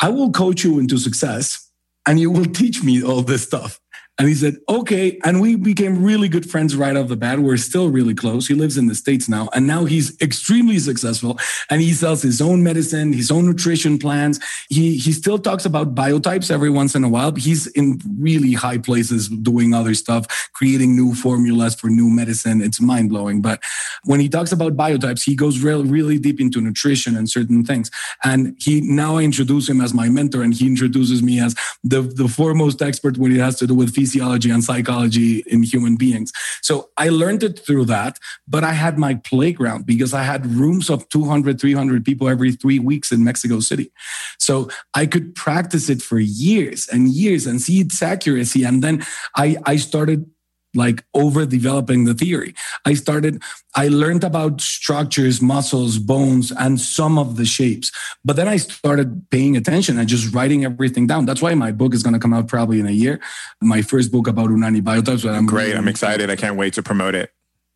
[0.00, 1.70] I will coach you into success,
[2.06, 3.78] and you will teach me all this stuff.
[4.18, 5.18] And he said, okay.
[5.24, 7.38] And we became really good friends right off the bat.
[7.38, 8.46] We're still really close.
[8.46, 9.48] He lives in the States now.
[9.54, 11.38] And now he's extremely successful
[11.70, 14.38] and he sells his own medicine, his own nutrition plans.
[14.68, 18.78] He, he still talks about biotypes every once in a while, he's in really high
[18.78, 22.60] places doing other stuff, creating new formulas for new medicine.
[22.60, 23.40] It's mind blowing.
[23.40, 23.62] But
[24.04, 27.90] when he talks about biotypes, he goes real, really deep into nutrition and certain things.
[28.22, 32.02] And he now I introduce him as my mentor and he introduces me as the,
[32.02, 36.32] the foremost expert when it has to do with physiology and psychology in human beings.
[36.60, 38.18] So I learned it through that,
[38.48, 42.80] but I had my playground because I had rooms of 200, 300 people every three
[42.80, 43.92] weeks in Mexico City.
[44.40, 48.64] So I could practice it for years and years and see its accuracy.
[48.64, 49.04] And then
[49.36, 50.28] I, I started
[50.74, 52.54] like over developing the theory.
[52.84, 53.42] I started,
[53.74, 57.92] I learned about structures, muscles, bones, and some of the shapes.
[58.24, 61.26] But then I started paying attention and just writing everything down.
[61.26, 63.20] That's why my book is going to come out probably in a year.
[63.60, 65.30] My first book about Unani biotypes.
[65.30, 65.66] I'm great.
[65.66, 66.30] Really I'm excited.
[66.30, 67.30] I can't wait to promote it.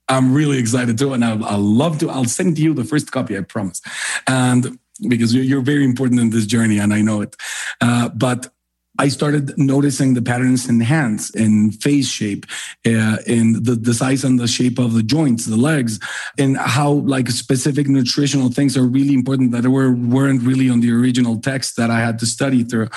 [0.08, 1.12] I'm really excited too.
[1.12, 3.82] And I'll, I'll love to, I'll send you the first copy, I promise.
[4.26, 4.78] And
[5.08, 7.36] because you're very important in this journey and I know it.
[7.80, 8.52] Uh, but
[8.98, 12.46] I started noticing the patterns in hands, in face shape,
[12.86, 15.98] uh, in the, the size and the shape of the joints, the legs,
[16.38, 20.92] and how like specific nutritional things are really important that were, weren't really on the
[20.92, 22.88] original text that I had to study through.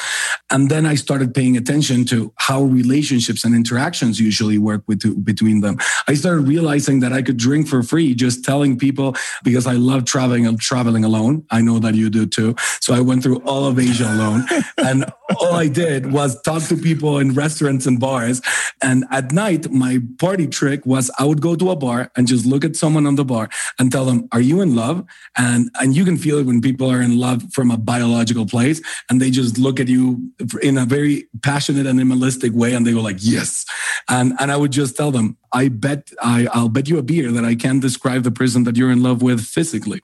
[0.50, 5.62] And then I started paying attention to how relationships and interactions usually work with, between
[5.62, 5.78] them.
[6.08, 10.06] I started realizing that I could drink for free just telling people because I love
[10.06, 11.46] traveling and traveling alone.
[11.52, 12.56] I know that you do too.
[12.80, 14.46] So I went through all of Asia alone.
[14.78, 15.06] and
[15.38, 18.42] all I did was talk to people in restaurants and bars.
[18.82, 22.46] And at night, my party trick was I would go to a bar and just
[22.46, 25.06] look at someone on the bar and tell them, Are you in love?
[25.38, 28.82] And and you can feel it when people are in love from a biological place
[29.10, 32.94] and they just look at you in a very passionate and animalistic way and they
[32.94, 33.66] go like, Yes.
[34.08, 37.32] And and I would just tell them, I bet I, I'll bet you a beer
[37.32, 40.02] that I can describe the person that you're in love with physically.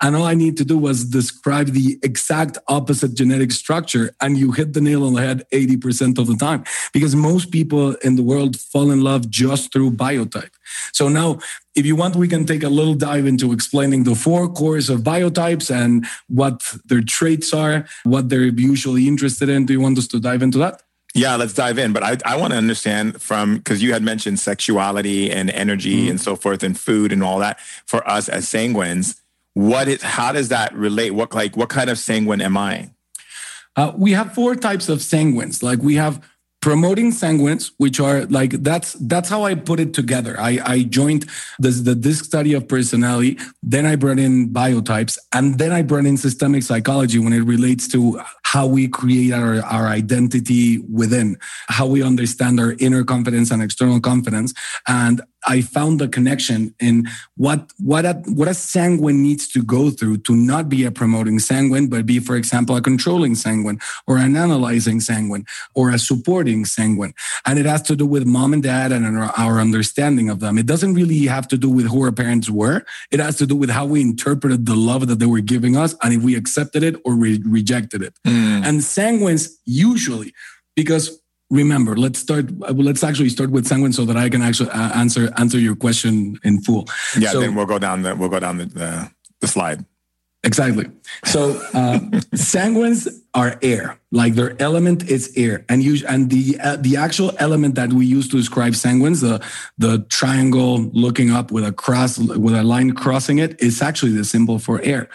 [0.00, 4.52] And all I need to do was describe the exact opposite genetic structure, and you
[4.52, 6.64] hit the nail on the head 80% of the time.
[6.92, 10.50] Because most people in the world fall in love just through biotype.
[10.92, 11.38] So now,
[11.74, 15.00] if you want, we can take a little dive into explaining the four cores of
[15.00, 19.66] biotypes and what their traits are, what they're usually interested in.
[19.66, 20.82] Do you want us to dive into that?
[21.14, 21.92] Yeah, let's dive in.
[21.92, 26.10] But I, I want to understand from because you had mentioned sexuality and energy mm-hmm.
[26.10, 29.20] and so forth and food and all that for us as sanguines
[29.54, 31.12] what is how does that relate?
[31.12, 32.90] What like what kind of sanguine am i?
[33.76, 35.62] Uh, we have four types of sanguines.
[35.62, 36.24] Like we have
[36.64, 40.34] promoting sanguines which are like that's that's how i put it together.
[40.40, 41.26] I i joined
[41.58, 46.06] this the disc study of personality then i brought in biotypes and then i brought
[46.06, 51.36] in systemic psychology when it relates to how we create our, our identity within
[51.68, 54.54] how we understand our inner confidence and external confidence
[54.88, 59.90] and I found the connection in what what a, what a sanguine needs to go
[59.90, 64.18] through to not be a promoting sanguine, but be, for example, a controlling sanguine or
[64.18, 65.44] an analyzing sanguine
[65.74, 67.14] or a supporting sanguine.
[67.46, 70.58] And it has to do with mom and dad and our, our understanding of them.
[70.58, 72.84] It doesn't really have to do with who our parents were.
[73.10, 75.94] It has to do with how we interpreted the love that they were giving us
[76.02, 78.14] and if we accepted it or we rejected it.
[78.26, 78.64] Mm.
[78.64, 80.32] And sanguines usually
[80.74, 84.98] because remember let's start let's actually start with sanguine so that i can actually uh,
[84.98, 86.86] answer answer your question in full.
[87.18, 89.10] Yeah so, then we'll go down the we'll go down the, the,
[89.40, 89.84] the slide.
[90.42, 90.86] Exactly.
[91.24, 91.98] So uh,
[92.34, 95.64] sanguines are air like their element is air.
[95.68, 99.44] And you and the uh, the actual element that we use to describe sanguines the
[99.76, 104.24] the triangle looking up with a cross with a line crossing it is actually the
[104.24, 105.08] symbol for air.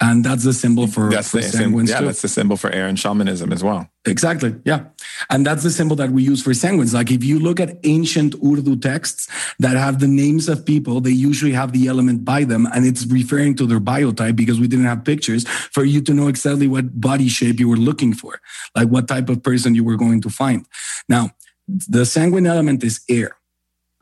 [0.00, 2.06] And that's the symbol for, that's for the, sanguines yeah too.
[2.06, 3.88] that's the symbol for air and shamanism as well.
[4.04, 4.84] Exactly yeah.
[5.30, 6.92] And that's the symbol that we use for sanguines.
[6.92, 9.28] Like if you look at ancient urdu texts
[9.60, 13.06] that have the names of people they usually have the element by them and it's
[13.06, 17.00] referring to their biotype because we didn't have pictures for you to know exactly what
[17.00, 18.41] body shape you were looking for
[18.76, 20.66] like what type of person you were going to find.
[21.08, 21.30] Now,
[21.68, 23.36] the sanguine element is air.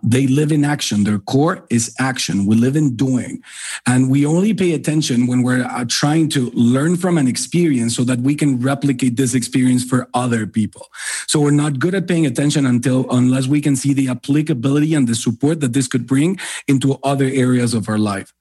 [0.03, 1.05] They live in action.
[1.05, 2.47] Their core is action.
[2.47, 3.43] We live in doing.
[3.87, 8.05] And we only pay attention when we're uh, trying to learn from an experience so
[8.05, 10.87] that we can replicate this experience for other people.
[11.27, 15.07] So we're not good at paying attention until, unless we can see the applicability and
[15.07, 18.33] the support that this could bring into other areas of our life.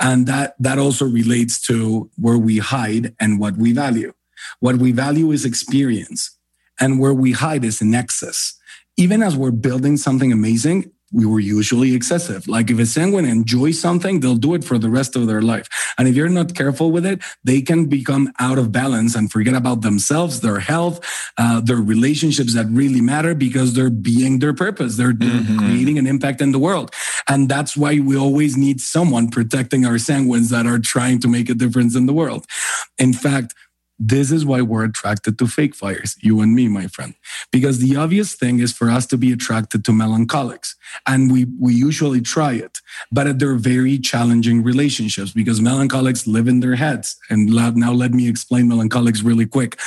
[0.00, 4.12] And that, that also relates to where we hide and what we value.
[4.60, 6.36] What we value is experience,
[6.80, 8.54] and where we hide is in excess.
[8.96, 12.48] Even as we're building something amazing, we were usually excessive.
[12.48, 15.68] Like if a sanguine enjoys something, they'll do it for the rest of their life.
[15.98, 19.54] And if you're not careful with it, they can become out of balance and forget
[19.54, 21.04] about themselves, their health,
[21.36, 24.96] uh, their relationships that really matter because they're being their purpose.
[24.96, 25.58] They're, mm-hmm.
[25.58, 26.94] creating an impact in the world.
[27.28, 31.50] And that's why we always need someone protecting our sanguines that are trying to make
[31.50, 32.46] a difference in the world.
[32.98, 33.54] In fact,
[34.04, 37.14] this is why we're attracted to fake fires, you and me, my friend.
[37.52, 40.74] Because the obvious thing is for us to be attracted to melancholics.
[41.06, 42.78] And we, we usually try it,
[43.12, 47.16] but they're very challenging relationships because melancholics live in their heads.
[47.30, 49.78] And now let me explain melancholics really quick.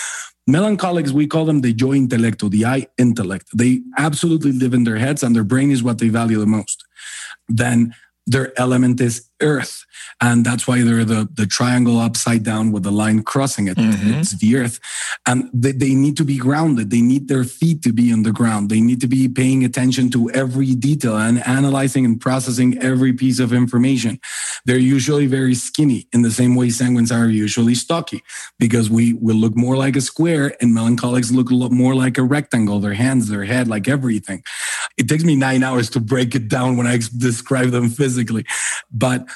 [0.48, 3.48] Melancholics, we call them the yo intelecto, the I intellect.
[3.54, 6.86] They absolutely live in their heads and their brain is what they value the most.
[7.50, 7.94] Then
[8.28, 9.86] their element is earth.
[10.22, 13.78] And that's why they're the, the triangle upside down with the line crossing it.
[13.78, 14.14] Mm-hmm.
[14.16, 14.80] it's the earth.
[15.26, 16.90] And they, they need to be grounded.
[16.90, 18.70] They need their feet to be on the ground.
[18.70, 23.40] They need to be paying attention to every detail and analyzing and processing every piece
[23.40, 24.20] of information.
[24.66, 28.24] They're usually very skinny in the same way sanguines are usually stocky
[28.60, 32.18] because we will look more like a square and melancholics look a lot more like
[32.18, 32.80] a rectangle.
[32.80, 34.44] Their hands their head like everything.
[34.98, 38.46] It takes me nine hours to break it down when i describe them physically.
[38.92, 39.28] But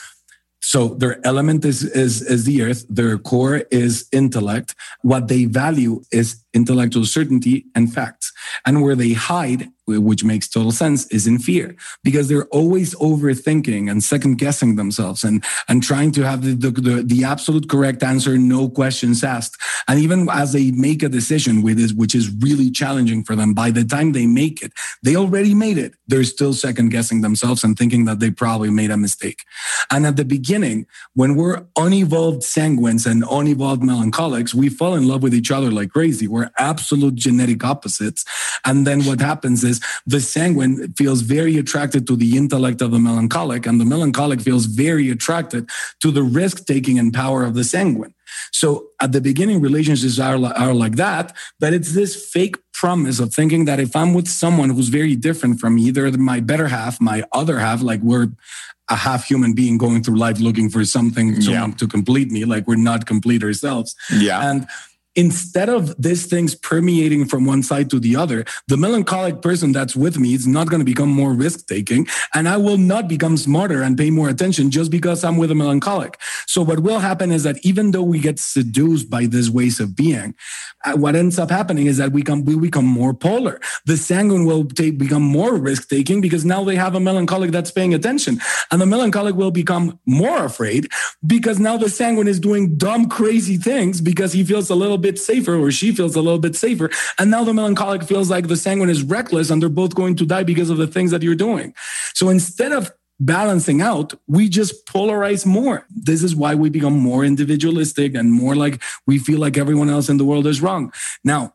[0.70, 2.86] So their element is, is, is the earth.
[2.88, 4.76] Their core is intellect.
[5.02, 8.32] What they value is intellectual certainty and facts.
[8.68, 13.90] And where they hide which makes total sense, is in fear because they're always overthinking
[13.90, 18.38] and second guessing themselves and, and trying to have the, the, the, absolute correct answer,
[18.38, 19.62] no questions asked.
[19.88, 23.54] And even as they make a decision with this, which is really challenging for them,
[23.54, 25.94] by the time they make it, they already made it.
[26.08, 29.44] They're still second guessing themselves and thinking that they probably made a mistake.
[29.92, 35.24] And at the beginning, when we're unevolved sanguines and unevolved melancholics, we fall in love
[35.24, 36.28] with each other like crazy.
[36.28, 38.26] We're absolute genetic opposites.
[38.66, 43.00] And then what happens is the sanguine feels very attracted to the intellect of the
[43.00, 45.70] melancholic, and the melancholic feels very attracted
[46.02, 48.14] to the risk taking and power of the sanguine.
[48.52, 53.34] So at the beginning, relationships are, are like that, but it's this fake promise of
[53.34, 57.02] thinking that if I'm with someone who's very different from me, either my better half,
[57.02, 58.30] my other half, like we're
[58.90, 61.68] a half human being going through life looking for something yeah.
[61.78, 63.96] to complete me, like we're not complete ourselves.
[64.12, 64.50] Yeah.
[64.50, 64.68] And
[65.16, 69.96] instead of these things permeating from one side to the other, the melancholic person that's
[69.96, 72.08] with me is not going to become more risk taking.
[72.34, 75.56] And I will not become smarter and pay more attention just because I'm with a
[75.56, 76.20] melancholic.
[76.46, 79.96] So what will happen is that even though we get seduced by these ways of
[79.96, 80.36] being,
[80.86, 83.60] uh, what ends up happening is that we, come, we become more polar.
[83.86, 87.72] The sanguine will take, become more risk taking because now they have a melancholic that's
[87.72, 88.40] paying attention.
[88.72, 90.88] And the melancholic will become more afraid
[91.26, 95.20] because now the sanguine is doing dumb, crazy things because he feels a little bit
[95.20, 96.90] safer or she feels a little bit safer.
[97.18, 100.26] And now the melancholic feels like the sanguine is reckless and they're both going to
[100.26, 101.74] die because of the things that you're doing.
[102.14, 105.86] So instead of balancing out, we just polarize more.
[105.90, 110.10] This is why we become more individualistic and more like we feel like everyone else
[110.10, 110.94] in the world is wrong.
[111.24, 111.54] Now,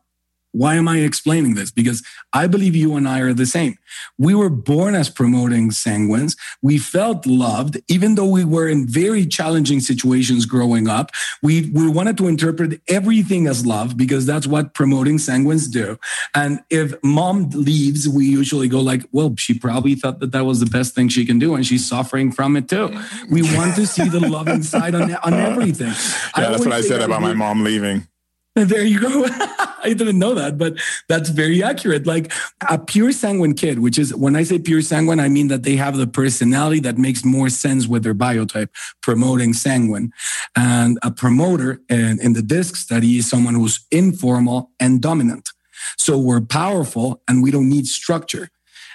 [0.55, 1.69] why am I explaining this?
[1.69, 2.01] Because
[2.31, 3.77] I believe you and I are the same.
[4.17, 6.37] We were born as promoting sanguines.
[6.61, 11.11] We felt loved, even though we were in very challenging situations growing up.
[11.43, 15.97] We, we wanted to interpret everything as love because that's what promoting sanguines do.
[16.33, 20.61] And if mom leaves, we usually go like, well, she probably thought that that was
[20.61, 21.55] the best thing she can do.
[21.55, 22.97] And she's suffering from it too.
[23.29, 25.93] We want to see the loving side on, on everything.
[26.37, 28.07] Yeah, that's what I said about my mom leaving.
[28.65, 29.25] There you go.
[29.83, 30.79] I didn't know that, but
[31.09, 32.07] that's very accurate.
[32.07, 32.31] Like
[32.69, 35.75] a pure sanguine kid, which is when I say pure sanguine, I mean that they
[35.75, 38.69] have the personality that makes more sense with their biotype,
[39.01, 40.11] promoting sanguine.
[40.55, 45.49] And a promoter in, in the DISC study is someone who's informal and dominant.
[45.97, 48.49] So we're powerful and we don't need structure.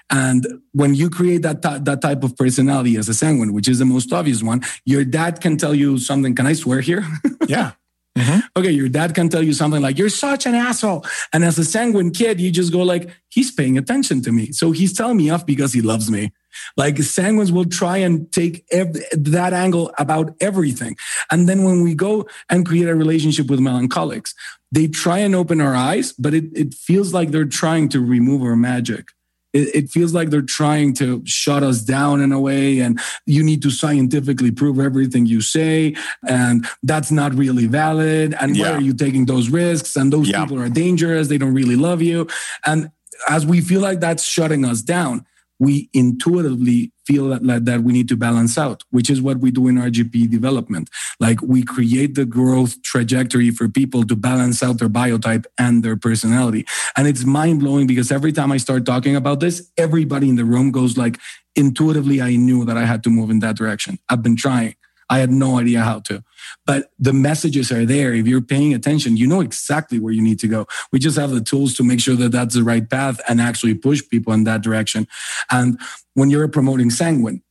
[0.09, 3.85] And when you create that, that type of personality as a sanguine, which is the
[3.85, 6.35] most obvious one, your dad can tell you something.
[6.35, 7.05] Can I swear here?
[7.49, 7.73] Yeah.
[8.19, 8.39] Mm-hmm.
[8.57, 11.05] Okay, your dad can tell you something like, you're such an asshole.
[11.33, 14.53] And as a sanguine kid, you just go like, he's paying attention to me.
[14.53, 16.33] So he's telling me off because he loves me.
[16.77, 20.97] Like sanguines will try and take ev- that angle about everything.
[21.31, 24.35] And then when we go and create a relationship with melancholics,
[24.73, 28.43] they try and open our eyes, but it, it feels like they're trying to remove
[28.43, 29.11] our magic
[29.53, 33.43] it, it, feels like they're trying to shut us down in a way and you
[33.43, 35.95] need to scientifically prove everything you say
[36.29, 38.71] and that's not really valid and yeah.
[38.71, 40.41] why are you taking those risks and those yeah.
[40.41, 42.27] people are dangerous they don't really love you
[42.67, 42.91] and
[43.29, 45.25] as we feel like that's shutting us down
[45.61, 49.69] we intuitively feel that, that we need to balance out, which is what we do
[49.69, 50.89] in RGP development.
[51.21, 55.97] Like we create the growth trajectory for people to balance out their biotype and their
[55.97, 56.67] personality.
[56.97, 60.47] And it's mind blowing because every time I start talking about this, everybody in the
[60.47, 61.19] room goes like,
[61.55, 63.99] intuitively, I knew that I had to move in that direction.
[64.09, 64.77] I've been trying.
[65.11, 66.23] I had no idea how to.
[66.71, 68.15] But the messages are there.
[68.15, 70.69] If you're paying attention, you know exactly where you need to go.
[70.93, 73.75] We just have the tools to make sure that that's the right path and actually
[73.75, 75.09] push people in that direction.
[75.51, 75.81] And
[76.15, 77.43] when you're promoting sanguine,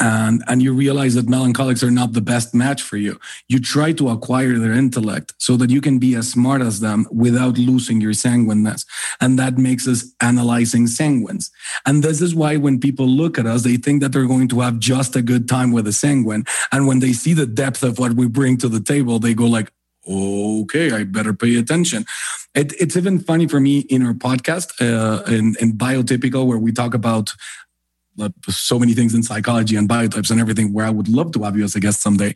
[0.00, 3.20] and, and you realize that melancholics are not the best match for you.
[3.48, 7.06] You try to acquire their intellect so that you can be as smart as them
[7.12, 8.86] without losing your sanguineness.
[9.20, 11.50] And that makes us analyzing sanguines.
[11.84, 14.60] And this is why when people look at us, they think that they're going to
[14.60, 16.44] have just a good time with a sanguine.
[16.72, 19.46] And when they see the depth of what we bring to the table, they go
[19.46, 19.70] like,
[20.08, 22.06] okay, I better pay attention.
[22.54, 26.72] It, it's even funny for me in our podcast, uh, in, in Biotypical, where we
[26.72, 27.34] talk about
[28.48, 31.56] so many things in psychology and biotypes and everything where I would love to have
[31.56, 32.34] you as a guest someday.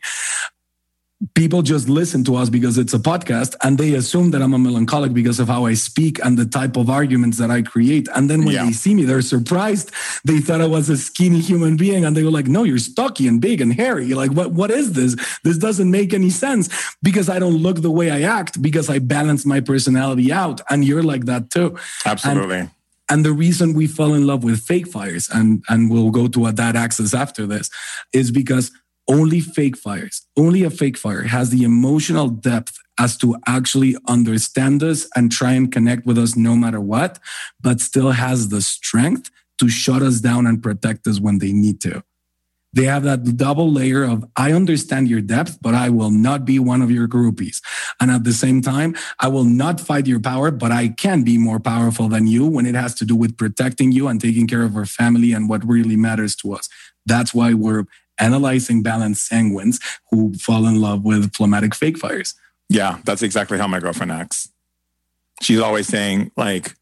[1.34, 4.58] People just listen to us because it's a podcast and they assume that I'm a
[4.58, 8.08] melancholic because of how I speak and the type of arguments that I create.
[8.14, 8.66] And then when yeah.
[8.66, 9.90] they see me, they're surprised.
[10.26, 13.26] They thought I was a skinny human being and they were like, no, you're stocky
[13.26, 14.12] and big and hairy.
[14.12, 15.16] Like, what, what is this?
[15.44, 16.68] This doesn't make any sense
[17.02, 20.60] because I don't look the way I act because I balance my personality out.
[20.68, 21.78] And you're like that too.
[22.04, 22.56] Absolutely.
[22.56, 22.70] And
[23.10, 26.46] and the reason we fell in love with fake fires, and, and we'll go to
[26.46, 27.70] a that axis after this,
[28.12, 28.70] is because
[29.08, 34.82] only fake fires, only a fake fire has the emotional depth as to actually understand
[34.82, 37.18] us and try and connect with us no matter what,
[37.60, 41.80] but still has the strength to shut us down and protect us when they need
[41.80, 42.02] to.
[42.74, 46.58] They have that double layer of, I understand your depth, but I will not be
[46.58, 47.62] one of your groupies.
[48.00, 51.38] And at the same time, I will not fight your power, but I can be
[51.38, 54.64] more powerful than you when it has to do with protecting you and taking care
[54.64, 56.68] of our family and what really matters to us.
[57.06, 57.84] That's why we're
[58.18, 59.80] analyzing balanced sanguines
[60.10, 62.34] who fall in love with phlegmatic fake fires.
[62.68, 64.48] Yeah, that's exactly how my girlfriend acts.
[65.42, 66.74] She's always saying, like,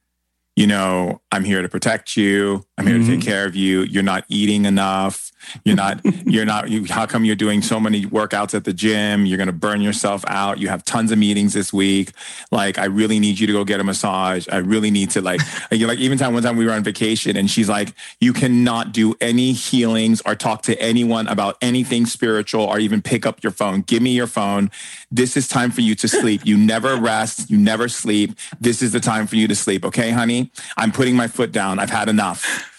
[0.56, 2.64] you know, I'm here to protect you.
[2.77, 3.06] I'm here mm-hmm.
[3.06, 3.28] to take mm-hmm.
[3.28, 3.82] care of you.
[3.82, 5.31] You're not eating enough.
[5.64, 9.27] You're not, you're not, you, how come you're doing so many workouts at the gym?
[9.27, 10.59] You're going to burn yourself out.
[10.59, 12.12] You have tons of meetings this week.
[12.51, 14.48] Like, I really need you to go get a massage.
[14.48, 15.40] I really need to like,
[15.70, 18.93] you like even time, one time we were on vacation and she's like, you cannot
[18.93, 23.52] do any healings or talk to anyone about anything spiritual or even pick up your
[23.52, 23.82] phone.
[23.82, 24.70] Give me your phone.
[25.10, 26.43] This is time for you to sleep.
[26.44, 27.51] You never rest.
[27.51, 28.36] You never sleep.
[28.60, 29.85] This is the time for you to sleep.
[29.85, 30.51] Okay, honey?
[30.77, 31.78] I'm putting my foot down.
[31.78, 32.71] I've had enough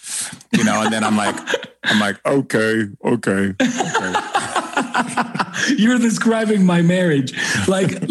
[0.52, 1.36] you know, and then I'm like,
[1.84, 4.14] I'm like, okay, okay, okay.
[5.76, 7.34] You're describing my marriage.
[7.68, 8.02] Like,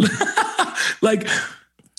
[1.02, 1.28] like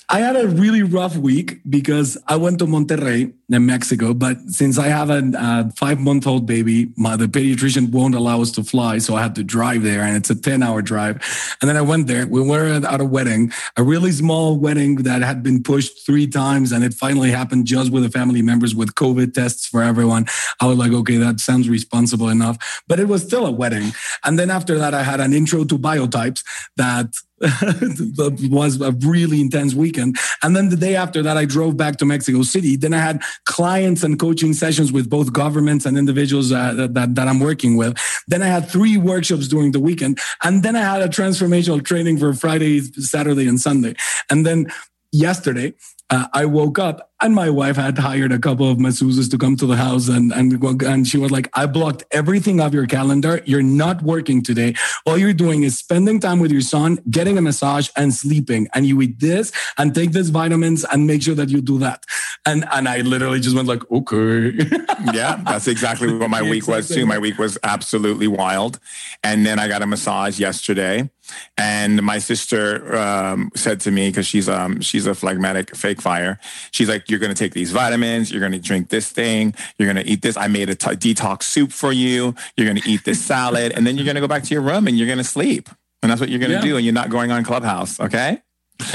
[0.08, 4.78] I had a really rough week because I went to Monterrey in Mexico, but since
[4.78, 8.98] I have a, five month old baby, my, the pediatrician won't allow us to fly.
[8.98, 11.16] So I had to drive there and it's a 10 hour drive.
[11.60, 12.26] And then I went there.
[12.26, 16.72] We were at a wedding, a really small wedding that had been pushed three times.
[16.72, 20.26] And it finally happened just with the family members with COVID tests for everyone.
[20.60, 23.92] I was like, okay, that sounds responsible enough, but it was still a wedding.
[24.24, 26.42] And then after that, I had an intro to biotypes
[26.76, 27.14] that
[28.50, 30.16] was a really intense weekend.
[30.42, 32.76] And then the day after that, I drove back to Mexico City.
[32.76, 37.28] Then I had clients and coaching sessions with both governments and individuals uh, that, that
[37.28, 37.98] I'm working with.
[38.28, 40.18] Then I had three workshops during the weekend.
[40.42, 43.94] And then I had a transformational training for Friday, Saturday, and Sunday.
[44.30, 44.72] And then
[45.12, 45.74] yesterday,
[46.10, 49.56] uh, I woke up and my wife had hired a couple of masseuses to come
[49.56, 53.40] to the house and, and, and she was like, I blocked everything off your calendar.
[53.46, 54.74] You're not working today.
[55.06, 58.68] All you're doing is spending time with your son, getting a massage and sleeping.
[58.74, 62.04] And you eat this and take these vitamins and make sure that you do that.
[62.44, 64.52] And, and I literally just went like, okay.
[65.14, 67.06] yeah, that's exactly what my week was too.
[67.06, 68.78] My week was absolutely wild.
[69.22, 71.08] And then I got a massage yesterday
[71.56, 76.38] and my sister um, said to me, cause she's, um, she's a phlegmatic fake fire.
[76.70, 78.30] She's like, you're going to take these vitamins.
[78.30, 79.54] You're going to drink this thing.
[79.78, 80.36] You're going to eat this.
[80.36, 82.34] I made a t- detox soup for you.
[82.56, 83.72] You're going to eat this salad.
[83.72, 85.68] And then you're going to go back to your room and you're going to sleep.
[86.02, 86.62] And that's what you're going to yeah.
[86.62, 86.76] do.
[86.76, 87.98] And you're not going on Clubhouse.
[87.98, 88.42] Okay.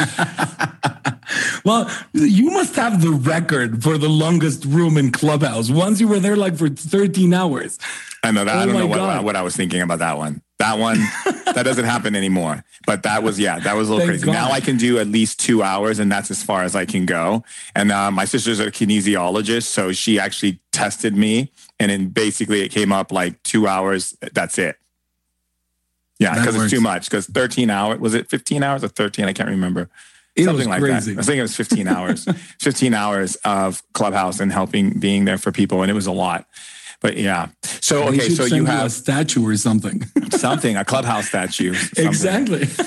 [1.66, 5.72] well, you must have the record for the longest room in Clubhouse.
[5.72, 7.80] Once you were there like for 13 hours.
[8.24, 8.56] I know that.
[8.56, 10.42] Oh I don't know what, what I was thinking about that one.
[10.60, 10.98] That one,
[11.46, 12.66] that doesn't happen anymore.
[12.86, 14.26] But that was, yeah, that was a little Thank crazy.
[14.26, 14.34] God.
[14.34, 17.06] Now I can do at least two hours, and that's as far as I can
[17.06, 17.44] go.
[17.76, 22.70] And uh, my sister's a kinesiologist, so she actually tested me, and then basically it
[22.70, 24.18] came up like two hours.
[24.34, 24.76] That's it.
[26.20, 27.10] Yeah, because it's too much.
[27.10, 29.26] Because 13 hours, was it 15 hours or 13?
[29.26, 29.90] I can't remember.
[30.36, 31.14] It Something like crazy.
[31.14, 31.22] that.
[31.22, 32.26] I think it was 15 hours,
[32.60, 35.82] 15 hours of Clubhouse and helping being there for people.
[35.82, 36.46] And it was a lot.
[37.02, 37.48] But yeah.
[37.82, 40.06] So okay, so you have a statue or something.
[40.32, 41.74] something, a clubhouse statue.
[42.00, 42.08] Something.
[42.08, 42.68] Exactly.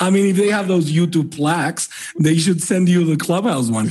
[0.00, 1.88] I mean, if they have those YouTube plaques,
[2.18, 3.90] they should send you the clubhouse one.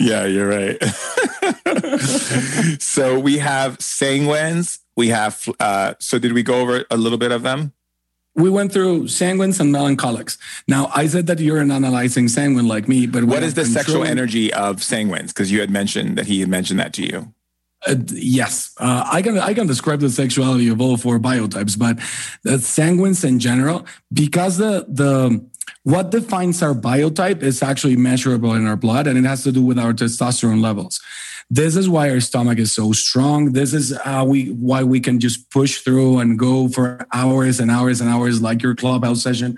[0.00, 0.82] yeah, you're right.
[2.80, 4.78] so we have sanguines.
[4.96, 5.48] We have.
[5.60, 7.72] Uh, so did we go over a little bit of them?
[8.36, 10.36] We went through sanguines and melancholics.
[10.68, 14.04] Now, I said that you're an analyzing sanguine like me, but what is the sexual
[14.04, 15.28] energy of sanguines?
[15.28, 17.32] Because you had mentioned that he had mentioned that to you.
[17.86, 21.98] Uh, yes, uh, I can I can describe the sexuality of all four biotypes, but
[22.42, 25.44] the sanguines in general, because the the
[25.82, 29.62] what defines our biotype is actually measurable in our blood, and it has to do
[29.62, 31.00] with our testosterone levels.
[31.48, 33.52] This is why our stomach is so strong.
[33.52, 37.70] This is how we why we can just push through and go for hours and
[37.70, 39.56] hours and hours, like your clubhouse session,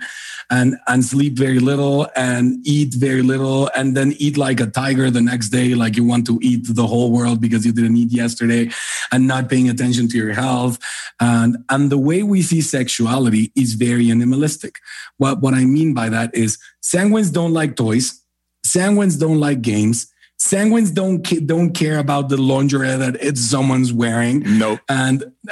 [0.51, 5.09] and and sleep very little and eat very little, and then eat like a tiger
[5.09, 8.11] the next day, like you want to eat the whole world because you didn't eat
[8.11, 8.69] yesterday,
[9.11, 10.77] and not paying attention to your health.
[11.19, 14.77] And and the way we see sexuality is very animalistic.
[15.17, 18.21] What what I mean by that is sanguines don't like toys.
[18.63, 24.43] Sanguines don't like games Sanguines don't don't care about the lingerie that it's someone's wearing.
[24.57, 24.79] Nope.
[24.87, 25.33] And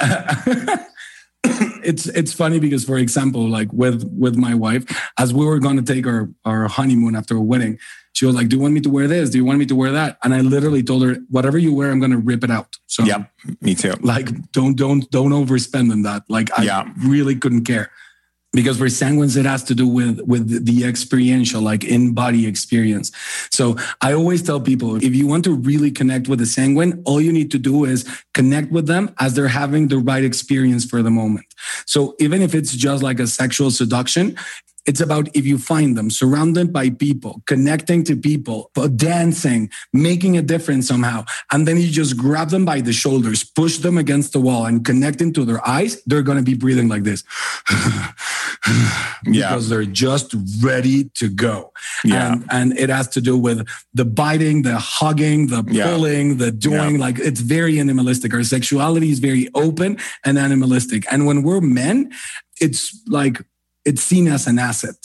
[1.84, 4.84] it's it's funny because, for example, like with with my wife,
[5.18, 7.78] as we were going to take our our honeymoon after a wedding,
[8.14, 9.28] she was like, "Do you want me to wear this?
[9.28, 11.90] Do you want me to wear that?" And I literally told her, "Whatever you wear,
[11.90, 13.24] I'm going to rip it out." So yeah,
[13.60, 13.92] me too.
[14.00, 16.22] Like, don't don't don't overspend on that.
[16.30, 16.90] Like, I yeah.
[17.04, 17.90] really couldn't care
[18.52, 23.12] because for sanguines it has to do with with the experiential like in body experience.
[23.50, 27.20] So i always tell people if you want to really connect with a sanguine all
[27.20, 28.04] you need to do is
[28.34, 31.46] connect with them as they're having the right experience for the moment.
[31.86, 34.36] So even if it's just like a sexual seduction
[34.88, 40.42] it's about if you find them surrounded by people, connecting to people, dancing, making a
[40.42, 41.26] difference somehow.
[41.52, 44.82] And then you just grab them by the shoulders, push them against the wall and
[44.82, 46.02] connect into their eyes.
[46.06, 47.22] They're going to be breathing like this.
[49.26, 49.50] yeah.
[49.50, 51.70] Because they're just ready to go.
[52.02, 52.32] Yeah.
[52.32, 56.36] And, and, it has to do with the biting, the hugging, the pulling, yeah.
[56.36, 56.94] the doing.
[56.94, 57.00] Yeah.
[57.00, 58.32] Like it's very animalistic.
[58.32, 61.04] Our sexuality is very open and animalistic.
[61.12, 62.10] And when we're men,
[62.60, 63.42] it's like
[63.88, 64.96] it's seen as an asset.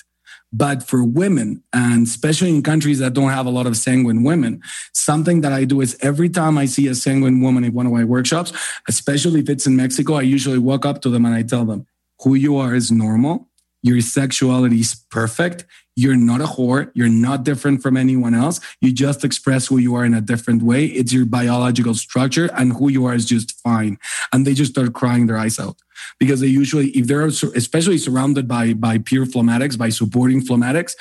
[0.51, 4.61] But for women, and especially in countries that don't have a lot of sanguine women,
[4.93, 7.91] something that I do is every time I see a sanguine woman in one of
[7.91, 8.53] my workshops,
[8.87, 11.87] especially if it's in Mexico, I usually walk up to them and I tell them,
[12.21, 13.49] who you are is normal.
[13.81, 15.65] Your sexuality is perfect.
[15.95, 16.91] You're not a whore.
[16.93, 18.59] You're not different from anyone else.
[18.81, 20.85] You just express who you are in a different way.
[20.85, 23.99] It's your biological structure, and who you are is just fine.
[24.31, 25.77] And they just start crying their eyes out
[26.19, 30.95] because they usually, if they're especially surrounded by by peer phlegmatics, by supporting phlegmatics,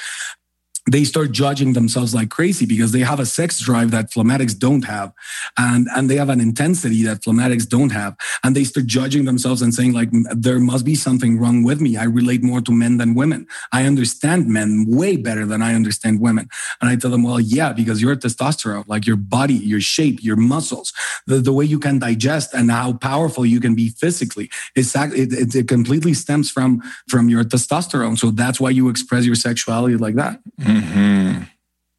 [0.90, 4.84] they start judging themselves like crazy because they have a sex drive that phlegmatics don't
[4.84, 5.12] have
[5.56, 9.62] and and they have an intensity that phlegmatics don't have and they start judging themselves
[9.62, 11.96] and saying like there must be something wrong with me.
[11.96, 13.46] I relate more to men than women.
[13.72, 16.48] I understand men way better than i understand women.
[16.80, 20.36] And i tell them well yeah because you're testosterone like your body your shape your
[20.36, 20.92] muscles
[21.26, 25.32] the, the way you can digest and how powerful you can be physically it's it,
[25.32, 28.18] it, it completely stems from from your testosterone.
[28.18, 30.40] So that's why you express your sexuality like that.
[30.60, 30.71] Mm-hmm.
[30.80, 31.42] Mm-hmm.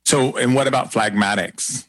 [0.06, 1.86] So, and what about phlegmatics?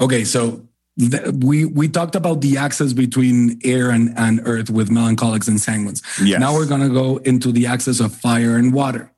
[0.00, 0.66] Okay, so
[0.98, 5.58] th- we we talked about the axis between air and, and earth with melancholics and
[5.58, 6.02] sanguines.
[6.24, 6.40] Yes.
[6.40, 9.12] Now we're going to go into the axis of fire and water.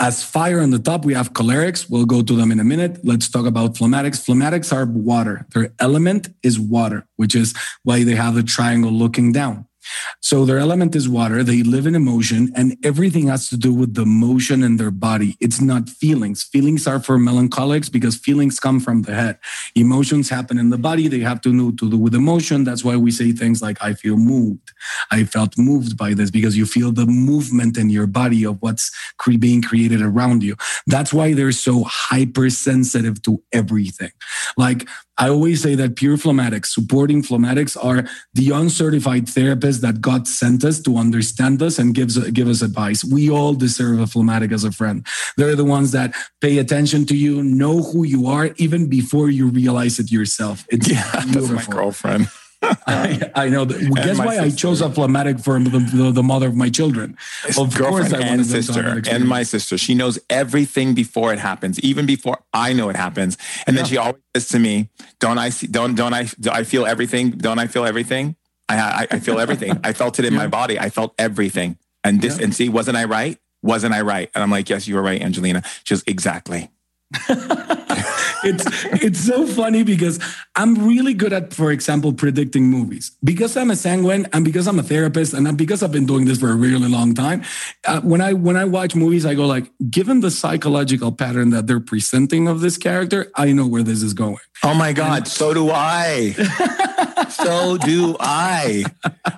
[0.00, 1.88] As fire on the top, we have cholerics.
[1.88, 3.04] We'll go to them in a minute.
[3.04, 4.18] Let's talk about phlegmatics.
[4.24, 5.46] Phlegmatics are water.
[5.54, 7.54] Their element is water, which is
[7.84, 9.66] why they have the triangle looking down.
[10.20, 11.42] So their element is water.
[11.42, 15.36] They live in emotion, and everything has to do with the motion in their body.
[15.40, 16.42] It's not feelings.
[16.42, 19.38] Feelings are for melancholics because feelings come from the head.
[19.74, 21.08] Emotions happen in the body.
[21.08, 22.64] They have to do to do with emotion.
[22.64, 24.72] That's why we say things like, I feel moved.
[25.10, 28.90] I felt moved by this because you feel the movement in your body of what's
[29.38, 30.56] being created around you.
[30.86, 34.12] That's why they're so hypersensitive to everything.
[34.56, 34.88] Like
[35.20, 40.64] I always say that pure phlegmatics, supporting phlegmatics, are the uncertified therapists that God sent
[40.64, 43.04] us to understand us and gives give us advice.
[43.04, 45.06] We all deserve a phlegmatic as a friend.
[45.36, 49.48] They're the ones that pay attention to you, know who you are, even before you
[49.48, 50.64] realize it yourself.
[50.70, 51.48] It's yeah, beautiful.
[51.56, 52.28] that's my girlfriend.
[52.86, 53.64] I, I, know.
[53.64, 54.42] That, guess why sister.
[54.42, 57.16] I chose a phlegmatic for the, the, the, mother of my children.
[57.56, 59.78] Of course, I and sister and my sister.
[59.78, 63.38] She knows everything before it happens, even before I know it happens.
[63.66, 63.82] And yeah.
[63.82, 65.68] then she always says to me, "Don't I see?
[65.68, 66.24] Don't don't I?
[66.38, 67.30] Do I feel everything?
[67.30, 68.36] Don't I feel everything?
[68.68, 69.80] I I, I feel everything.
[69.82, 70.40] I felt it in yeah.
[70.40, 70.78] my body.
[70.78, 71.78] I felt everything.
[72.04, 72.44] And this yeah.
[72.44, 73.38] and see, wasn't I right?
[73.62, 74.30] Wasn't I right?
[74.34, 75.62] And I'm like, yes, you were right, Angelina.
[75.84, 76.70] She goes, exactly.
[78.44, 78.64] it's
[79.02, 80.18] it's so funny because
[80.56, 84.78] I'm really good at, for example, predicting movies because I'm a sanguine and because I'm
[84.78, 87.42] a therapist and because I've been doing this for a really long time.
[87.84, 91.66] Uh, when I when I watch movies, I go like, given the psychological pattern that
[91.66, 94.38] they're presenting of this character, I know where this is going.
[94.62, 96.34] Oh my god, and, so do I.
[97.30, 98.84] so do I.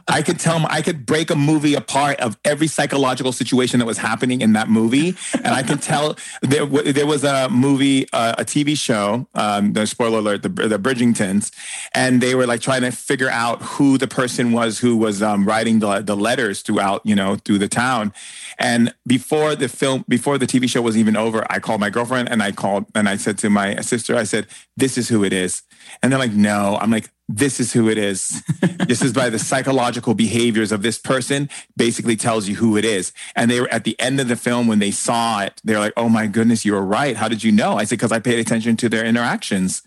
[0.08, 3.98] I could tell, I could break a movie apart of every psychological situation that was
[3.98, 8.44] happening in that movie, and I can tell there there was a movie, uh, a
[8.44, 9.26] TV show.
[9.34, 11.52] Um, the spoiler alert: the, the Bridgertons,
[11.94, 15.46] and they were like trying to figure out who the person was who was um,
[15.46, 18.12] writing the the letters throughout, you know, through the town.
[18.58, 22.30] And before the film, before the TV show was even over, I called my girlfriend
[22.30, 24.46] and I called and I said to my sister, I said,
[24.76, 25.62] "This is who it is."
[26.02, 28.42] And they're like, "No." I'm like, this is who it is.
[28.86, 33.12] this is by the psychological behaviors of this person, basically tells you who it is.
[33.34, 35.94] And they were at the end of the film when they saw it, they're like,
[35.96, 37.16] oh my goodness, you were right.
[37.16, 37.76] How did you know?
[37.76, 39.82] I said, because I paid attention to their interactions.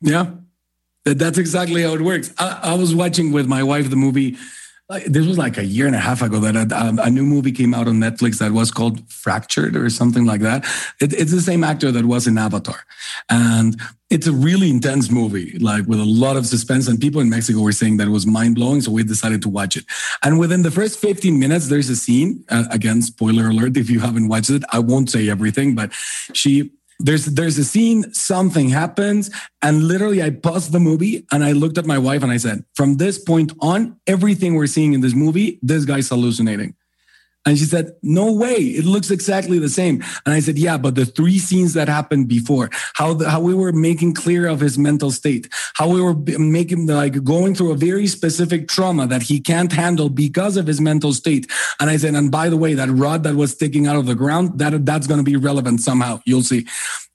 [0.00, 0.32] Yeah,
[1.04, 2.32] that's exactly how it works.
[2.38, 4.36] I, I was watching with my wife the movie
[5.06, 7.52] this was like a year and a half ago that a, um, a, new movie
[7.52, 10.64] came out on Netflix that was called Fractured or something like that.
[11.00, 12.84] It, it's the same actor that was in Avatar,
[13.30, 13.80] and
[14.10, 16.86] it's a really intense movie, like with a lot of suspense.
[16.86, 19.48] And people in Mexico were saying that it was mind blowing, so we decided to
[19.48, 19.84] watch it.
[20.22, 22.44] And within the first 15 minutes, there's a scene.
[22.50, 24.64] Uh, again, spoiler alert if you haven't watched it.
[24.70, 25.92] I won't say everything, but
[26.34, 29.30] she there's there's a scene something happens
[29.62, 32.64] and literally i paused the movie and i looked at my wife and i said
[32.74, 36.74] from this point on everything we're seeing in this movie this guy's hallucinating
[37.46, 38.54] and she said, no way.
[38.54, 40.02] It looks exactly the same.
[40.24, 43.72] And I said, yeah, but the three scenes that happened before, how, how we were
[43.72, 48.06] making clear of his mental state, how we were making like going through a very
[48.06, 51.50] specific trauma that he can't handle because of his mental state.
[51.80, 54.14] And I said, and by the way, that rod that was sticking out of the
[54.14, 56.20] ground, that that's going to be relevant somehow.
[56.24, 56.66] You'll see.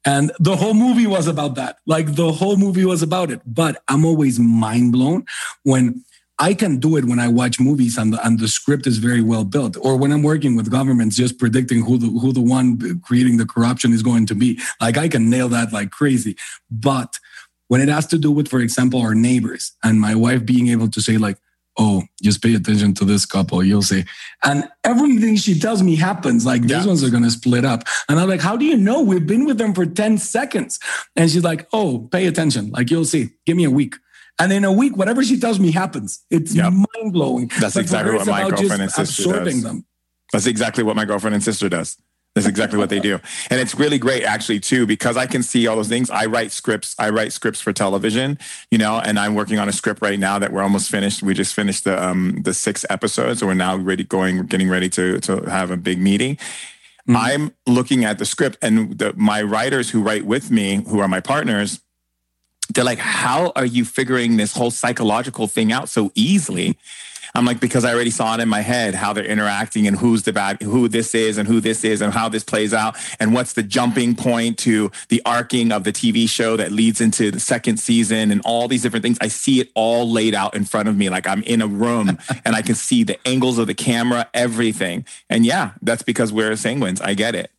[0.05, 1.77] And the whole movie was about that.
[1.85, 3.41] Like the whole movie was about it.
[3.45, 5.25] But I'm always mind blown
[5.63, 6.03] when
[6.39, 9.21] I can do it when I watch movies and the, and the script is very
[9.21, 13.01] well built, or when I'm working with governments, just predicting who the who the one
[13.01, 14.59] creating the corruption is going to be.
[14.79, 16.37] Like I can nail that like crazy.
[16.71, 17.19] But
[17.67, 20.89] when it has to do with, for example, our neighbors and my wife being able
[20.89, 21.37] to say like,
[21.77, 24.05] "Oh, just pay attention to this couple," you'll see,
[24.41, 26.45] and everything she tells me happens.
[26.45, 29.01] Like these ones are gonna split up, and I'm like, "How do you know?
[29.01, 30.79] We've been with them for ten seconds,"
[31.17, 32.71] and she's like, "Oh, pay attention.
[32.71, 33.31] Like you'll see.
[33.45, 33.95] Give me a week."
[34.39, 36.23] And in a week, whatever she tells me happens.
[36.29, 36.71] It's yep.
[36.71, 37.51] mind blowing.
[37.59, 39.63] That's but exactly what my girlfriend and sister does.
[39.63, 39.85] Them.
[40.31, 41.97] That's exactly what my girlfriend and sister does.
[42.35, 43.19] That's exactly what they do.
[43.49, 46.09] And it's really great actually too, because I can see all those things.
[46.09, 46.95] I write scripts.
[46.99, 48.37] I write scripts for television,
[48.69, 51.23] you know, and I'm working on a script right now that we're almost finished.
[51.23, 53.39] We just finished the um the six episodes.
[53.39, 56.35] So we're now ready going, getting ready to to have a big meeting.
[56.35, 57.17] Mm-hmm.
[57.17, 61.07] I'm looking at the script and the, my writers who write with me, who are
[61.07, 61.81] my partners,
[62.73, 66.77] they're like, how are you figuring this whole psychological thing out so easily?
[67.35, 70.23] I'm like, because I already saw it in my head how they're interacting and who's
[70.23, 73.33] the bad, who this is and who this is and how this plays out and
[73.33, 77.39] what's the jumping point to the arcing of the TV show that leads into the
[77.39, 79.17] second season and all these different things.
[79.21, 81.09] I see it all laid out in front of me.
[81.09, 85.05] Like I'm in a room and I can see the angles of the camera, everything.
[85.29, 87.01] And yeah, that's because we're sanguines.
[87.01, 87.51] I get it.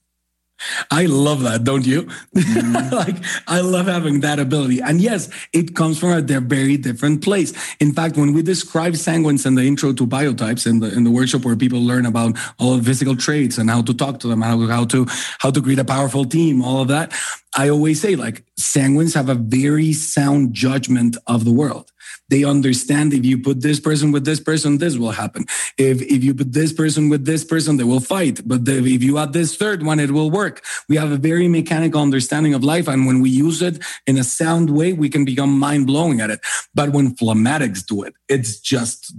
[0.90, 2.02] I love that, don't you?
[2.34, 2.94] Mm-hmm.
[2.94, 3.16] like,
[3.46, 4.80] I love having that ability.
[4.80, 7.52] And yes, it comes from a very different place.
[7.80, 11.10] In fact, when we describe sanguines in the intro to biotypes in the in the
[11.10, 14.42] workshop where people learn about all the physical traits and how to talk to them,
[14.42, 15.06] how, how to
[15.38, 17.12] how to create a powerful team, all of that,
[17.56, 21.90] I always say like sanguines have a very sound judgment of the world.
[22.28, 25.46] They understand if you put this person with this person, this will happen.
[25.76, 28.46] If if you put this person with this person, they will fight.
[28.46, 30.62] But the, if you add this third one, it will work.
[30.88, 34.24] We have a very mechanical understanding of life, and when we use it in a
[34.24, 36.40] sound way, we can become mind blowing at it.
[36.72, 39.12] But when phlegmatics do it, it's just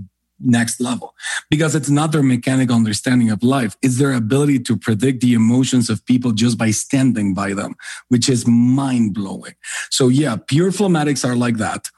[0.43, 1.15] next level.
[1.49, 5.89] Because it's not their mechanical understanding of life it's their ability to predict the emotions
[5.89, 7.75] of people just by standing by them
[8.09, 9.53] which is mind blowing
[9.89, 11.89] so yeah pure phlegmatics are like that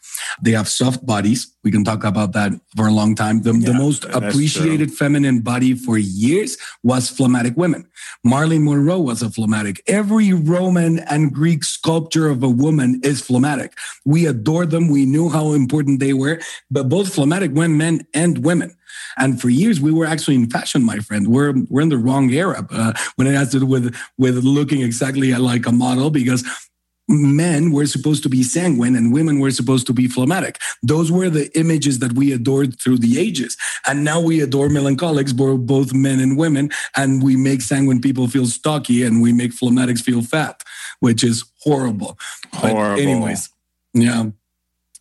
[0.41, 1.53] they have soft bodies.
[1.63, 3.41] We can talk about that for a long time.
[3.41, 4.97] The, yeah, the most appreciated true.
[4.97, 7.87] feminine body for years was phlegmatic women.
[8.23, 9.81] Marilyn Monroe was a phlegmatic.
[9.87, 13.77] Every Roman and Greek sculpture of a woman is phlegmatic.
[14.05, 14.89] We adored them.
[14.89, 16.39] We knew how important they were,
[16.69, 18.75] but both phlegmatic men and women.
[19.17, 21.27] And for years, we were actually in fashion, my friend.
[21.27, 24.81] We're we're in the wrong era uh, when it has to do with with looking
[24.81, 26.43] exactly like a model because
[27.07, 30.59] men were supposed to be sanguine and women were supposed to be phlegmatic.
[30.81, 33.57] Those were the images that we adored through the ages.
[33.85, 38.45] And now we adore melancholics, both men and women, and we make sanguine people feel
[38.45, 40.63] stocky and we make phlegmatics feel fat,
[40.99, 42.17] which is horrible.
[42.53, 42.95] Horrible.
[42.95, 43.49] But anyways,
[43.93, 44.25] yeah.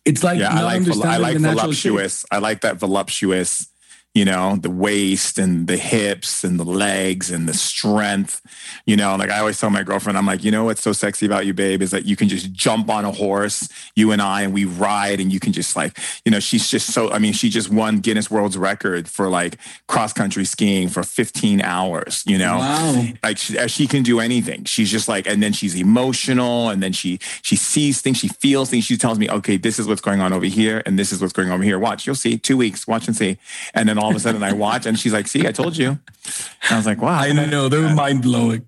[0.05, 2.25] It's like yeah, I like, I like voluptuous.
[2.29, 3.67] I like that voluptuous
[4.13, 8.41] you know, the waist and the hips and the legs and the strength.
[8.85, 11.25] You know, like I always tell my girlfriend, I'm like, you know what's so sexy
[11.25, 14.43] about you, babe, is that you can just jump on a horse, you and I,
[14.43, 17.11] and we ride, and you can just like, you know, she's just so.
[17.11, 19.57] I mean, she just won Guinness World's Record for like
[19.87, 22.23] cross country skiing for 15 hours.
[22.27, 23.05] You know, wow.
[23.23, 24.65] like she, uh, she can do anything.
[24.65, 28.69] She's just like, and then she's emotional, and then she she sees things, she feels
[28.69, 28.83] things.
[28.83, 31.33] She tells me, okay, this is what's going on over here, and this is what's
[31.33, 31.79] going on over here.
[31.79, 32.37] Watch, you'll see.
[32.37, 33.39] Two weeks, watch and see,
[33.73, 35.89] and then all of a sudden I watch and she's like, see, I told you.
[35.89, 37.19] And I was like, wow.
[37.19, 37.69] I know.
[37.69, 38.65] They're mind blowing.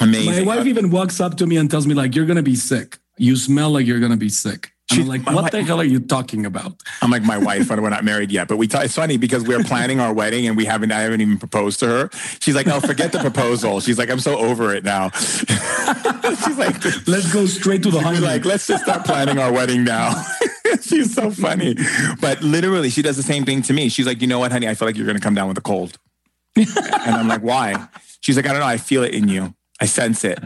[0.00, 0.44] Amazing.
[0.44, 2.56] My wife even walks up to me and tells me, like, you're going to be
[2.56, 2.98] sick.
[3.16, 4.72] You smell like you're going to be sick.
[4.90, 6.74] I'm like, what the hell are you talking about?
[7.00, 8.68] I'm like, my wife, and we're not married yet, but we.
[8.68, 10.92] T- it's funny because we're planning our wedding and we haven't.
[10.92, 12.10] I haven't even proposed to her.
[12.40, 13.80] She's like, oh, forget the proposal.
[13.80, 15.10] She's like, I'm so over it now.
[15.10, 18.28] She's like, let's go straight to the honeymoon.
[18.28, 20.22] Like, let's just start planning our wedding now.
[20.82, 21.76] She's so funny.
[22.20, 23.88] But literally, she does the same thing to me.
[23.88, 24.68] She's like, you know what, honey?
[24.68, 25.98] I feel like you're going to come down with a cold.
[26.56, 27.88] and I'm like, why?
[28.20, 28.66] She's like, I don't know.
[28.66, 29.54] I feel it in you.
[29.80, 30.38] I sense it.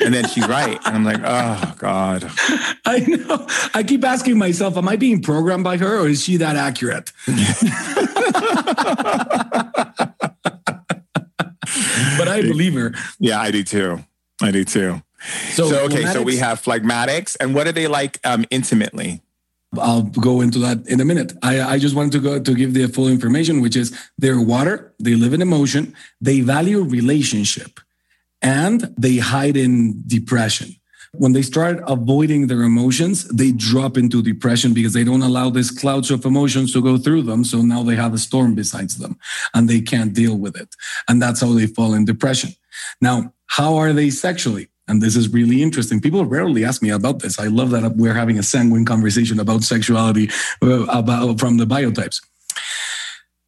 [0.00, 0.78] And then she's right.
[0.86, 2.30] And I'm like, oh God.
[2.84, 3.46] I know.
[3.74, 7.12] I keep asking myself, am I being programmed by her or is she that accurate?
[12.18, 12.94] but I believe her.
[13.20, 14.04] Yeah, I do too.
[14.42, 15.02] I do too.
[15.52, 17.36] So, so okay, so we have phlegmatics.
[17.38, 19.22] And what are they like um, intimately?
[19.78, 21.32] I'll go into that in a minute.
[21.42, 24.94] I, I just wanted to go to give the full information, which is they're water,
[24.98, 27.80] they live in emotion, they value relationship,
[28.42, 30.76] and they hide in depression.
[31.16, 35.70] When they start avoiding their emotions, they drop into depression because they don't allow these
[35.70, 37.44] clouds of emotions to go through them.
[37.44, 39.16] So now they have a storm besides them
[39.54, 40.74] and they can't deal with it.
[41.08, 42.50] And that's how they fall in depression.
[43.00, 44.68] Now, how are they sexually?
[44.86, 46.00] And this is really interesting.
[46.00, 47.38] People rarely ask me about this.
[47.38, 50.28] I love that we're having a sanguine conversation about sexuality
[50.62, 52.20] uh, about from the biotypes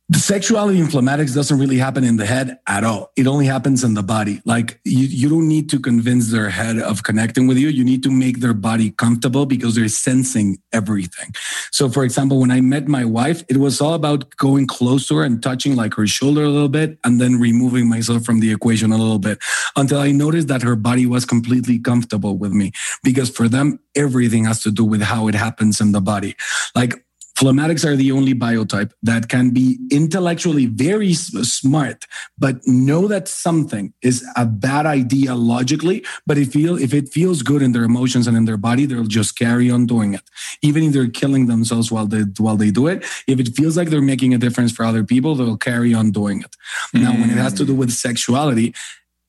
[0.08, 3.10] the sexuality in doesn't really happen in the head at all.
[3.16, 4.40] It only happens in the body.
[4.44, 7.68] Like you, you don't need to convince their head of connecting with you.
[7.68, 11.34] You need to make their body comfortable because they're sensing everything.
[11.72, 15.42] So, for example, when I met my wife, it was all about going closer and
[15.42, 18.96] touching like her shoulder a little bit and then removing myself from the equation a
[18.96, 19.38] little bit
[19.74, 22.70] until I noticed that her body was completely comfortable with me
[23.02, 26.36] because for them, everything has to do with how it happens in the body.
[26.76, 27.05] Like
[27.36, 32.06] Phlegmatics are the only biotype that can be intellectually very smart,
[32.38, 36.04] but know that something is a bad idea logically.
[36.26, 39.04] But if, feel, if it feels good in their emotions and in their body, they'll
[39.04, 40.22] just carry on doing it,
[40.62, 43.04] even if they're killing themselves while they while they do it.
[43.26, 46.40] If it feels like they're making a difference for other people, they'll carry on doing
[46.40, 46.56] it.
[46.94, 47.02] Mm.
[47.02, 48.74] Now, when it has to do with sexuality,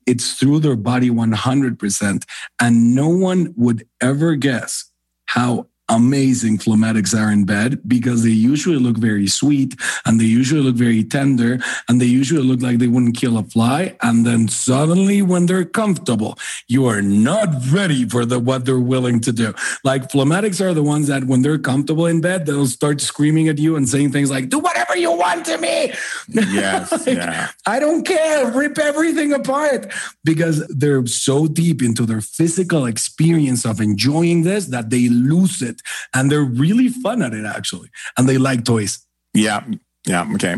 [0.06, 2.24] it's through their body 100%.
[2.58, 4.90] And no one would ever guess
[5.26, 9.74] how amazing phlegmatics are in bed because they usually look very sweet
[10.04, 11.58] and they usually look very tender
[11.88, 13.96] and they usually look like they wouldn't kill a fly.
[14.02, 19.20] And then suddenly when they're comfortable, you are not ready for the, what they're willing
[19.20, 19.54] to do.
[19.84, 23.58] Like phlegmatics are the ones that when they're comfortable in bed, they'll start screaming at
[23.58, 25.92] you and saying things like, do whatever you want to me.
[26.28, 26.90] Yes.
[27.06, 27.48] like, yeah.
[27.66, 28.50] I don't care.
[28.50, 29.92] Rip everything apart
[30.24, 35.77] because they're so deep into their physical experience of enjoying this that they lose it
[36.14, 39.04] and they're really fun at it actually, and they like toys.
[39.34, 39.64] Yeah,
[40.06, 40.56] yeah, okay.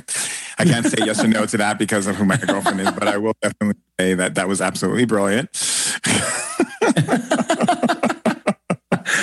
[0.58, 3.08] I can't say yes or no to that because of who my girlfriend is, but
[3.08, 5.50] I will definitely say that that was absolutely brilliant.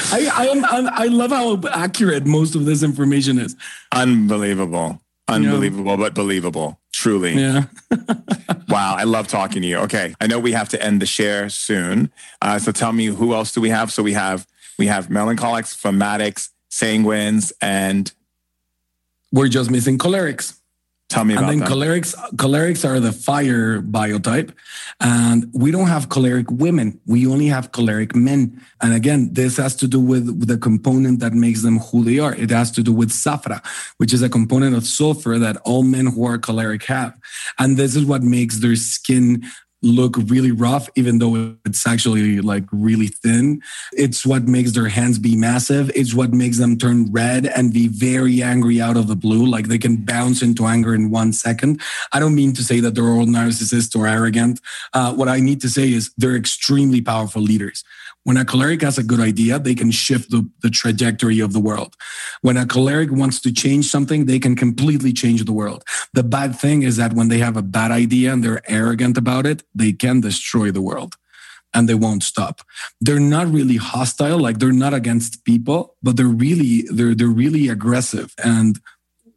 [0.09, 3.55] I, I, am, I love how accurate most of this information is.
[3.93, 5.01] Unbelievable.
[5.27, 6.03] Unbelievable, know?
[6.03, 6.79] but believable.
[6.93, 7.33] Truly.
[7.33, 7.65] Yeah.
[8.69, 8.95] wow.
[8.97, 9.77] I love talking to you.
[9.79, 10.15] Okay.
[10.19, 12.11] I know we have to end the share soon.
[12.41, 13.91] Uh, so tell me, who else do we have?
[13.91, 18.11] So we have we have melancholics, phlegmatics, sanguines, and
[19.31, 20.57] we're just missing cholerics.
[21.09, 22.13] Tell me about and then cholerics.
[22.35, 24.51] Cholerics are the fire biotype,
[24.99, 26.99] and we don't have choleric women.
[27.05, 28.61] We only have choleric men.
[28.81, 32.35] And again, this has to do with the component that makes them who they are.
[32.35, 33.65] It has to do with safra,
[33.97, 37.17] which is a component of sulfur that all men who are choleric have.
[37.57, 39.45] And this is what makes their skin
[39.81, 43.61] look really rough, even though it's actually like really thin.
[43.93, 45.91] It's what makes their hands be massive.
[45.95, 49.45] It's what makes them turn red and be very angry out of the blue.
[49.45, 51.81] Like they can bounce into anger in one second.
[52.11, 54.61] I don't mean to say that they're all narcissists or arrogant.
[54.93, 57.83] Uh, what I need to say is they're extremely powerful leaders.
[58.27, 61.61] When a choleric has a good idea, they can shift the, the trajectory of the
[61.61, 61.95] world.
[62.41, 65.85] When a choleric wants to change something, they can completely change the world.
[66.11, 69.45] The bad thing is that when they have a bad idea and they're arrogant about
[69.45, 71.15] it, they can destroy the world
[71.73, 72.63] and they won't stop.
[72.99, 77.69] They're not really hostile, like they're not against people, but they're really they're they're really
[77.69, 78.77] aggressive and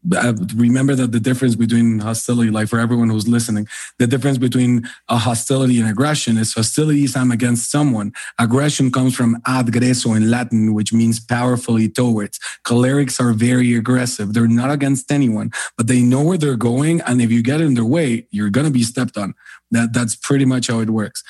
[0.02, 3.68] remember that the difference between hostility, like for everyone who's listening,
[3.98, 8.12] the difference between a hostility and aggression is hostility is I'm against someone.
[8.38, 12.38] Aggression comes from agresso in Latin, which means powerfully towards.
[12.64, 14.32] Cholerics are very aggressive.
[14.32, 17.02] They're not against anyone, but they know where they're going.
[17.02, 19.34] And if you get in their way, you're going to be stepped on.
[19.70, 21.22] That, that's pretty much how it works.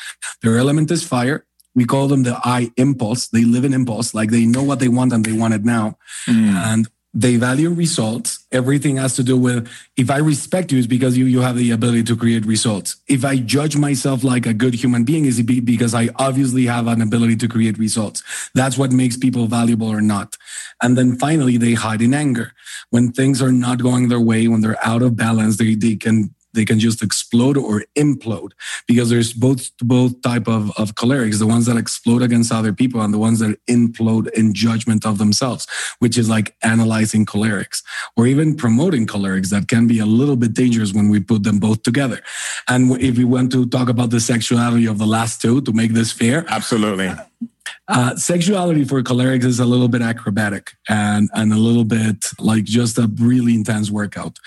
[0.43, 1.45] Their element is fire.
[1.75, 3.29] We call them the I impulse.
[3.29, 5.99] They live in impulse, like they know what they want and they want it now.
[6.29, 6.55] Mm.
[6.55, 8.47] And they value results.
[8.53, 11.73] Everything has to do with if I respect you, is because you you have the
[11.73, 12.97] ability to create results.
[13.09, 17.03] If I judge myself like a good human being, is because I obviously have an
[17.03, 18.23] ability to create results?
[18.55, 20.37] That's what makes people valuable or not.
[20.83, 22.53] And then finally, they hide in anger
[22.91, 25.57] when things are not going their way, when they're out of balance.
[25.57, 28.53] They they can they can just explode or implode
[28.87, 33.01] because there's both both type of, of cholerics, the ones that explode against other people
[33.01, 35.67] and the ones that implode in judgment of themselves,
[35.99, 37.83] which is like analyzing cholerics
[38.17, 41.59] or even promoting cholerics that can be a little bit dangerous when we put them
[41.59, 42.21] both together.
[42.69, 45.93] And if we want to talk about the sexuality of the last two to make
[45.93, 46.45] this fair.
[46.49, 47.11] Absolutely.
[47.91, 52.63] Uh, sexuality for cholerics is a little bit acrobatic and, and a little bit like
[52.63, 54.39] just a really intense workout.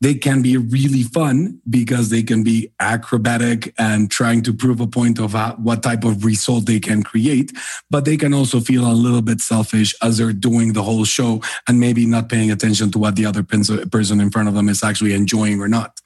[0.00, 4.86] They can be really fun because they can be acrobatic and trying to prove a
[4.86, 7.50] point of how, what type of result they can create,
[7.90, 11.40] but they can also feel a little bit selfish as they're doing the whole show
[11.68, 14.84] and maybe not paying attention to what the other person in front of them is
[14.84, 16.01] actually enjoying or not.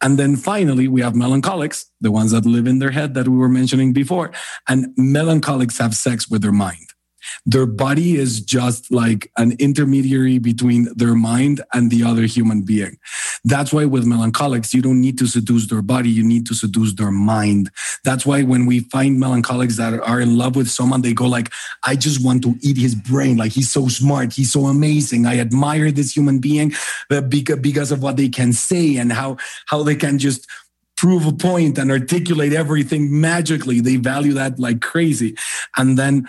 [0.00, 3.36] And then finally, we have melancholics, the ones that live in their head that we
[3.36, 4.32] were mentioning before.
[4.68, 6.89] And melancholics have sex with their mind.
[7.46, 12.98] Their body is just like an intermediary between their mind and the other human being.
[13.44, 16.94] That's why with melancholics, you don't need to seduce their body, you need to seduce
[16.94, 17.70] their mind.
[18.04, 21.50] That's why when we find melancholics that are in love with someone, they go like,
[21.84, 23.36] I just want to eat his brain.
[23.36, 25.26] Like he's so smart, he's so amazing.
[25.26, 26.74] I admire this human being
[27.10, 29.36] uh, because of what they can say and how
[29.66, 30.46] how they can just
[31.00, 33.80] prove a point and articulate everything magically.
[33.80, 35.34] They value that like crazy.
[35.78, 36.28] And then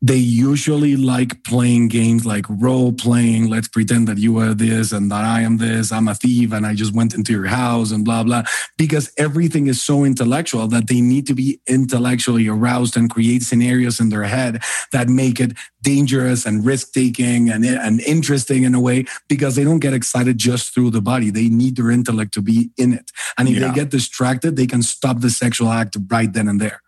[0.00, 3.50] they usually like playing games like role playing.
[3.50, 5.90] Let's pretend that you are this and that I am this.
[5.90, 8.44] I'm a thief and I just went into your house and blah, blah.
[8.76, 13.98] Because everything is so intellectual that they need to be intellectually aroused and create scenarios
[13.98, 14.62] in their head
[14.92, 19.64] that make it dangerous and risk taking and, and interesting in a way because they
[19.64, 21.30] don't get excited just through the body.
[21.30, 23.10] They need their intellect to be in it.
[23.36, 23.68] And if yeah.
[23.68, 26.82] they get distracted, they can stop the sexual act right then and there.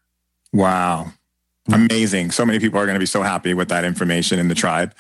[0.53, 1.13] Wow.
[1.69, 2.31] Amazing.
[2.31, 4.95] So many people are going to be so happy with that information in the tribe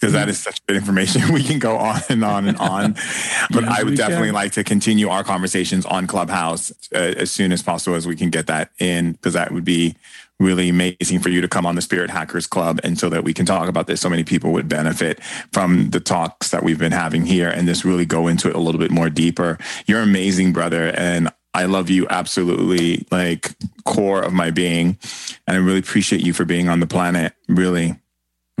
[0.00, 1.22] because that is such good information.
[1.32, 2.94] We can go on and on and on.
[3.50, 4.34] But yes, I would definitely can.
[4.34, 8.30] like to continue our conversations on Clubhouse uh, as soon as possible as we can
[8.30, 9.96] get that in because that would be
[10.38, 13.34] really amazing for you to come on the Spirit Hackers Club and so that we
[13.34, 14.00] can talk about this.
[14.00, 15.22] So many people would benefit
[15.52, 18.60] from the talks that we've been having here and just really go into it a
[18.60, 19.58] little bit more deeper.
[19.86, 20.88] You're amazing, brother.
[20.96, 23.54] And I love you absolutely like
[23.84, 24.98] core of my being.
[25.46, 27.34] And I really appreciate you for being on the planet.
[27.48, 27.96] Really.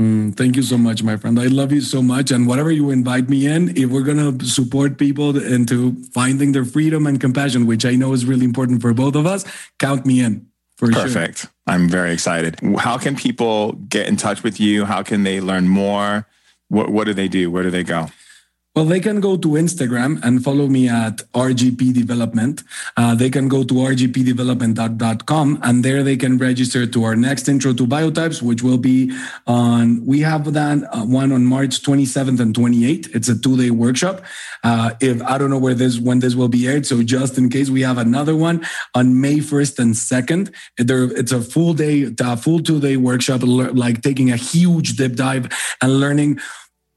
[0.00, 1.38] Mm, thank you so much, my friend.
[1.38, 2.30] I love you so much.
[2.30, 6.64] And whatever you invite me in, if we're going to support people into finding their
[6.64, 9.44] freedom and compassion, which I know is really important for both of us,
[9.78, 10.46] count me in.
[10.78, 11.40] Perfect.
[11.40, 11.50] Sure.
[11.66, 12.58] I'm very excited.
[12.78, 14.86] How can people get in touch with you?
[14.86, 16.26] How can they learn more?
[16.68, 17.50] What, what do they do?
[17.50, 18.08] Where do they go?
[18.76, 22.62] Well, they can go to Instagram and follow me at RGP Development.
[22.96, 27.72] Uh, they can go to rgpdevelopment.com and there they can register to our next intro
[27.72, 29.12] to biotypes, which will be
[29.48, 33.12] on, we have that uh, one on March 27th and 28th.
[33.12, 34.22] It's a two day workshop.
[34.62, 36.86] Uh, if I don't know where this, when this will be aired.
[36.86, 38.64] So just in case we have another one
[38.94, 40.54] on May 1st and 2nd,
[41.18, 42.04] it's a full day,
[42.36, 45.48] full two day workshop, like taking a huge deep dive
[45.82, 46.38] and learning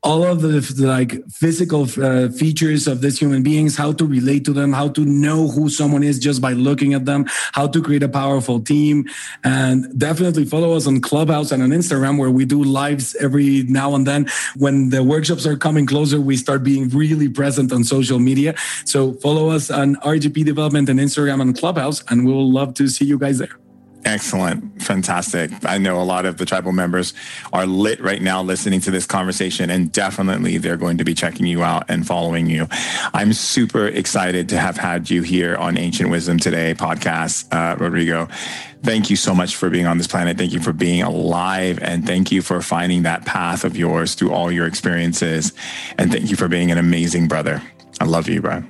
[0.04, 4.44] all of the, the like physical uh, features of these human beings, how to relate
[4.46, 7.82] to them, how to know who someone is just by looking at them, how to
[7.82, 9.06] create a powerful team.
[9.44, 13.96] And definitely follow us on Clubhouse and on Instagram where we do lives every now
[13.96, 14.28] and then.
[14.58, 18.56] When the workshops are coming closer, we start being really present on social media.
[18.86, 23.06] So follow us on RGP Development and Instagram and Clubhouse, and we'll love to see
[23.06, 23.62] you guys there.
[24.14, 24.80] Excellent.
[24.80, 25.49] Fantastic.
[25.65, 27.15] I know a lot of the tribal members
[27.52, 31.48] are lit right now listening to this conversation, and definitely they're going to be checking
[31.48, 32.68] you out and following you.
[33.15, 38.27] I'm super excited to have had you here on Ancient Wisdom Today podcast, uh, Rodrigo.
[38.84, 40.38] Thank you so much for being on this planet.
[40.38, 41.80] Thank you for being alive.
[41.81, 45.53] And thank you for finding that path of yours through all your experiences.
[45.98, 47.64] And thank you for being an amazing brother.
[47.99, 48.64] I love you, bro.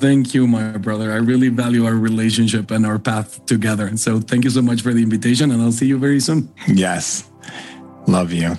[0.00, 1.12] Thank you, my brother.
[1.12, 3.94] I really value our relationship and our path together.
[3.98, 6.48] So thank you so much for the invitation, and I'll see you very soon.
[6.66, 7.30] Yes.
[8.06, 8.56] Love you.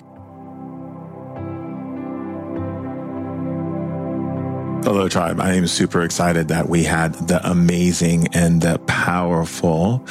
[4.84, 5.40] Hello, tribe.
[5.40, 10.04] I am super excited that we had the amazing and the powerful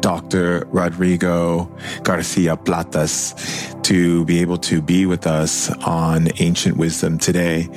[0.00, 0.66] Dr.
[0.70, 1.70] Rodrigo
[2.02, 3.34] Garcia Platas
[3.82, 7.68] to be able to be with us on ancient wisdom today.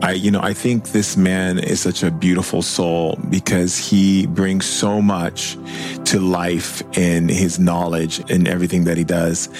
[0.00, 4.64] I, you know, I think this man is such a beautiful soul because he brings
[4.64, 5.58] so much
[6.06, 9.50] to life in his knowledge and everything that he does.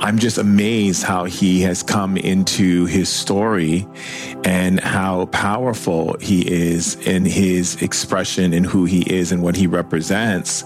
[0.00, 3.86] I'm just amazed how he has come into his story
[4.44, 9.56] and how powerful powerful he is in his expression and who he is and what
[9.56, 10.64] he represents.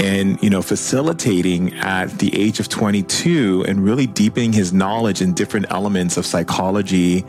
[0.00, 5.32] And, you know, facilitating at the age of 22 and really deepening his knowledge in
[5.32, 7.24] different elements of psychology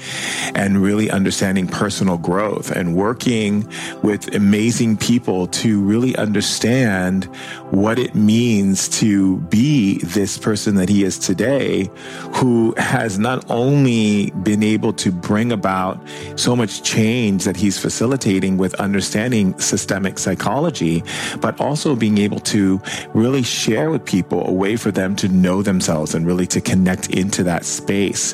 [0.55, 3.67] and really understanding personal growth and working
[4.03, 7.25] with amazing people to really understand
[7.71, 11.89] what it means to be this person that he is today,
[12.35, 15.97] who has not only been able to bring about
[16.35, 21.03] so much change that he's facilitating with understanding systemic psychology,
[21.39, 22.81] but also being able to
[23.13, 27.09] really share with people a way for them to know themselves and really to connect
[27.11, 28.33] into that space,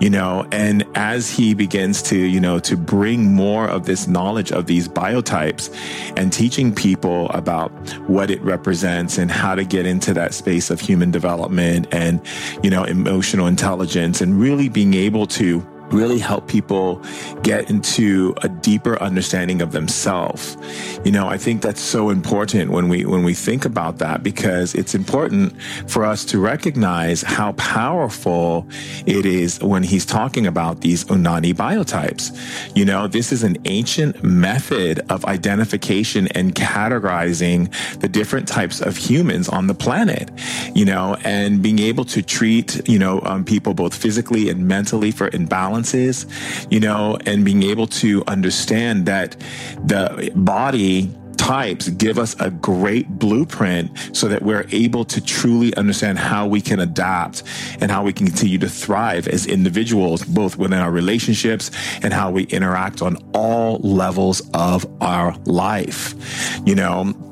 [0.00, 4.52] you know, and as he begins to, you know, to bring more of this knowledge
[4.52, 5.74] of these biotypes
[6.16, 7.70] and teaching people about
[8.08, 12.20] what it represents and how to get into that space of human development and,
[12.62, 17.02] you know, emotional intelligence and really being able to really help people
[17.42, 20.56] get into a deeper understanding of themselves.
[21.04, 24.74] You know, I think that's so important when we when we think about that because
[24.74, 28.66] it's important for us to recognize how powerful
[29.06, 32.32] it is when he's talking about these Unani biotypes.
[32.76, 37.70] You know, this is an ancient method of identification and categorizing
[38.00, 40.30] the different types of humans on the planet.
[40.74, 45.10] You know, and being able to treat, you know, um, people both physically and mentally
[45.10, 45.81] for imbalance
[46.70, 49.36] you know, and being able to understand that
[49.84, 51.10] the body
[51.42, 56.60] types give us a great blueprint so that we're able to truly understand how we
[56.60, 57.42] can adapt
[57.80, 61.72] and how we can continue to thrive as individuals, both within our relationships
[62.02, 66.14] and how we interact on all levels of our life.
[66.64, 67.31] You know,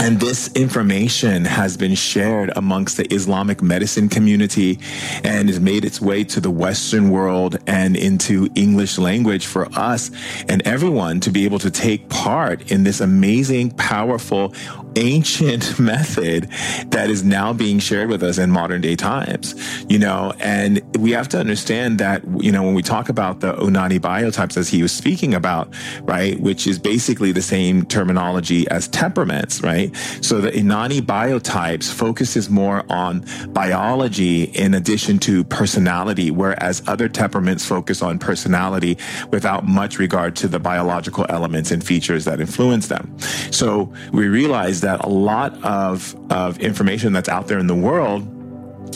[0.00, 4.78] and this information has been shared amongst the Islamic medicine community
[5.24, 10.10] and has made its way to the Western world and into English language for us
[10.48, 14.54] and everyone to be able to take part in this amazing, powerful,
[14.96, 16.48] ancient method
[16.88, 19.54] that is now being shared with us in modern day times,
[19.88, 23.52] you know, and we have to understand that, you know, when we talk about the
[23.54, 25.72] Unani biotypes as he was speaking about,
[26.02, 29.87] right, which is basically the same terminology as temperaments, right?
[30.20, 37.64] So the Unani biotypes focuses more on biology in addition to personality, whereas other temperaments
[37.64, 38.98] focus on personality
[39.30, 43.16] without much regard to the biological elements and features that influence them.
[43.50, 48.37] So we realize that a lot of, of information that's out there in the world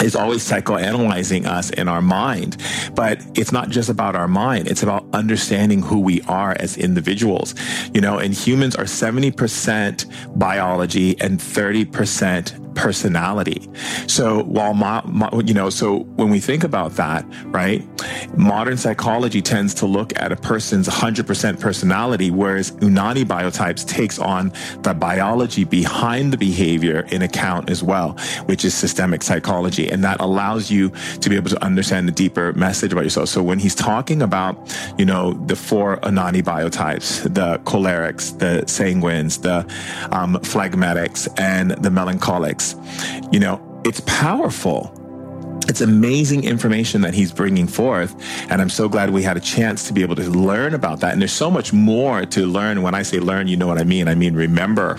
[0.01, 2.57] is always psychoanalyzing us in our mind.
[2.95, 4.69] But it's not just about our mind.
[4.69, 7.55] It's about understanding who we are as individuals.
[7.93, 13.69] You know, and humans are 70% biology and 30% personality.
[14.07, 17.83] So while, my, my, you know, so when we think about that, right,
[18.37, 24.53] modern psychology tends to look at a person's 100% personality, whereas Unani biotypes takes on
[24.81, 28.13] the biology behind the behavior in account as well,
[28.47, 29.82] which is systemic psychology.
[29.91, 30.91] And that allows you
[31.21, 33.29] to be able to understand the deeper message about yourself.
[33.29, 34.57] So when he's talking about,
[34.99, 39.61] you know, the four Unani biotypes, the cholerics, the sanguines, the
[40.15, 42.77] um, phlegmatics, and the melancholics,
[43.31, 44.99] you know, it's powerful.
[45.69, 48.15] It's amazing information that he's bringing forth.
[48.51, 51.13] And I'm so glad we had a chance to be able to learn about that.
[51.13, 52.83] And there's so much more to learn.
[52.83, 54.09] When I say learn, you know what I mean.
[54.09, 54.99] I mean, remember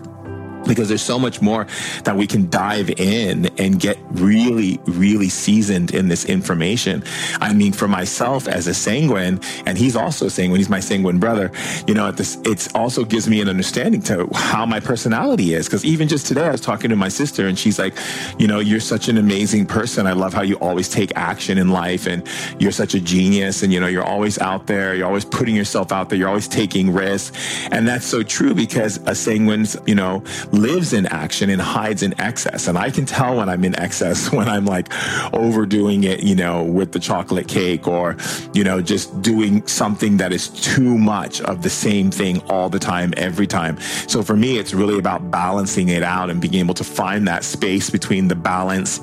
[0.68, 1.68] because there's so much more
[2.04, 7.04] that we can dive in and get really, really seasoned in this information.
[7.40, 11.52] I mean, for myself as a sanguine, and he's also sanguine, he's my sanguine brother,
[11.88, 15.68] you know, it also gives me an understanding to how my personality is.
[15.68, 17.98] Cause even just today, I was talking to my sister and she's like,
[18.38, 20.08] you know, you're such an amazing person.
[20.08, 22.28] I love how you always take action in life and
[22.60, 24.96] you're such a genius and, you know, you're always out there.
[24.96, 26.18] You're always putting yourself out there.
[26.18, 27.38] You're always taking risks.
[27.72, 30.24] And that's so true because a sanguine's, you know,
[30.54, 32.68] lives in action and hides in excess.
[32.68, 34.94] And I can tell when I'm in excess, when I'm like
[35.34, 38.16] overdoing it, you know, with the chocolate cake or,
[38.54, 42.80] you know, just doing something that is too much of the same thing all the
[42.80, 43.80] time, every time.
[44.08, 47.44] So for me, it's really about balancing it out and being able to find that
[47.44, 49.00] space between the balance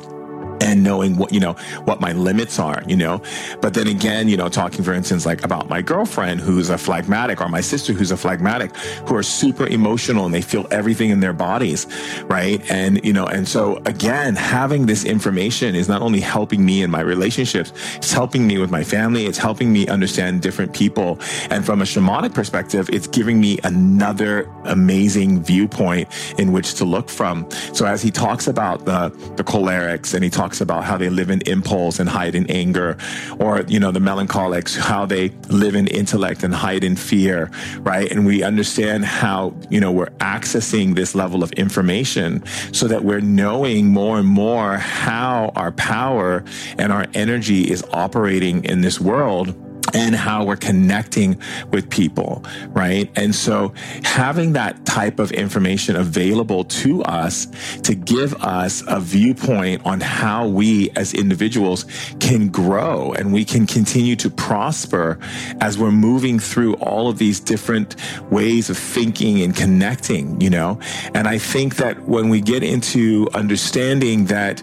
[0.61, 1.53] and knowing what you know
[1.85, 3.23] what my limits are you know?
[3.61, 7.41] But then again you know talking for instance like about my girlfriend who's a phlegmatic
[7.41, 8.75] or my sister who's a phlegmatic
[9.07, 11.87] who are super emotional and they feel everything in their bodies
[12.25, 12.61] right?
[12.71, 16.91] And you know and so again having this information is not only helping me in
[16.91, 21.19] my relationships it's helping me with my family it's helping me understand different people.
[21.51, 26.09] And from a shamanic perspective it's giving me another amazing viewpoint
[26.39, 27.49] in which to look from.
[27.73, 31.09] So as he talks about the the cholerics and he talks talks about how they
[31.09, 32.97] live in impulse and hide in anger,
[33.39, 37.49] or, you know, the melancholics, how they live in intellect and hide in fear,
[37.83, 38.11] right?
[38.11, 43.21] And we understand how, you know, we're accessing this level of information so that we're
[43.21, 46.43] knowing more and more how our power
[46.79, 49.55] and our energy is operating in this world
[49.95, 51.41] and how we're connecting
[51.71, 53.11] with people, right?
[53.17, 53.73] And so
[54.05, 57.47] having that type of information available to us
[57.83, 61.85] to give us a viewpoint on how we as individuals
[62.19, 65.19] can grow and we can continue to prosper
[65.61, 67.97] as we're moving through all of these different
[68.31, 70.79] ways of thinking and connecting, you know?
[71.15, 74.63] And I think that when we get into understanding that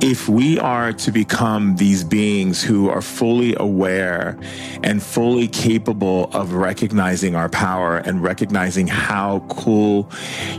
[0.00, 4.38] if we are to become these beings who are fully aware
[4.82, 10.10] and fully capable of recognizing our power and recognizing how cool,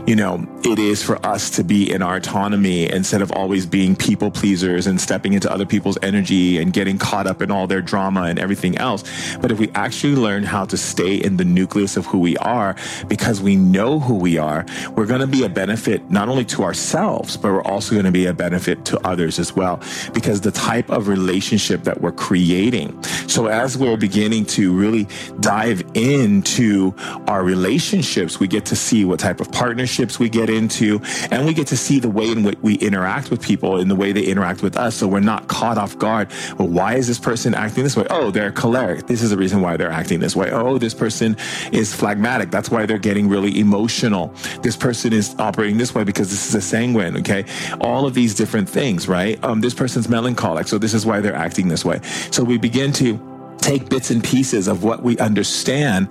[0.06, 3.94] you know, it is for us to be in our autonomy instead of always being
[3.94, 7.82] people pleasers and stepping into other people's energy and getting caught up in all their
[7.82, 9.04] drama and everything else.
[9.40, 12.74] But if we actually learn how to stay in the nucleus of who we are
[13.06, 14.66] because we know who we are,
[14.96, 18.10] we're going to be a benefit not only to ourselves, but we're also going to
[18.10, 19.80] be a benefit to others others as well,
[20.14, 23.02] because the type of relationship that we're creating.
[23.26, 25.06] So as we're beginning to really
[25.40, 26.94] dive into
[27.26, 31.00] our relationships, we get to see what type of partnerships we get into,
[31.30, 33.94] and we get to see the way in which we interact with people and the
[33.94, 34.96] way they interact with us.
[34.96, 36.30] So we're not caught off guard.
[36.58, 38.06] Well, why is this person acting this way?
[38.08, 39.06] Oh, they're choleric.
[39.06, 40.50] This is the reason why they're acting this way.
[40.50, 41.36] Oh, this person
[41.72, 42.50] is phlegmatic.
[42.50, 44.32] That's why they're getting really emotional.
[44.62, 47.16] This person is operating this way because this is a sanguine.
[47.18, 47.44] Okay.
[47.80, 49.17] All of these different things, right?
[49.18, 49.42] Right?
[49.42, 52.00] Um, this person's melancholic, so this is why they're acting this way.
[52.30, 53.18] So we begin to
[53.58, 56.08] take bits and pieces of what we understand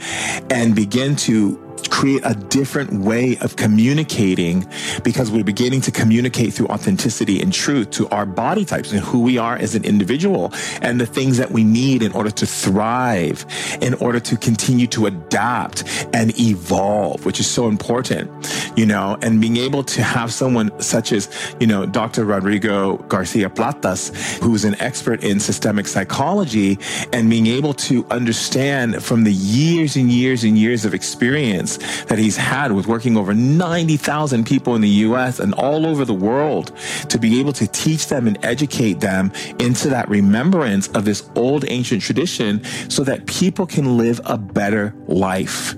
[0.49, 1.57] and begin to
[1.89, 4.67] create a different way of communicating
[5.03, 9.21] because we're beginning to communicate through authenticity and truth to our body types and who
[9.21, 10.51] we are as an individual
[10.81, 13.45] and the things that we need in order to thrive,
[13.81, 15.83] in order to continue to adapt
[16.13, 18.29] and evolve, which is so important,
[18.75, 21.29] you know, and being able to have someone such as,
[21.59, 22.25] you know, Dr.
[22.25, 26.77] Rodrigo Garcia Platas, who's an expert in systemic psychology
[27.13, 32.05] and being able to understand from the years and years and years of experience experience
[32.05, 36.13] that he's had with working over 90,000 people in the US and all over the
[36.13, 36.71] world
[37.09, 41.65] to be able to teach them and educate them into that remembrance of this old
[41.67, 45.75] ancient tradition so that people can live a better life.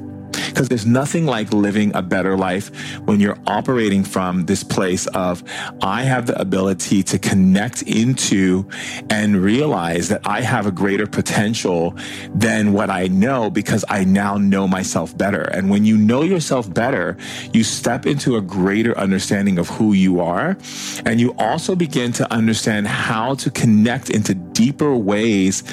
[0.49, 2.69] Because there's nothing like living a better life
[3.05, 5.43] when you're operating from this place of,
[5.81, 8.67] I have the ability to connect into
[9.09, 11.95] and realize that I have a greater potential
[12.33, 15.41] than what I know because I now know myself better.
[15.41, 17.17] And when you know yourself better,
[17.53, 20.57] you step into a greater understanding of who you are.
[21.05, 25.63] And you also begin to understand how to connect into deeper ways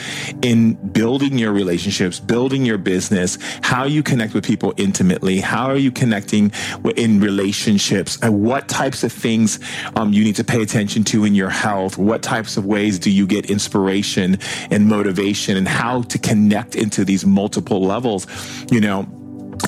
[0.42, 5.40] in building your relationships, building your business, how you connect with people intimately?
[5.40, 6.52] How are you connecting
[6.96, 8.18] in relationships?
[8.22, 9.58] And what types of things
[9.94, 11.98] um, you need to pay attention to in your health?
[11.98, 14.38] What types of ways do you get inspiration
[14.70, 18.26] and motivation and how to connect into these multiple levels?
[18.70, 19.06] You know,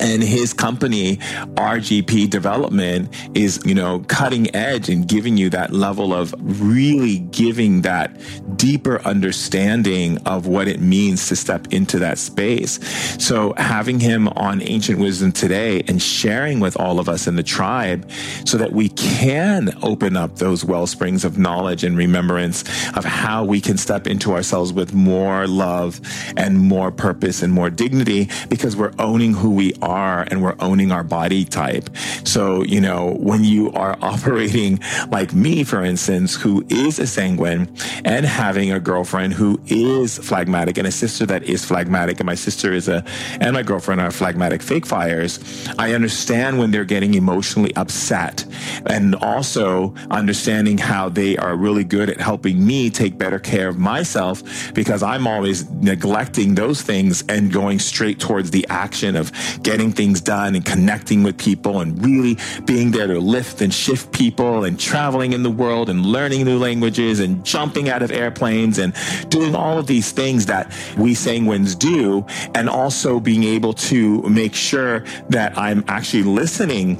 [0.01, 1.17] and his company
[1.55, 7.81] rgp development is you know cutting edge and giving you that level of really giving
[7.81, 8.11] that
[8.55, 12.79] deeper understanding of what it means to step into that space.
[13.23, 17.43] So having him on ancient wisdom today and sharing with all of us in the
[17.43, 18.09] tribe
[18.45, 22.63] so that we can open up those well springs of knowledge and remembrance
[22.95, 25.99] of how we can step into ourselves with more love
[26.37, 30.91] and more purpose and more dignity because we're owning who we are and we're owning
[30.91, 31.89] our body type.
[32.23, 34.79] So, you know, when you are operating
[35.09, 37.73] like me, for instance, who is a sanguine
[38.05, 42.35] and having a girlfriend who is phlegmatic and a sister that is phlegmatic and my
[42.35, 43.03] sister is a,
[43.39, 45.39] and my girlfriend are phlegmatic fake fires,
[45.77, 48.45] I understand when they're getting emotionally upset
[48.85, 53.77] and also understanding how they are really good at helping me take better care of
[53.77, 54.43] myself
[54.73, 59.31] because I'm always neglecting those things and going straight towards the action of
[59.69, 62.35] getting things done and connecting with people and really
[62.65, 66.57] being there to lift and shift people and traveling in the world and learning new
[66.57, 68.95] languages and jumping out of airplanes and
[69.29, 72.25] doing all of these things that we sanguines do.
[72.55, 76.97] And also being able to make sure that I'm actually listening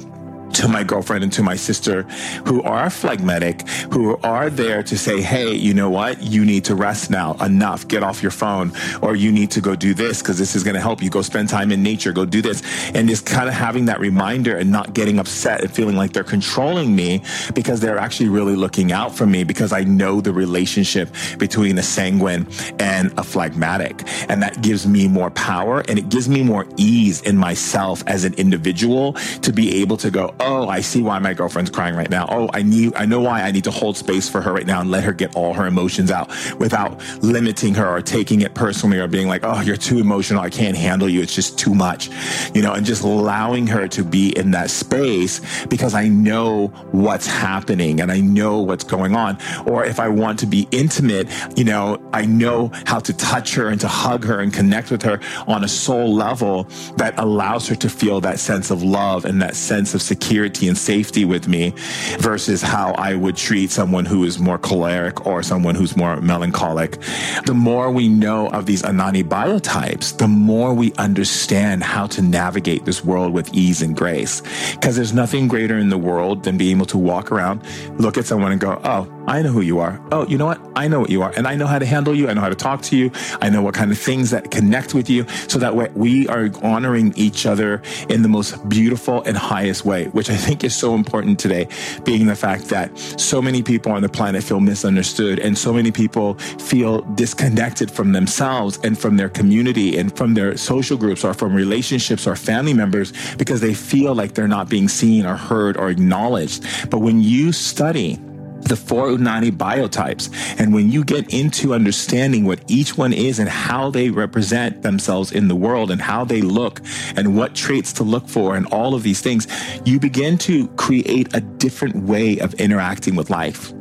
[0.54, 2.02] to my girlfriend and to my sister
[2.46, 6.22] who are phlegmatic, who are there to say, Hey, you know what?
[6.22, 7.34] You need to rest now.
[7.34, 7.88] Enough.
[7.88, 8.72] Get off your phone
[9.02, 11.22] or you need to go do this because this is going to help you go
[11.22, 12.62] spend time in nature, go do this.
[12.94, 16.24] And just kind of having that reminder and not getting upset and feeling like they're
[16.24, 17.22] controlling me
[17.54, 21.08] because they're actually really looking out for me because I know the relationship
[21.38, 22.46] between a sanguine
[22.78, 24.02] and a phlegmatic.
[24.28, 28.24] And that gives me more power and it gives me more ease in myself as
[28.24, 32.10] an individual to be able to go, oh, I see why my girlfriend's crying right
[32.10, 32.26] now.
[32.30, 34.80] Oh, I need, I know why I need to hold space for her right now
[34.80, 38.98] and let her get all her emotions out without limiting her or taking it personally
[38.98, 40.40] or being like, oh, you're too emotional.
[40.40, 41.20] I can't handle you.
[41.20, 42.10] It's just too much,
[42.54, 47.26] you know, and just allowing her to be in that space because I know what's
[47.26, 49.38] happening and I know what's going on.
[49.66, 53.68] Or if I want to be intimate, you know, I know how to touch her
[53.68, 56.64] and to hug her and connect with her on a soul level
[56.96, 60.68] that allows her to feel that sense of love and that sense of security security
[60.68, 61.74] and safety with me
[62.20, 66.98] versus how I would treat someone who is more choleric or someone who's more melancholic.
[67.46, 72.84] The more we know of these Unani biotypes, the more we understand how to navigate
[72.84, 74.40] this world with ease and grace.
[74.74, 77.64] Because there's nothing greater in the world than being able to walk around,
[77.98, 80.00] look at someone and go, oh, I know who you are.
[80.12, 80.60] Oh, you know what?
[80.74, 81.32] I know what you are.
[81.36, 82.28] And I know how to handle you.
[82.28, 83.10] I know how to talk to you.
[83.40, 85.26] I know what kind of things that connect with you.
[85.48, 90.06] So that way we are honoring each other in the most beautiful and highest way,
[90.06, 91.68] which I think is so important today,
[92.04, 95.92] being the fact that so many people on the planet feel misunderstood and so many
[95.92, 101.34] people feel disconnected from themselves and from their community and from their social groups or
[101.34, 105.76] from relationships or family members because they feel like they're not being seen or heard
[105.76, 106.64] or acknowledged.
[106.90, 108.18] But when you study
[108.62, 110.30] the four oh Unani biotypes.
[110.58, 115.32] And when you get into understanding what each one is and how they represent themselves
[115.32, 116.80] in the world and how they look
[117.16, 119.46] and what traits to look for and all of these things,
[119.84, 123.72] you begin to create a different way of interacting with life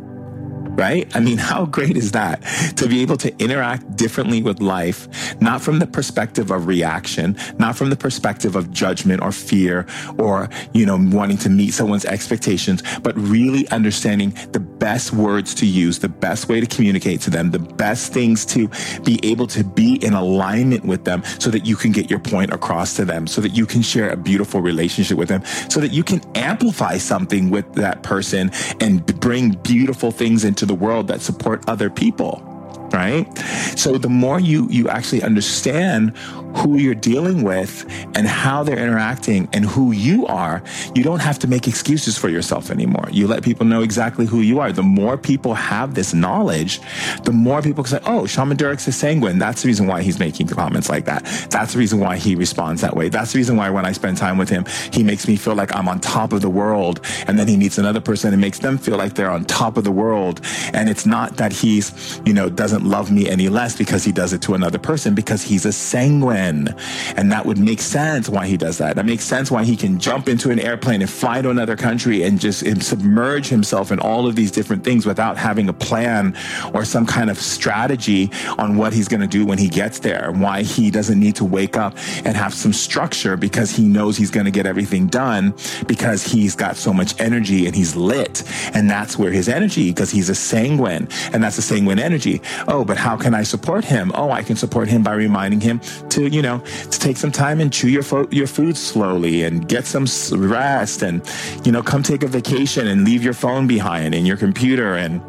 [0.80, 1.14] right?
[1.16, 2.42] I mean, how great is that
[2.78, 5.08] to be able to interact differently with life,
[5.42, 9.86] not from the perspective of reaction, not from the perspective of judgment or fear
[10.18, 15.66] or, you know, wanting to meet someone's expectations, but really understanding the best words to
[15.66, 18.70] use, the best way to communicate to them, the best things to
[19.04, 22.54] be able to be in alignment with them so that you can get your point
[22.54, 25.92] across to them, so that you can share a beautiful relationship with them, so that
[25.92, 28.50] you can amplify something with that person
[28.80, 32.46] and bring beautiful things into the world that support other people
[32.92, 33.38] right?
[33.78, 36.14] So the more you you actually understand
[36.58, 37.86] who you're dealing with
[38.16, 40.64] and how they're interacting and who you are,
[40.96, 43.08] you don't have to make excuses for yourself anymore.
[43.12, 44.72] You let people know exactly who you are.
[44.72, 46.82] The more people have this knowledge,
[47.24, 49.38] the more people can say, oh, Shaman Durek's a sanguine.
[49.38, 51.24] That's the reason why he's making comments like that.
[51.50, 53.10] That's the reason why he responds that way.
[53.10, 55.76] That's the reason why when I spend time with him, he makes me feel like
[55.76, 57.02] I'm on top of the world.
[57.28, 59.84] And then he meets another person and makes them feel like they're on top of
[59.84, 60.42] the world.
[60.74, 64.34] And it's not that he's, you know, doesn't love me any less because he does
[64.34, 68.58] it to another person because he's a sanguine and that would make sense why he
[68.58, 68.96] does that.
[68.96, 72.24] That makes sense why he can jump into an airplane and fly to another country
[72.24, 76.36] and just submerge himself in all of these different things without having a plan
[76.74, 80.30] or some kind of strategy on what he's going to do when he gets there
[80.30, 84.18] and why he doesn't need to wake up and have some structure because he knows
[84.18, 85.54] he's going to get everything done
[85.88, 88.44] because he's got so much energy and he's lit.
[88.74, 92.42] And that's where his energy, because he's a sanguine and that's a sanguine energy.
[92.68, 94.12] Oh, but how can I support him?
[94.16, 95.80] Oh, I can support him by reminding him
[96.10, 99.68] to you know, to take some time and chew your fo- your food slowly and
[99.68, 101.22] get some rest and,
[101.66, 105.22] you know, come take a vacation and leave your phone behind and your computer and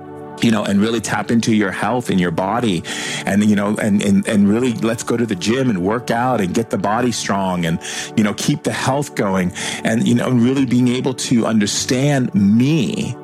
[0.43, 2.83] you know, and really tap into your health and your body.
[3.27, 6.41] And, you know, and, and, and really let's go to the gym and work out
[6.41, 7.79] and get the body strong and,
[8.17, 9.53] you know, keep the health going.
[9.85, 13.15] And, you know, really being able to understand me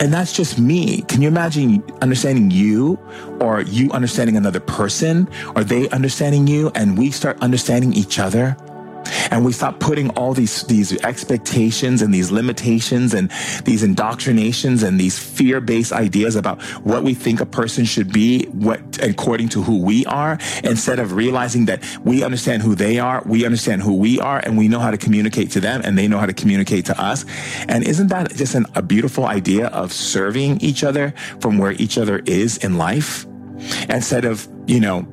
[0.00, 1.02] and that's just me.
[1.02, 2.98] Can you imagine understanding you
[3.38, 8.56] or you understanding another person or they understanding you and we start understanding each other?
[9.30, 13.30] And we stop putting all these these expectations and these limitations and
[13.64, 18.80] these indoctrinations and these fear-based ideas about what we think a person should be what
[19.02, 23.44] according to who we are instead of realizing that we understand who they are we
[23.44, 26.18] understand who we are and we know how to communicate to them and they know
[26.18, 27.24] how to communicate to us.
[27.68, 31.98] And isn't that just an, a beautiful idea of serving each other from where each
[31.98, 33.26] other is in life?
[33.88, 35.06] Instead of you know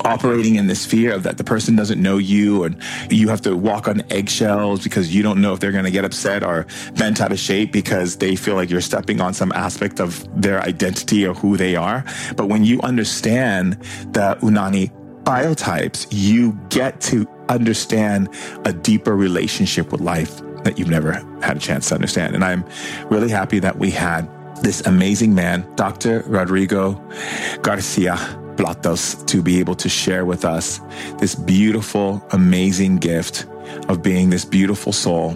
[0.00, 2.76] operating in this fear of that the person doesn't know you and
[3.10, 6.04] you have to walk on eggshells because you don't know if they're going to get
[6.04, 6.66] upset or
[6.96, 10.60] bent out of shape because they feel like you're stepping on some aspect of their
[10.62, 12.04] identity or who they are.
[12.36, 13.74] But when you understand
[14.12, 14.90] the Unani
[15.24, 18.28] biotypes, you get to understand
[18.64, 21.12] a deeper relationship with life that you've never
[21.42, 22.34] had a chance to understand.
[22.34, 22.64] And I'm
[23.10, 24.28] really happy that we had
[24.62, 26.22] this amazing man, Dr.
[26.26, 27.02] Rodrigo
[27.62, 28.16] Garcia
[28.56, 30.80] Platas, to be able to share with us
[31.18, 33.46] this beautiful, amazing gift
[33.88, 35.30] of being this beautiful soul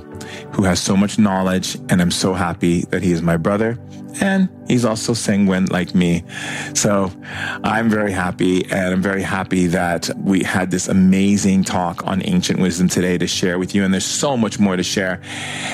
[0.52, 1.76] who has so much knowledge.
[1.88, 3.78] And I'm so happy that he is my brother
[4.20, 6.24] and he's also sanguine like me.
[6.74, 7.10] So
[7.64, 12.60] I'm very happy and I'm very happy that we had this amazing talk on ancient
[12.60, 13.84] wisdom today to share with you.
[13.84, 15.20] And there's so much more to share.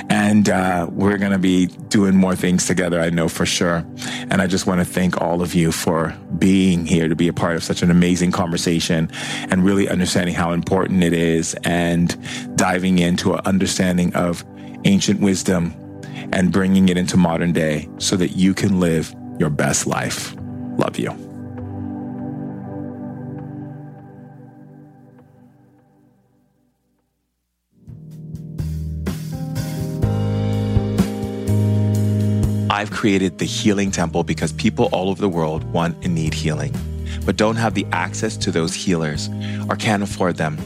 [0.09, 3.85] And uh, we're going to be doing more things together, I know for sure.
[4.31, 7.33] And I just want to thank all of you for being here to be a
[7.33, 9.11] part of such an amazing conversation
[9.51, 12.17] and really understanding how important it is and
[12.57, 14.45] diving into an understanding of
[14.85, 15.75] ancient wisdom
[16.33, 20.35] and bringing it into modern day so that you can live your best life.
[20.79, 21.11] Love you.
[32.71, 36.75] I've created the Healing Temple because people all over the world want and need healing,
[37.25, 39.31] but don't have the access to those healers
[39.69, 40.59] or can't afford them.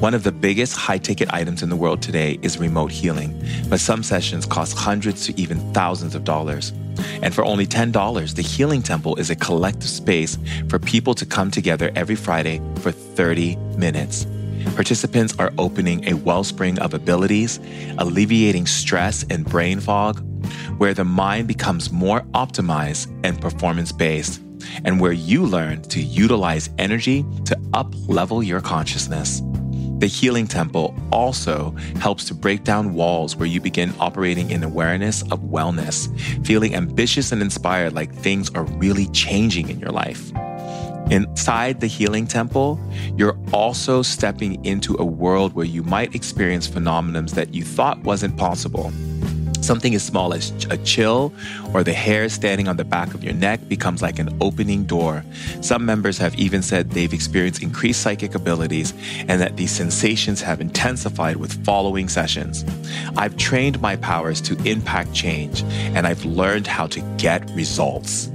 [0.00, 3.34] One of the biggest high ticket items in the world today is remote healing,
[3.70, 6.74] but some sessions cost hundreds to even thousands of dollars.
[7.22, 10.36] And for only $10, the Healing Temple is a collective space
[10.68, 14.26] for people to come together every Friday for 30 minutes.
[14.74, 17.58] Participants are opening a wellspring of abilities,
[17.96, 20.22] alleviating stress and brain fog,
[20.76, 24.42] where the mind becomes more optimized and performance based,
[24.84, 29.40] and where you learn to utilize energy to up level your consciousness.
[29.98, 35.22] The Healing Temple also helps to break down walls where you begin operating in awareness
[35.32, 36.10] of wellness,
[36.44, 40.32] feeling ambitious and inspired like things are really changing in your life.
[41.10, 42.78] Inside the Healing Temple,
[43.16, 48.36] you're also stepping into a world where you might experience phenomena that you thought wasn't
[48.36, 48.92] possible.
[49.60, 51.32] Something as small as a chill
[51.74, 55.24] or the hair standing on the back of your neck becomes like an opening door.
[55.60, 58.94] Some members have even said they've experienced increased psychic abilities
[59.28, 62.64] and that these sensations have intensified with following sessions.
[63.16, 65.62] I've trained my powers to impact change
[65.94, 68.30] and I've learned how to get results.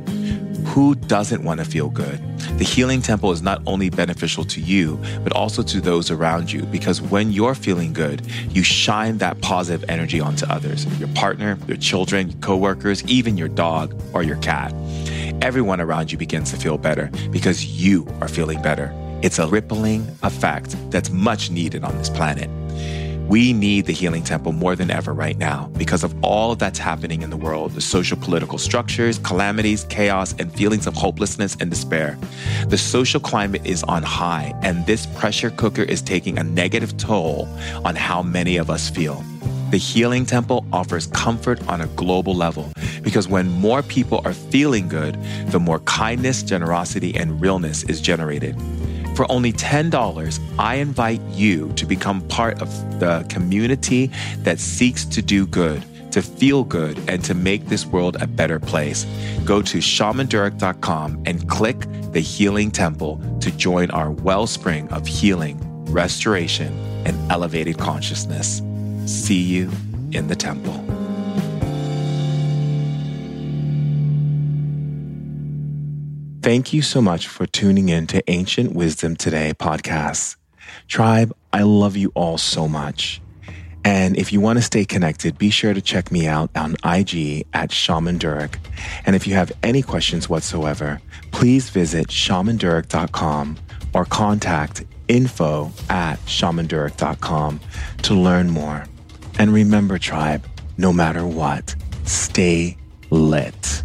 [0.66, 2.20] Who doesn't want to feel good?
[2.58, 6.62] The Healing Temple is not only beneficial to you, but also to those around you
[6.64, 11.78] because when you're feeling good, you shine that positive energy onto others your partner, your
[11.78, 14.74] children, your coworkers, even your dog or your cat.
[15.42, 18.94] Everyone around you begins to feel better because you are feeling better.
[19.24, 22.50] It's a rippling effect that's much needed on this planet.
[23.32, 27.22] We need the Healing Temple more than ever right now because of all that's happening
[27.22, 32.18] in the world the social political structures, calamities, chaos, and feelings of hopelessness and despair.
[32.68, 37.48] The social climate is on high, and this pressure cooker is taking a negative toll
[37.86, 39.24] on how many of us feel.
[39.70, 42.70] The Healing Temple offers comfort on a global level
[43.02, 48.58] because when more people are feeling good, the more kindness, generosity, and realness is generated.
[49.22, 54.10] For only $10, I invite you to become part of the community
[54.40, 58.60] that seeks to do good, to feel good, and to make this world a better
[58.60, 59.06] place.
[59.46, 66.74] Go to shamandurek.com and click the Healing Temple to join our wellspring of healing, restoration,
[67.06, 68.64] and elevated consciousness.
[69.06, 69.70] See you
[70.14, 70.91] in the temple.
[76.52, 80.36] Thank you so much for tuning in to Ancient Wisdom Today podcast.
[80.90, 83.22] Tribe, I love you all so much.
[83.86, 87.48] And if you want to stay connected, be sure to check me out on IG
[87.54, 88.58] at Shaman Durek.
[89.06, 91.00] And if you have any questions whatsoever,
[91.32, 93.58] please visit shamandurek.com
[93.94, 97.62] or contact info at shamandurek.com
[98.02, 98.84] to learn more.
[99.40, 100.46] And remember, tribe,
[100.78, 102.76] no matter what, stay
[103.10, 103.84] lit.